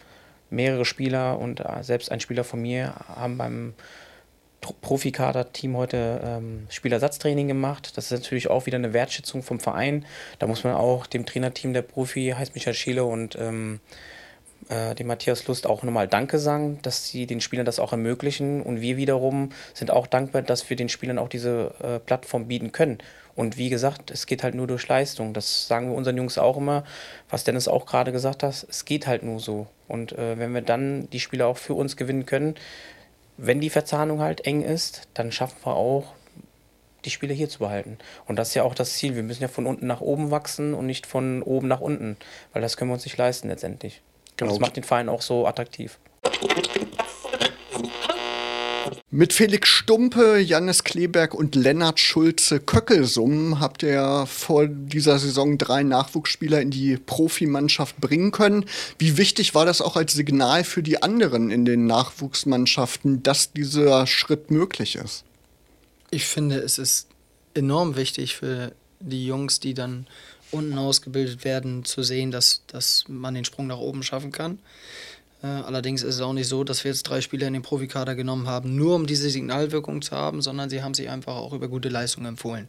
mehrere 0.53 0.85
Spieler 0.85 1.39
und 1.39 1.61
äh, 1.61 1.83
selbst 1.83 2.13
ein 2.13 2.21
Spieler 2.21 2.45
von 2.45 2.61
mir 2.61 2.95
haben 3.09 3.39
beim 3.39 3.75
Profikader-Team 4.81 5.77
heute 5.77 6.21
ähm, 6.25 6.67
Spielersatztraining 6.69 7.49
gemacht. 7.49 7.97
Das 7.97 8.11
ist 8.11 8.23
natürlich 8.23 8.49
auch 8.49 8.67
wieder 8.67 8.79
eine 8.79 8.93
Wertschätzung 8.93 9.43
vom 9.43 9.59
Verein. 9.59 10.07
Da 10.39 10.47
muss 10.47 10.65
man 10.65 10.75
auch 10.75 11.07
dem 11.07 11.27
Trainerteam 11.27 11.73
der 11.73 11.83
Profi, 11.83 12.35
heißt 12.37 12.55
Michael 12.55 12.75
Schiele 12.75 13.05
und 13.05 13.37
ähm, 13.37 13.81
äh, 14.69 14.95
dem 14.95 15.09
Matthias 15.09 15.47
Lust 15.49 15.67
auch 15.67 15.83
nochmal 15.83 16.07
Danke 16.07 16.39
sagen, 16.39 16.79
dass 16.83 17.09
sie 17.09 17.27
den 17.27 17.41
Spielern 17.41 17.67
das 17.67 17.81
auch 17.81 17.93
ermöglichen. 17.93 18.63
Und 18.63 18.81
wir 18.81 18.97
wiederum 18.97 19.51
sind 19.75 19.91
auch 19.91 20.07
dankbar, 20.07 20.43
dass 20.43 20.71
wir 20.71 20.77
den 20.77 20.89
Spielern 20.89 21.19
auch 21.19 21.29
diese 21.29 21.75
äh, 21.83 21.99
Plattform 21.99 22.47
bieten 22.47 22.73
können. 22.73 22.99
Und 23.35 23.57
wie 23.57 23.71
gesagt, 23.71 24.11
es 24.11 24.27
geht 24.27 24.43
halt 24.43 24.55
nur 24.55 24.67
durch 24.67 24.87
Leistung. 24.87 25.33
Das 25.33 25.67
sagen 25.67 25.89
wir 25.89 25.97
unseren 25.97 26.17
Jungs 26.17 26.39
auch 26.39 26.57
immer, 26.57 26.85
was 27.31 27.45
Dennis 27.45 27.67
auch 27.67 27.87
gerade 27.87 28.13
gesagt 28.13 28.43
hat. 28.43 28.67
Es 28.69 28.85
geht 28.85 29.07
halt 29.07 29.23
nur 29.23 29.41
so. 29.41 29.67
Und 29.89 30.13
äh, 30.13 30.39
wenn 30.39 30.53
wir 30.53 30.63
dann 30.63 31.09
die 31.11 31.21
Spieler 31.21 31.47
auch 31.47 31.57
für 31.57 31.75
uns 31.75 31.97
gewinnen 31.97 32.27
können, 32.27 32.55
wenn 33.37 33.61
die 33.61 33.71
Verzahnung 33.71 34.21
halt 34.21 34.47
eng 34.47 34.63
ist, 34.63 35.09
dann 35.15 35.33
schaffen 35.33 35.57
wir 35.65 35.75
auch, 35.75 36.15
die 37.05 37.11
Spiele 37.11 37.35
hier 37.35 37.49
zu 37.49 37.59
behalten. 37.59 37.99
Und 38.27 38.37
das 38.37 38.49
ist 38.49 38.55
ja 38.55 38.63
auch 38.63 38.75
das 38.75 38.95
Ziel. 38.95 39.17
Wir 39.17 39.23
müssen 39.23 39.43
ja 39.43 39.49
von 39.49 39.67
unten 39.67 39.87
nach 39.87 40.01
oben 40.01 40.31
wachsen 40.31 40.75
und 40.75 40.87
nicht 40.87 41.07
von 41.07 41.43
oben 41.43 41.69
nach 41.69 41.81
unten, 41.81 42.17
weil 42.53 42.63
das 42.63 42.77
können 42.77 42.91
wir 42.91 42.95
uns 42.95 43.05
nicht 43.05 43.17
leisten 43.17 43.49
letztendlich. 43.49 44.03
Genau. 44.37 44.51
Und 44.51 44.57
das 44.57 44.61
macht 44.61 44.77
den 44.77 44.85
Verein 44.85 45.09
auch 45.09 45.23
so 45.23 45.47
attraktiv. 45.47 45.99
Mit 49.15 49.35
Felix 49.35 49.69
Stumpe, 49.69 50.39
Jannis 50.39 50.85
Kleberg 50.85 51.35
und 51.35 51.55
Lennart 51.55 52.01
Schulze 52.01 52.61
Köckelsum 52.61 53.61
habt 53.61 53.83
ihr 53.83 54.25
vor 54.27 54.67
dieser 54.67 55.19
Saison 55.19 55.59
drei 55.59 55.83
Nachwuchsspieler 55.83 56.63
in 56.63 56.71
die 56.71 56.97
Profimannschaft 56.97 58.01
bringen 58.01 58.31
können. 58.31 58.65
Wie 58.97 59.19
wichtig 59.19 59.55
war 59.55 59.67
das 59.67 59.83
auch 59.83 59.97
als 59.97 60.15
Signal 60.15 60.65
für 60.65 60.83
die 60.83 61.03
anderen 61.03 61.51
in 61.51 61.67
den 61.67 61.87
Nachwuchsmannschaften, 61.87 63.23
dass 63.23 63.53
dieser 63.53 64.07
Schritt 64.07 64.51
möglich 64.51 64.97
ist? 64.97 65.25
Ich 66.11 66.25
finde, 66.25 66.57
es 66.61 66.79
ist 66.79 67.07
enorm 67.53 67.97
wichtig 67.97 68.37
für 68.37 68.73
die 68.99 69.27
Jungs, 69.27 69.61
die 69.61 69.75
dann 69.75 70.07
unten 70.53 70.79
ausgebildet 70.79 71.45
werden, 71.45 71.85
zu 71.85 72.03
sehen, 72.03 72.31
dass, 72.31 72.63
dass 72.67 73.05
man 73.09 73.35
den 73.35 73.45
Sprung 73.45 73.67
nach 73.67 73.77
oben 73.77 74.03
schaffen 74.03 74.33
kann. 74.33 74.59
Äh, 75.43 75.47
allerdings 75.47 76.03
ist 76.03 76.17
es 76.17 76.21
auch 76.21 76.33
nicht 76.33 76.49
so, 76.49 76.65
dass 76.65 76.85
wir 76.85 76.91
jetzt 76.91 77.03
drei 77.05 77.21
Spieler 77.21 77.47
in 77.47 77.53
den 77.53 77.63
Profikader 77.63 78.15
genommen 78.15 78.47
haben, 78.47 78.77
nur 78.77 78.95
um 78.95 79.07
diese 79.07 79.29
Signalwirkung 79.29 80.03
zu 80.03 80.17
haben, 80.17 80.43
sondern 80.43 80.71
sie 80.71 80.83
haben 80.83 80.95
sich 80.95 81.11
einfach 81.11 81.37
auch 81.37 81.53
über 81.53 81.69
gute 81.69 81.89
Leistungen 81.89 82.27
empfohlen. 82.27 82.69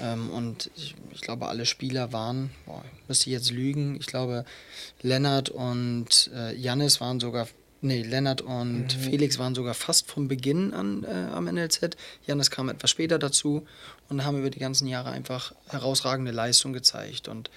Ähm, 0.00 0.30
und 0.30 0.70
ich, 0.76 0.94
ich, 1.12 1.20
glaube, 1.20 1.46
alle 1.46 1.66
Spieler 1.66 2.12
waren, 2.12 2.50
boah, 2.66 2.84
müsste 3.08 3.30
ich 3.30 3.32
jetzt 3.32 3.50
lügen, 3.50 3.96
ich 3.98 4.06
glaube, 4.06 4.44
Lennart 5.02 5.50
und 5.50 6.30
äh, 6.34 6.54
Jannis 6.54 7.00
waren 7.00 7.20
sogar 7.20 7.48
Nee, 7.84 8.00
Lennart 8.00 8.40
und 8.40 8.84
mhm. 8.84 8.88
Felix 8.88 9.38
waren 9.38 9.54
sogar 9.54 9.74
fast 9.74 10.10
vom 10.10 10.26
Beginn 10.26 10.72
an 10.72 11.04
äh, 11.04 11.30
am 11.34 11.44
NLZ. 11.44 11.98
Janis 12.26 12.50
kam 12.50 12.70
etwas 12.70 12.90
später 12.90 13.18
dazu 13.18 13.66
und 14.08 14.24
haben 14.24 14.38
über 14.38 14.50
die 14.50 14.58
ganzen 14.58 14.86
Jahre 14.86 15.10
einfach 15.10 15.54
herausragende 15.68 16.30
Leistung 16.30 16.72
gezeigt. 16.72 17.28
Und 17.28 17.50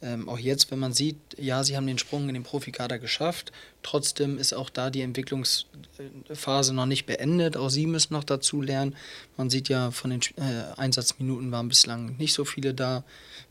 ähm, 0.00 0.28
auch 0.28 0.38
jetzt, 0.38 0.70
wenn 0.70 0.78
man 0.78 0.92
sieht, 0.92 1.16
ja, 1.36 1.64
sie 1.64 1.76
haben 1.76 1.86
den 1.86 1.98
Sprung 1.98 2.28
in 2.28 2.34
den 2.34 2.44
Profikader 2.44 2.98
geschafft, 2.98 3.52
trotzdem 3.82 4.38
ist 4.38 4.54
auch 4.54 4.70
da 4.70 4.90
die 4.90 5.02
Entwicklungsphase 5.02 6.72
noch 6.72 6.86
nicht 6.86 7.06
beendet. 7.06 7.56
Auch 7.56 7.68
sie 7.68 7.86
müssen 7.86 8.14
noch 8.14 8.24
dazu 8.24 8.62
lernen. 8.62 8.96
Man 9.36 9.50
sieht 9.50 9.68
ja, 9.68 9.90
von 9.90 10.10
den 10.10 10.20
äh, 10.36 10.72
Einsatzminuten 10.76 11.50
waren 11.50 11.68
bislang 11.68 12.16
nicht 12.16 12.32
so 12.32 12.44
viele 12.44 12.74
da. 12.74 13.04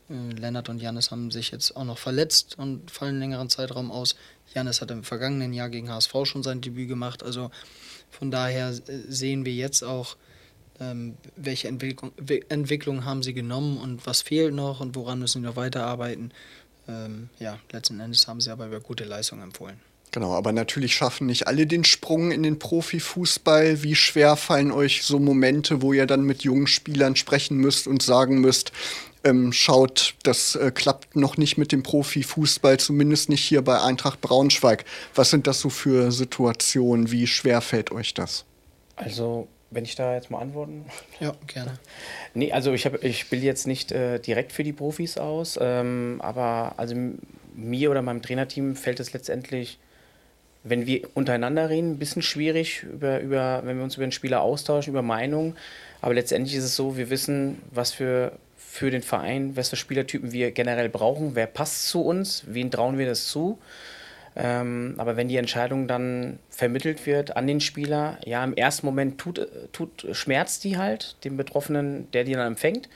Äh, 0.10 0.40
Lennart 0.40 0.70
und 0.70 0.82
Janis 0.82 1.12
haben 1.12 1.32
sich 1.32 1.52
jetzt 1.52 1.76
auch 1.76 1.84
noch 1.84 1.98
verletzt 1.98 2.58
und 2.58 2.90
fallen 2.92 3.12
einen 3.12 3.20
längeren 3.20 3.50
Zeitraum 3.50 3.92
aus. 3.92 4.16
Janis 4.54 4.82
hat 4.82 4.92
im 4.92 5.04
vergangenen 5.04 5.54
Jahr 5.54 5.70
gegen 5.70 5.90
HSV 5.90 6.14
schon 6.24 6.44
sein 6.44 6.62
Debüt 6.62 6.88
gemacht. 6.88 7.24
Also 7.24 7.52
von 8.10 8.32
daher 8.32 8.70
äh, 8.70 9.00
sehen 9.10 9.46
wir 9.46 9.54
jetzt 9.54 9.84
auch, 9.84 10.16
ähm, 10.80 11.16
welche 11.36 11.68
Entwicklung, 11.68 12.12
Entwicklung 12.50 13.06
haben 13.06 13.24
sie 13.24 13.34
genommen 13.34 13.78
und 13.78 14.06
was 14.06 14.22
fehlt 14.22 14.54
noch 14.54 14.80
und 14.80 14.96
woran 14.96 15.20
müssen 15.20 15.42
sie 15.42 15.48
noch 15.48 15.56
weiterarbeiten. 15.56 16.32
Ähm, 16.88 17.30
ja, 17.40 17.60
letzten 17.72 18.00
Endes 18.00 18.28
haben 18.28 18.42
sie 18.42 18.52
aber 18.52 18.68
über 18.68 18.80
gute 18.80 19.04
Leistung 19.04 19.42
empfohlen. 19.42 19.80
Genau, 20.12 20.34
aber 20.34 20.54
natürlich 20.54 20.96
schaffen 20.96 21.28
nicht 21.28 21.48
alle 21.48 21.68
den 21.68 21.84
Sprung 21.84 22.32
in 22.32 22.42
den 22.42 22.60
Profifußball. 22.60 23.84
Wie 23.84 23.96
schwer 23.96 24.38
fallen 24.38 24.72
euch 24.72 25.04
so 25.04 25.20
Momente, 25.20 25.82
wo 25.82 25.92
ihr 25.92 26.06
dann 26.06 26.24
mit 26.24 26.44
jungen 26.44 26.68
Spielern 26.68 27.16
sprechen 27.16 27.58
müsst 27.58 27.88
und 27.88 28.02
sagen 28.02 28.40
müsst, 28.40 28.72
ähm, 29.24 29.52
schaut, 29.52 30.16
das 30.24 30.56
äh, 30.56 30.72
klappt 30.72 31.16
noch 31.16 31.38
nicht 31.38 31.58
mit 31.58 31.72
dem 31.72 31.84
Profifußball, 31.84 32.80
zumindest 32.80 33.30
nicht 33.30 33.44
hier 33.44 33.62
bei 33.62 33.82
Eintracht 33.82 34.22
Braunschweig. 34.22 34.86
Was 35.14 35.30
sind 35.30 35.46
das 35.46 35.60
so 35.60 35.70
für 35.70 36.12
Situationen? 36.12 37.12
Wie 37.12 37.28
schwer 37.28 37.60
fällt 37.62 37.92
euch 37.92 38.14
das? 38.14 38.46
Also, 38.96 39.48
wenn 39.70 39.84
ich 39.84 39.96
da 39.96 40.16
jetzt 40.16 40.32
mal 40.32 40.40
antworten? 40.40 40.86
Ja, 41.20 41.34
gerne. 41.48 41.80
Nee, 42.34 42.52
also 42.52 42.74
ich, 42.74 42.86
ich 42.86 43.20
spiele 43.20 43.42
jetzt 43.42 43.66
nicht 43.66 43.92
äh, 43.92 44.20
direkt 44.20 44.52
für 44.52 44.64
die 44.64 44.74
Profis 44.74 45.18
aus, 45.18 45.58
ähm, 45.60 46.18
aber 46.20 46.76
also 46.78 46.96
mir 47.56 47.90
oder 47.90 48.02
meinem 48.02 48.22
Trainerteam 48.22 48.76
fällt 48.76 49.00
es 49.00 49.14
letztendlich, 49.14 49.80
wenn 50.64 50.86
wir 50.86 51.10
untereinander 51.16 51.70
reden, 51.70 51.94
ein 51.94 52.00
bisschen 52.00 52.22
schwierig, 52.22 52.84
über, 52.84 53.20
über, 53.20 53.62
wenn 53.66 53.78
wir 53.78 53.84
uns 53.84 53.96
über 53.96 54.06
den 54.06 54.12
Spieler 54.12 54.42
austauschen, 54.42 54.92
über 54.92 55.02
Meinungen. 55.02 55.56
Aber 56.02 56.14
letztendlich 56.14 56.56
ist 56.56 56.66
es 56.66 56.76
so, 56.76 56.98
wir 56.98 57.10
wissen, 57.10 57.62
was 57.72 57.92
für 57.92 58.34
für 58.78 58.92
den 58.92 59.02
Verein, 59.02 59.56
was 59.56 59.70
für 59.70 59.76
Spielertypen 59.76 60.32
wir 60.34 60.52
generell 60.52 60.90
brauchen, 60.90 61.34
wer 61.34 61.48
passt 61.48 61.88
zu 61.88 62.02
uns, 62.02 62.44
wen 62.48 62.70
trauen 62.70 63.00
wir 63.00 63.08
das 63.08 63.28
zu. 63.28 63.58
Ähm, 64.40 64.94
aber 64.98 65.18
wenn 65.18 65.28
die 65.28 65.38
Entscheidung 65.38 65.88
dann 65.88 66.38
vermittelt 66.52 67.08
wird 67.08 67.36
an 67.36 67.48
den 67.48 67.60
Spieler, 67.60 68.20
ja, 68.24 68.44
im 68.44 68.54
ersten 68.54 68.86
Moment 68.86 69.18
tut, 69.18 69.48
tut, 69.72 70.08
schmerzt 70.12 70.64
die 70.64 70.78
halt, 70.78 71.16
dem 71.24 71.38
Betroffenen, 71.38 72.10
der 72.12 72.24
die 72.24 72.34
dann 72.34 72.46
empfängt. 72.46 72.88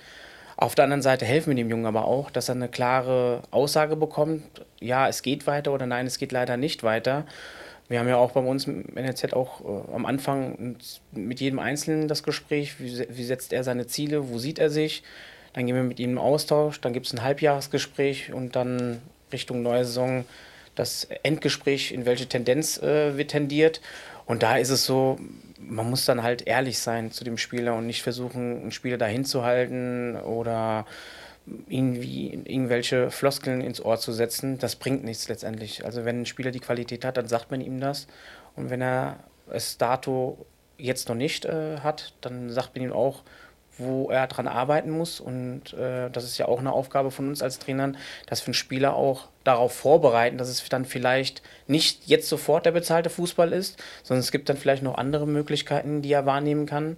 Auf 0.55 0.75
der 0.75 0.83
anderen 0.83 1.01
Seite 1.01 1.25
helfen 1.25 1.49
wir 1.49 1.55
dem 1.55 1.71
Jungen 1.71 1.87
aber 1.87 2.05
auch, 2.05 2.29
dass 2.29 2.47
er 2.47 2.55
eine 2.55 2.67
klare 2.67 3.41
Aussage 3.49 3.95
bekommt, 3.95 4.43
ja, 4.79 5.07
es 5.07 5.23
geht 5.23 5.47
weiter 5.47 5.73
oder 5.73 5.87
nein, 5.87 6.05
es 6.05 6.19
geht 6.19 6.31
leider 6.31 6.57
nicht 6.57 6.83
weiter. 6.83 7.25
Wir 7.89 7.99
haben 7.99 8.07
ja 8.07 8.17
auch 8.17 8.31
bei 8.31 8.41
uns 8.41 8.67
im 8.67 8.85
NLZ 8.93 9.33
auch 9.33 9.61
äh, 9.61 9.93
am 9.95 10.05
Anfang 10.05 10.77
mit 11.11 11.39
jedem 11.41 11.57
Einzelnen 11.57 12.07
das 12.07 12.21
Gespräch, 12.21 12.79
wie, 12.79 13.07
wie 13.09 13.23
setzt 13.23 13.51
er 13.51 13.63
seine 13.63 13.87
Ziele, 13.87 14.29
wo 14.29 14.37
sieht 14.37 14.59
er 14.59 14.69
sich, 14.69 15.01
dann 15.53 15.65
gehen 15.65 15.75
wir 15.75 15.83
mit 15.83 15.99
ihnen 15.99 16.13
im 16.13 16.19
Austausch, 16.19 16.79
dann 16.81 16.93
gibt 16.93 17.07
es 17.07 17.13
ein 17.13 17.23
Halbjahresgespräch 17.23 18.31
und 18.31 18.55
dann 18.55 19.01
Richtung 19.33 19.63
neue 19.63 19.85
Saison 19.85 20.23
das 20.75 21.07
Endgespräch, 21.23 21.91
in 21.91 22.05
welche 22.05 22.27
Tendenz 22.27 22.77
äh, 22.81 23.17
wird 23.17 23.31
tendiert. 23.31 23.81
Und 24.25 24.43
da 24.43 24.57
ist 24.57 24.69
es 24.69 24.85
so, 24.85 25.19
man 25.59 25.89
muss 25.89 26.05
dann 26.05 26.23
halt 26.23 26.47
ehrlich 26.47 26.79
sein 26.79 27.11
zu 27.11 27.23
dem 27.23 27.37
Spieler 27.37 27.75
und 27.75 27.85
nicht 27.87 28.03
versuchen, 28.03 28.61
einen 28.61 28.71
Spieler 28.71 28.97
dahin 28.97 29.25
zu 29.25 29.43
halten 29.43 30.15
oder 30.15 30.85
irgendwie 31.67 32.29
irgendwelche 32.45 33.09
Floskeln 33.11 33.61
ins 33.61 33.83
Ohr 33.83 33.97
zu 33.99 34.11
setzen, 34.11 34.57
das 34.59 34.75
bringt 34.75 35.03
nichts 35.03 35.27
letztendlich. 35.27 35.83
Also 35.85 36.05
wenn 36.05 36.21
ein 36.21 36.25
Spieler 36.25 36.51
die 36.51 36.59
Qualität 36.59 37.03
hat, 37.03 37.17
dann 37.17 37.27
sagt 37.27 37.51
man 37.51 37.61
ihm 37.61 37.79
das. 37.79 38.07
Und 38.55 38.69
wenn 38.69 38.81
er 38.81 39.19
es 39.49 39.77
dato 39.77 40.45
jetzt 40.77 41.09
noch 41.09 41.15
nicht 41.15 41.45
äh, 41.45 41.79
hat, 41.79 42.13
dann 42.21 42.49
sagt 42.49 42.75
man 42.75 42.85
ihm 42.85 42.93
auch, 42.93 43.23
wo 43.77 44.09
er 44.09 44.27
dran 44.27 44.47
arbeiten 44.47 44.91
muss. 44.91 45.19
Und 45.19 45.73
äh, 45.73 46.09
das 46.09 46.23
ist 46.23 46.37
ja 46.37 46.47
auch 46.47 46.59
eine 46.59 46.71
Aufgabe 46.71 47.11
von 47.11 47.27
uns 47.27 47.41
als 47.41 47.59
Trainern, 47.59 47.97
dass 48.27 48.41
wir 48.41 48.47
einen 48.47 48.53
Spieler 48.53 48.95
auch 48.95 49.27
darauf 49.43 49.73
vorbereiten, 49.73 50.37
dass 50.37 50.49
es 50.49 50.67
dann 50.69 50.85
vielleicht 50.85 51.41
nicht 51.67 52.07
jetzt 52.07 52.29
sofort 52.29 52.65
der 52.65 52.71
bezahlte 52.71 53.09
Fußball 53.09 53.53
ist, 53.53 53.81
sondern 54.03 54.21
es 54.21 54.31
gibt 54.31 54.49
dann 54.49 54.57
vielleicht 54.57 54.83
noch 54.83 54.97
andere 54.97 55.27
Möglichkeiten, 55.27 56.01
die 56.01 56.11
er 56.13 56.25
wahrnehmen 56.25 56.65
kann. 56.65 56.97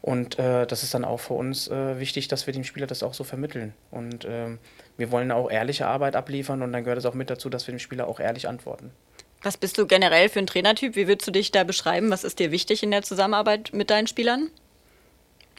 Und 0.00 0.38
äh, 0.38 0.66
das 0.66 0.82
ist 0.82 0.92
dann 0.92 1.04
auch 1.04 1.20
für 1.20 1.32
uns 1.32 1.68
äh, 1.68 1.98
wichtig, 1.98 2.28
dass 2.28 2.46
wir 2.46 2.52
dem 2.52 2.64
Spieler 2.64 2.86
das 2.86 3.02
auch 3.02 3.14
so 3.14 3.24
vermitteln. 3.24 3.72
Und 3.90 4.26
ähm, 4.28 4.58
wir 4.98 5.10
wollen 5.10 5.32
auch 5.32 5.50
ehrliche 5.50 5.86
Arbeit 5.86 6.14
abliefern 6.14 6.60
und 6.60 6.74
dann 6.74 6.84
gehört 6.84 6.98
es 6.98 7.06
auch 7.06 7.14
mit 7.14 7.30
dazu, 7.30 7.48
dass 7.48 7.66
wir 7.66 7.74
dem 7.74 7.78
Spieler 7.78 8.06
auch 8.06 8.20
ehrlich 8.20 8.46
antworten. 8.46 8.90
Was 9.42 9.56
bist 9.56 9.78
du 9.78 9.86
generell 9.86 10.28
für 10.28 10.40
ein 10.40 10.46
Trainertyp? 10.46 10.94
Wie 10.96 11.08
würdest 11.08 11.28
du 11.28 11.32
dich 11.32 11.52
da 11.52 11.64
beschreiben? 11.64 12.10
Was 12.10 12.24
ist 12.24 12.38
dir 12.38 12.50
wichtig 12.50 12.82
in 12.82 12.90
der 12.90 13.02
Zusammenarbeit 13.02 13.70
mit 13.72 13.90
deinen 13.90 14.06
Spielern? 14.06 14.50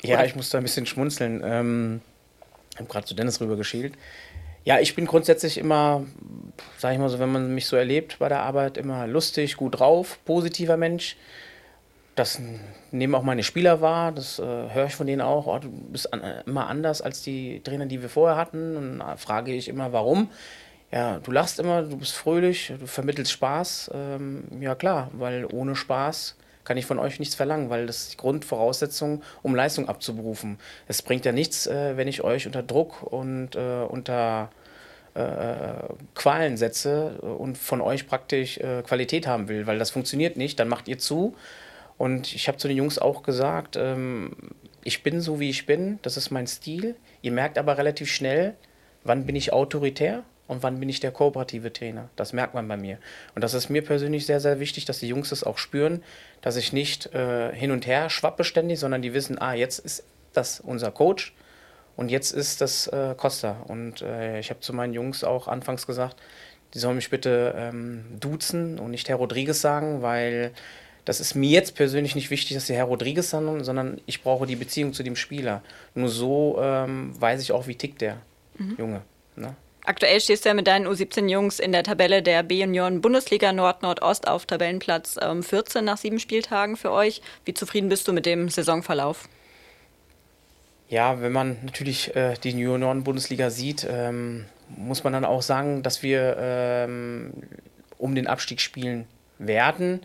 Ja, 0.09 0.23
ich 0.23 0.35
muss 0.35 0.49
da 0.49 0.57
ein 0.57 0.63
bisschen 0.63 0.85
schmunzeln. 0.85 1.41
Ähm, 1.43 2.01
ich 2.71 2.77
habe 2.77 2.89
gerade 2.89 3.05
zu 3.05 3.13
Dennis 3.15 3.39
rüber 3.39 3.55
geschielt. 3.55 3.93
Ja, 4.65 4.79
ich 4.79 4.95
bin 4.95 5.05
grundsätzlich 5.05 5.59
immer, 5.59 6.05
sage 6.77 6.95
ich 6.95 6.99
mal 6.99 7.09
so, 7.09 7.19
wenn 7.19 7.31
man 7.31 7.53
mich 7.53 7.67
so 7.67 7.75
erlebt 7.75 8.17
bei 8.17 8.29
der 8.29 8.41
Arbeit, 8.41 8.77
immer 8.77 9.05
lustig, 9.05 9.57
gut 9.57 9.79
drauf, 9.79 10.19
positiver 10.25 10.75
Mensch. 10.75 11.17
Das 12.15 12.41
nehmen 12.91 13.13
auch 13.13 13.23
meine 13.23 13.43
Spieler 13.43 13.81
wahr, 13.81 14.11
das 14.11 14.39
äh, 14.39 14.43
höre 14.43 14.87
ich 14.87 14.95
von 14.95 15.05
denen 15.05 15.21
auch. 15.21 15.47
Oh, 15.47 15.59
du 15.59 15.69
bist 15.69 16.11
an, 16.11 16.21
äh, 16.21 16.41
immer 16.45 16.67
anders 16.67 17.01
als 17.01 17.21
die 17.21 17.61
Trainer, 17.63 17.85
die 17.85 18.01
wir 18.01 18.09
vorher 18.09 18.37
hatten. 18.37 18.75
Und 18.75 18.99
da 18.99 19.17
frage 19.17 19.53
ich 19.53 19.67
immer, 19.67 19.93
warum. 19.93 20.29
Ja, 20.91 21.19
du 21.19 21.31
lachst 21.31 21.59
immer, 21.59 21.83
du 21.83 21.97
bist 21.97 22.13
fröhlich, 22.13 22.73
du 22.79 22.87
vermittelst 22.87 23.31
Spaß. 23.33 23.91
Ähm, 23.93 24.45
ja, 24.61 24.75
klar, 24.75 25.11
weil 25.13 25.45
ohne 25.45 25.75
Spaß 25.75 26.35
kann 26.65 26.77
ich 26.77 26.85
von 26.85 26.99
euch 26.99 27.19
nichts 27.19 27.35
verlangen, 27.35 27.69
weil 27.69 27.85
das 27.85 27.99
ist 27.99 28.13
die 28.13 28.17
Grundvoraussetzung, 28.17 29.21
um 29.43 29.55
Leistung 29.55 29.87
abzuberufen. 29.87 30.57
Es 30.87 31.01
bringt 31.01 31.23
ja 31.25 31.31
nichts, 31.31 31.67
äh, 31.67 31.95
wenn 31.95 32.07
ich 32.07 32.23
euch 32.23 32.45
unter 32.47 32.63
Druck 32.63 33.03
und 33.03 33.55
äh, 33.55 33.83
unter 33.87 34.49
äh, 35.13 35.75
Qualen 36.13 36.57
setze 36.57 37.21
und 37.21 37.57
von 37.57 37.81
euch 37.81 38.07
praktisch 38.07 38.57
äh, 38.57 38.81
Qualität 38.83 39.27
haben 39.27 39.47
will, 39.47 39.67
weil 39.67 39.79
das 39.79 39.91
funktioniert 39.91 40.35
nicht, 40.35 40.59
dann 40.59 40.67
macht 40.67 40.87
ihr 40.87 40.97
zu. 40.97 41.35
Und 41.97 42.35
ich 42.35 42.49
habe 42.49 42.57
zu 42.57 42.67
den 42.67 42.75
Jungs 42.75 42.99
auch 42.99 43.23
gesagt, 43.23 43.77
ähm, 43.77 44.33
ich 44.83 45.03
bin 45.03 45.21
so, 45.21 45.39
wie 45.39 45.49
ich 45.49 45.65
bin, 45.65 45.99
das 46.01 46.17
ist 46.17 46.31
mein 46.31 46.47
Stil. 46.47 46.95
Ihr 47.21 47.31
merkt 47.31 47.57
aber 47.57 47.77
relativ 47.77 48.11
schnell, 48.11 48.55
wann 49.03 49.25
bin 49.25 49.35
ich 49.35 49.53
autoritär 49.53 50.23
und 50.47 50.63
wann 50.63 50.79
bin 50.79 50.89
ich 50.89 50.99
der 50.99 51.11
kooperative 51.11 51.73
Trainer. 51.73 52.09
Das 52.15 52.33
merkt 52.33 52.53
man 52.53 52.67
bei 52.67 52.77
mir. 52.77 52.97
Und 53.33 53.43
das 53.43 53.53
ist 53.53 53.69
mir 53.69 53.83
persönlich 53.83 54.25
sehr, 54.25 54.39
sehr 54.39 54.59
wichtig, 54.59 54.85
dass 54.85 54.99
die 54.99 55.07
Jungs 55.07 55.29
das 55.29 55.43
auch 55.43 55.57
spüren, 55.57 56.03
dass 56.41 56.55
ich 56.55 56.71
nicht 56.71 57.13
äh, 57.13 57.53
hin 57.53 57.71
und 57.71 57.87
her 57.87 58.09
schwappe 58.09 58.43
ständig, 58.43 58.79
sondern 58.79 59.01
die 59.01 59.13
wissen, 59.13 59.39
ah, 59.39 59.53
jetzt 59.53 59.79
ist 59.79 60.03
das 60.33 60.59
unser 60.59 60.91
Coach 60.91 61.33
und 61.95 62.09
jetzt 62.09 62.31
ist 62.31 62.61
das 62.61 62.87
äh, 62.87 63.15
Costa. 63.17 63.63
Und 63.67 64.01
äh, 64.01 64.39
ich 64.39 64.49
habe 64.49 64.59
zu 64.59 64.73
meinen 64.73 64.93
Jungs 64.93 65.23
auch 65.23 65.47
anfangs 65.47 65.87
gesagt, 65.87 66.17
die 66.73 66.79
sollen 66.79 66.97
mich 66.97 67.09
bitte 67.09 67.55
ähm, 67.57 68.05
duzen 68.19 68.79
und 68.79 68.91
nicht 68.91 69.09
Herr 69.09 69.15
Rodriguez 69.15 69.61
sagen, 69.61 70.01
weil 70.01 70.51
das 71.05 71.19
ist 71.19 71.35
mir 71.35 71.49
jetzt 71.49 71.75
persönlich 71.75 72.15
nicht 72.15 72.31
wichtig, 72.31 72.55
dass 72.55 72.67
sie 72.67 72.75
Herr 72.75 72.85
Rodriguez 72.85 73.29
sagen, 73.29 73.63
sondern 73.63 74.01
ich 74.07 74.23
brauche 74.23 74.45
die 74.45 74.55
Beziehung 74.55 74.91
zu 74.91 75.03
dem 75.03 75.15
Spieler. 75.15 75.61
Nur 75.93 76.09
so 76.09 76.57
ähm, 76.59 77.19
weiß 77.19 77.41
ich 77.41 77.51
auch, 77.51 77.67
wie 77.67 77.75
tickt 77.75 78.01
der 78.01 78.17
mhm. 78.57 78.75
Junge. 78.77 79.01
Ne? 79.35 79.55
Aktuell 79.87 80.19
stehst 80.19 80.45
du 80.45 80.49
ja 80.49 80.55
mit 80.55 80.65
deinen 80.65 80.87
U17-Jungs 80.87 81.59
in 81.59 81.71
der 81.71 81.83
Tabelle 81.83 82.23
der 82.23 82.41
B-Union-Bundesliga 82.41 83.53
Nord-Nordost 83.53 84.27
auf 84.27 84.47
Tabellenplatz 84.47 85.15
ähm, 85.21 85.43
14 85.43 85.85
nach 85.85 85.97
sieben 85.97 86.19
Spieltagen 86.19 86.75
für 86.75 86.91
euch. 86.91 87.21
Wie 87.45 87.53
zufrieden 87.53 87.89
bist 87.89 88.07
du 88.07 88.13
mit 88.13 88.25
dem 88.25 88.49
Saisonverlauf? 88.49 89.29
Ja, 90.89 91.21
wenn 91.21 91.31
man 91.31 91.57
natürlich 91.63 92.15
äh, 92.15 92.33
die 92.43 92.49
Junioren-Bundesliga 92.49 93.51
sieht, 93.51 93.85
ähm, 93.87 94.45
muss 94.75 95.03
man 95.03 95.13
dann 95.13 95.25
auch 95.25 95.43
sagen, 95.43 95.83
dass 95.83 96.01
wir 96.01 96.35
ähm, 96.39 97.33
um 97.99 98.15
den 98.15 98.25
Abstieg 98.25 98.61
spielen 98.61 99.05
werden. 99.37 100.01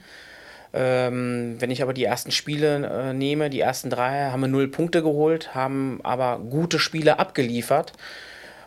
Ähm, 0.75 1.57
wenn 1.59 1.71
ich 1.71 1.83
aber 1.83 1.95
die 1.95 2.05
ersten 2.05 2.33
Spiele 2.33 2.87
äh, 2.87 3.13
nehme, 3.15 3.49
die 3.49 3.61
ersten 3.61 3.89
drei, 3.89 4.27
haben 4.27 4.41
wir 4.43 4.49
null 4.49 4.69
Punkte 4.69 5.03
geholt, 5.03 5.55
haben 5.55 6.01
aber 6.03 6.39
gute 6.39 6.79
Spiele 6.79 7.19
abgeliefert. 7.19 7.95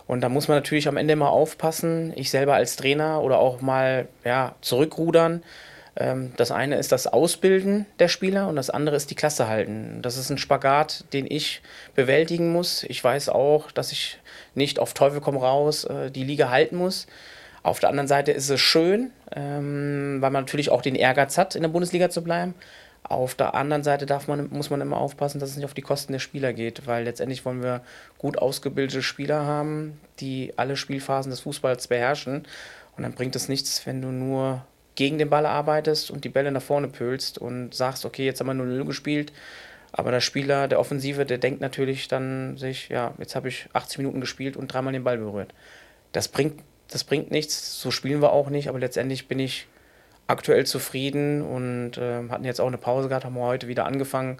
Und 0.08 0.22
da 0.22 0.30
muss 0.30 0.48
man 0.48 0.58
natürlich 0.58 0.88
am 0.88 0.98
Ende 0.98 1.14
immer 1.14 1.30
aufpassen, 1.30 2.14
ich 2.16 2.30
selber 2.30 2.56
als 2.56 2.76
Trainer 2.76 3.22
oder 3.22 3.40
auch 3.40 3.62
mal 3.62 4.08
ja, 4.26 4.56
zurückrudern. 4.62 5.44
Ähm, 5.96 6.34
das 6.38 6.52
eine 6.52 6.78
ist 6.78 6.92
das 6.92 7.08
Ausbilden 7.08 7.86
der 8.00 8.08
Spieler 8.08 8.48
und 8.48 8.56
das 8.56 8.70
andere 8.70 8.96
ist 8.96 9.12
die 9.12 9.16
Klasse 9.16 9.48
halten. 9.48 10.00
Das 10.02 10.18
ist 10.18 10.30
ein 10.30 10.38
Spagat, 10.38 11.06
den 11.14 11.26
ich 11.30 11.62
bewältigen 11.96 12.52
muss. 12.52 12.84
Ich 12.84 13.04
weiß 13.04 13.30
auch, 13.30 13.72
dass 13.72 13.92
ich 13.92 14.20
nicht 14.56 14.80
auf 14.80 14.94
Teufel 14.94 15.22
komm 15.22 15.38
raus 15.38 15.86
äh, 15.86 16.12
die 16.12 16.24
Liga 16.24 16.50
halten 16.50 16.76
muss. 16.76 17.08
Auf 17.62 17.80
der 17.80 17.90
anderen 17.90 18.08
Seite 18.08 18.34
ist 18.34 18.50
es 18.50 18.60
schön, 18.60 19.12
ähm, 19.34 20.18
weil 20.20 20.32
man 20.32 20.44
natürlich 20.44 20.70
auch 20.70 20.82
den 20.82 20.96
Ehrgeiz 20.96 21.38
hat, 21.38 21.56
in 21.56 21.62
der 21.62 21.70
Bundesliga 21.70 22.10
zu 22.10 22.22
bleiben. 22.22 22.56
Auf 23.04 23.36
der 23.36 23.54
anderen 23.54 23.84
Seite 23.84 24.06
darf 24.06 24.28
man, 24.28 24.50
muss 24.50 24.70
man 24.70 24.80
immer 24.80 24.98
aufpassen, 24.98 25.40
dass 25.40 25.50
es 25.50 25.58
nicht 25.58 25.66
auf 25.66 25.74
die 25.74 25.82
Kosten 25.82 26.14
der 26.14 26.20
Spieler 26.20 26.54
geht, 26.54 26.88
weil 26.88 27.04
letztendlich 27.04 27.44
wollen 27.44 27.62
wir 27.62 27.82
gut 28.18 28.38
ausgebildete 28.38 29.02
Spieler 29.02 29.46
haben, 29.46 30.00
die 30.20 30.54
alle 30.56 30.78
Spielphasen 30.78 31.30
des 31.30 31.42
Fußballs 31.42 31.88
beherrschen. 31.88 32.48
Und 32.96 33.04
dann 33.04 33.14
bringt 33.14 33.36
es 33.36 33.50
nichts, 33.50 33.86
wenn 33.86 34.02
du 34.02 34.08
nur 34.08 34.66
gegen 34.96 35.18
den 35.18 35.30
Ball 35.30 35.46
arbeitest 35.46 36.12
und 36.12 36.24
die 36.24 36.30
Bälle 36.30 36.52
nach 36.52 36.62
vorne 36.62 36.88
pölst 36.88 37.38
und 37.38 37.74
sagst, 37.74 38.06
okay, 38.06 38.26
jetzt 38.26 38.40
haben 38.40 38.48
wir 38.48 38.54
nur 38.54 38.68
0 38.68 38.86
gespielt. 38.86 39.34
Aber 39.92 40.12
der 40.12 40.22
Spieler, 40.22 40.68
der 40.68 40.80
Offensive, 40.80 41.26
der 41.26 41.38
denkt 41.38 41.62
natürlich 41.62 42.08
dann 42.08 42.58
sich, 42.58 42.90
ja, 42.90 43.14
jetzt 43.20 43.36
habe 43.36 43.50
ich 43.50 43.68
80 43.74 44.00
Minuten 44.00 44.22
gespielt 44.22 44.56
und 44.56 44.68
dreimal 44.68 44.94
den 44.94 45.04
Ball 45.04 45.18
berührt. 45.18 45.54
Das 46.14 46.28
bringt, 46.28 46.62
das 46.90 47.04
bringt 47.04 47.32
nichts, 47.32 47.80
so 47.80 47.92
spielen 47.92 48.22
wir 48.22 48.32
auch 48.32 48.50
nicht, 48.50 48.70
aber 48.70 48.80
letztendlich 48.80 49.28
bin 49.28 49.40
ich 49.40 49.68
aktuell 50.28 50.66
zufrieden 50.66 51.42
und 51.42 51.98
äh, 51.98 52.30
hatten 52.30 52.46
jetzt 52.46 52.62
auch 52.62 52.68
eine 52.68 52.78
Pause 52.78 53.10
gehabt, 53.10 53.26
haben 53.26 53.36
wir 53.36 53.42
heute 53.42 53.68
wieder 53.68 53.86
angefangen 53.86 54.38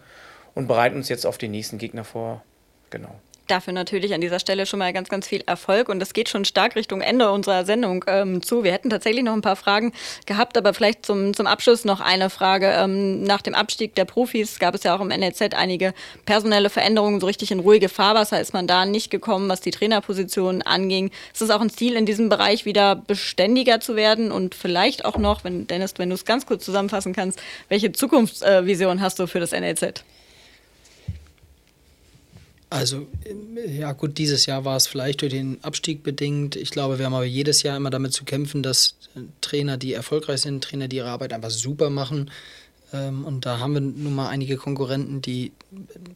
und 0.56 0.68
bereiten 0.68 0.96
uns 0.96 1.10
jetzt 1.10 1.26
auf 1.26 1.38
den 1.38 1.52
nächsten 1.52 1.78
Gegner 1.78 2.04
vor. 2.04 2.44
Genau 2.90 3.20
dafür 3.54 3.74
natürlich 3.74 4.14
an 4.14 4.22
dieser 4.22 4.40
Stelle 4.40 4.66
schon 4.66 4.80
mal 4.80 4.92
ganz, 4.94 5.10
ganz 5.10 5.28
viel 5.28 5.44
Erfolg. 5.46 5.88
Und 5.90 6.00
das 6.00 6.14
geht 6.14 6.28
schon 6.28 6.44
stark 6.44 6.76
Richtung 6.76 7.02
Ende 7.02 7.32
unserer 7.32 7.66
Sendung 7.66 8.04
ähm, 8.08 8.42
zu. 8.42 8.64
Wir 8.64 8.74
hätten 8.74 8.90
tatsächlich 8.90 9.24
noch 9.24 9.34
ein 9.34 9.42
paar 9.42 9.56
Fragen 9.56 9.94
gehabt, 10.26 10.58
aber 10.58 10.74
vielleicht 10.74 11.06
zum, 11.06 11.34
zum 11.34 11.48
Abschluss 11.48 11.86
noch 11.86 12.02
eine 12.02 12.30
Frage. 12.30 12.74
Ähm, 12.78 13.24
nach 13.24 13.42
dem 13.42 13.54
Abstieg 13.54 13.96
der 13.96 14.06
Profis 14.06 14.60
gab 14.60 14.76
es 14.76 14.84
ja 14.84 14.96
auch 14.96 15.02
im 15.02 15.10
NLZ 15.10 15.54
einige 15.54 15.94
personelle 16.26 16.70
Veränderungen, 16.70 17.20
so 17.20 17.28
richtig 17.28 17.52
in 17.52 17.60
ruhige 17.60 17.90
Fahrwasser 17.90 18.42
ist 18.42 18.54
man 18.54 18.68
da 18.68 18.86
nicht 18.86 19.12
gekommen, 19.12 19.50
was 19.50 19.62
die 19.62 19.72
Trainerposition 19.72 20.62
anging. 20.64 21.12
Ist 21.32 21.42
es 21.42 21.50
auch 21.50 21.62
ein 21.62 21.70
Ziel, 21.70 21.96
in 21.96 22.06
diesem 22.06 22.30
Bereich 22.30 22.66
wieder 22.66 22.96
beständiger 22.96 23.80
zu 23.80 23.96
werden 23.96 24.32
und 24.32 24.56
vielleicht 24.56 25.06
auch 25.06 25.18
noch, 25.18 25.44
wenn 25.44 25.68
Dennis, 25.68 25.94
wenn 25.98 26.10
du 26.10 26.16
es 26.16 26.26
ganz 26.26 26.46
kurz 26.46 26.66
zusammenfassen 26.66 27.14
kannst, 27.14 27.40
welche 27.70 27.92
Zukunftsvision 27.92 29.02
hast 29.02 29.20
du 29.20 29.28
für 29.28 29.40
das 29.40 29.52
NLZ? 29.52 30.04
Also, 32.74 33.06
ja 33.68 33.92
gut, 33.92 34.18
dieses 34.18 34.48
Jahr 34.48 34.66
war 34.66 34.76
es 34.76 34.88
vielleicht 34.88 35.22
durch 35.22 35.32
den 35.32 35.64
Abstieg 35.64 36.02
bedingt. 36.02 36.56
Ich 36.56 36.72
glaube, 36.72 36.98
wir 36.98 37.06
haben 37.06 37.14
aber 37.14 37.24
jedes 37.24 37.62
Jahr 37.62 37.78
immer 37.78 37.92
damit 37.92 38.14
zu 38.14 38.24
kämpfen, 38.26 38.64
dass 38.64 38.96
Trainer, 39.42 39.78
die 39.78 39.94
erfolgreich 39.94 40.42
sind, 40.42 40.64
Trainer, 40.64 40.88
die 40.88 40.96
ihre 40.96 41.10
Arbeit 41.10 41.34
einfach 41.34 41.52
super 41.52 41.92
machen. 41.92 42.32
Ähm, 42.92 43.26
und 43.26 43.46
da 43.46 43.60
haben 43.60 43.76
wir 43.76 43.82
nun 43.82 44.16
mal 44.16 44.30
einige 44.30 44.58
Konkurrenten, 44.58 45.22
die 45.22 45.52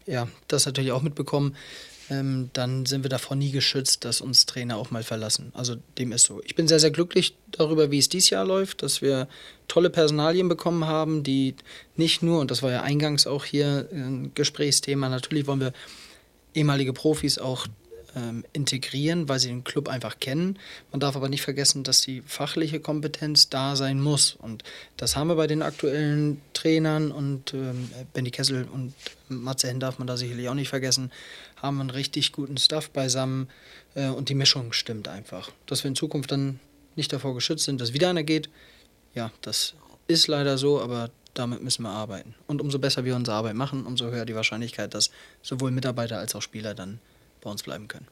ja, 0.07 0.27
das 0.47 0.65
natürlich 0.65 0.91
auch 0.93 1.03
mitbekommen. 1.03 1.55
Ähm, 2.09 2.49
dann 2.53 2.87
sind 2.87 3.03
wir 3.03 3.11
davor 3.11 3.37
nie 3.37 3.51
geschützt, 3.51 4.03
dass 4.03 4.19
uns 4.19 4.47
Trainer 4.47 4.77
auch 4.77 4.89
mal 4.89 5.03
verlassen. 5.03 5.51
Also 5.53 5.75
dem 5.99 6.11
ist 6.11 6.25
so. 6.25 6.41
Ich 6.43 6.55
bin 6.55 6.67
sehr, 6.67 6.79
sehr 6.79 6.89
glücklich 6.89 7.35
darüber, 7.51 7.91
wie 7.91 7.99
es 7.99 8.09
dieses 8.09 8.31
Jahr 8.31 8.45
läuft, 8.45 8.81
dass 8.81 9.03
wir 9.03 9.27
tolle 9.67 9.91
Personalien 9.91 10.49
bekommen 10.49 10.85
haben, 10.85 11.21
die 11.21 11.53
nicht 11.97 12.23
nur, 12.23 12.39
und 12.39 12.49
das 12.49 12.63
war 12.63 12.71
ja 12.71 12.81
eingangs 12.81 13.27
auch 13.27 13.45
hier 13.45 13.87
ein 13.91 14.31
Gesprächsthema, 14.33 15.07
natürlich 15.07 15.45
wollen 15.45 15.59
wir 15.59 15.73
ehemalige 16.53 16.93
Profis 16.93 17.37
auch 17.37 17.67
ähm, 18.17 18.43
integrieren, 18.53 19.29
weil 19.29 19.39
sie 19.39 19.49
den 19.49 19.63
Club 19.63 19.87
einfach 19.87 20.19
kennen. 20.19 20.57
Man 20.91 20.99
darf 20.99 21.15
aber 21.15 21.29
nicht 21.29 21.41
vergessen, 21.41 21.83
dass 21.83 22.01
die 22.01 22.21
fachliche 22.25 22.79
Kompetenz 22.79 23.49
da 23.49 23.75
sein 23.75 24.01
muss. 24.01 24.35
Und 24.39 24.63
das 24.95 25.15
haben 25.15 25.27
wir 25.27 25.35
bei 25.35 25.47
den 25.47 25.61
aktuellen 25.61 26.41
Trainern 26.53 27.11
und 27.11 27.53
ähm, 27.53 27.89
Benny 28.13 28.31
Kessel 28.31 28.67
und 28.71 28.93
Matze 29.29 29.67
Henn 29.67 29.79
darf 29.79 29.99
man 29.99 30.07
da 30.07 30.17
sicherlich 30.17 30.49
auch 30.49 30.53
nicht 30.53 30.69
vergessen, 30.69 31.11
haben 31.57 31.79
einen 31.79 31.89
richtig 31.89 32.31
guten 32.31 32.57
Stuff 32.57 32.89
beisammen 32.89 33.49
äh, 33.95 34.07
und 34.07 34.29
die 34.29 34.35
Mischung 34.35 34.73
stimmt 34.73 35.07
einfach. 35.07 35.51
Dass 35.65 35.83
wir 35.83 35.89
in 35.89 35.95
Zukunft 35.95 36.31
dann 36.31 36.59
nicht 36.95 37.13
davor 37.13 37.35
geschützt 37.35 37.65
sind, 37.65 37.81
dass 37.81 37.93
wieder 37.93 38.09
einer 38.09 38.23
geht, 38.23 38.49
ja, 39.13 39.31
das 39.41 39.75
ist 40.07 40.27
leider 40.27 40.57
so, 40.57 40.81
aber 40.81 41.09
damit 41.37 41.61
müssen 41.63 41.83
wir 41.83 41.89
arbeiten. 41.89 42.35
Und 42.47 42.61
umso 42.61 42.79
besser 42.79 43.05
wir 43.05 43.15
unsere 43.15 43.37
Arbeit 43.37 43.55
machen, 43.55 43.85
umso 43.85 44.05
höher 44.05 44.25
die 44.25 44.35
Wahrscheinlichkeit, 44.35 44.93
dass 44.93 45.11
sowohl 45.41 45.71
Mitarbeiter 45.71 46.19
als 46.19 46.35
auch 46.35 46.41
Spieler 46.41 46.73
dann 46.73 46.99
bei 47.41 47.49
uns 47.49 47.63
bleiben 47.63 47.87
können. 47.87 48.07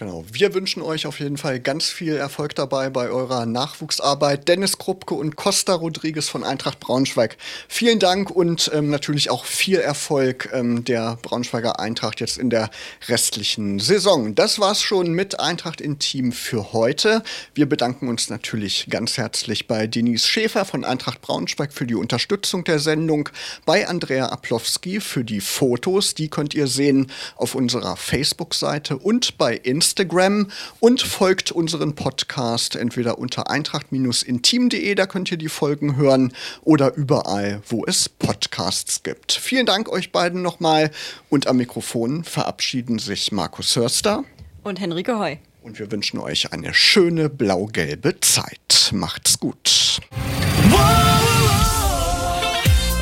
Genau. 0.00 0.24
Wir 0.32 0.54
wünschen 0.54 0.80
euch 0.80 1.06
auf 1.06 1.20
jeden 1.20 1.36
Fall 1.36 1.60
ganz 1.60 1.90
viel 1.90 2.16
Erfolg 2.16 2.54
dabei 2.54 2.88
bei 2.88 3.10
eurer 3.10 3.44
Nachwuchsarbeit. 3.44 4.48
Dennis 4.48 4.78
Krupke 4.78 5.12
und 5.12 5.36
Costa 5.36 5.74
Rodriguez 5.74 6.26
von 6.26 6.42
Eintracht 6.42 6.80
Braunschweig. 6.80 7.36
Vielen 7.68 7.98
Dank 7.98 8.30
und 8.30 8.70
ähm, 8.72 8.88
natürlich 8.88 9.28
auch 9.28 9.44
viel 9.44 9.76
Erfolg 9.76 10.48
ähm, 10.54 10.86
der 10.86 11.18
Braunschweiger 11.20 11.80
Eintracht 11.80 12.20
jetzt 12.20 12.38
in 12.38 12.48
der 12.48 12.70
restlichen 13.08 13.78
Saison. 13.78 14.34
Das 14.34 14.58
war's 14.58 14.80
schon 14.80 15.12
mit 15.12 15.38
Eintracht 15.38 15.82
in 15.82 15.98
Team 15.98 16.32
für 16.32 16.72
heute. 16.72 17.22
Wir 17.52 17.68
bedanken 17.68 18.08
uns 18.08 18.30
natürlich 18.30 18.86
ganz 18.88 19.18
herzlich 19.18 19.68
bei 19.68 19.86
Denise 19.86 20.26
Schäfer 20.26 20.64
von 20.64 20.86
Eintracht 20.86 21.20
Braunschweig 21.20 21.74
für 21.74 21.86
die 21.86 21.94
Unterstützung 21.94 22.64
der 22.64 22.78
Sendung, 22.78 23.28
bei 23.66 23.86
Andrea 23.86 24.30
Aplowski 24.30 24.98
für 24.98 25.24
die 25.24 25.42
Fotos. 25.42 26.14
Die 26.14 26.30
könnt 26.30 26.54
ihr 26.54 26.68
sehen 26.68 27.12
auf 27.36 27.54
unserer 27.54 27.98
Facebook-Seite 27.98 28.96
und 28.96 29.36
bei 29.36 29.56
Instagram. 29.56 29.89
Instagram 29.90 30.46
und 30.78 31.02
folgt 31.02 31.50
unseren 31.50 31.96
Podcast 31.96 32.76
entweder 32.76 33.18
unter 33.18 33.50
eintracht-intim.de, 33.50 34.94
da 34.94 35.06
könnt 35.06 35.32
ihr 35.32 35.36
die 35.36 35.48
Folgen 35.48 35.96
hören, 35.96 36.32
oder 36.62 36.94
überall, 36.94 37.60
wo 37.66 37.84
es 37.86 38.08
Podcasts 38.08 39.02
gibt. 39.02 39.32
Vielen 39.32 39.66
Dank 39.66 39.88
euch 39.88 40.12
beiden 40.12 40.42
nochmal 40.42 40.92
und 41.28 41.48
am 41.48 41.56
Mikrofon 41.56 42.22
verabschieden 42.22 43.00
sich 43.00 43.32
Markus 43.32 43.74
Hörster 43.74 44.24
und 44.62 44.78
Henrike 44.78 45.18
Heu. 45.18 45.36
Und 45.62 45.78
wir 45.78 45.90
wünschen 45.90 46.20
euch 46.20 46.52
eine 46.52 46.72
schöne 46.72 47.28
blau-gelbe 47.28 48.20
Zeit. 48.20 48.90
Macht's 48.92 49.40
gut. 49.40 49.98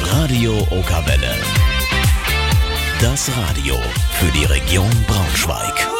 Radio 0.00 0.66
Okawelle. 0.70 1.34
Das 3.00 3.30
Radio 3.36 3.76
für 4.18 4.32
die 4.32 4.44
Region 4.46 4.90
Braunschweig. 5.06 5.97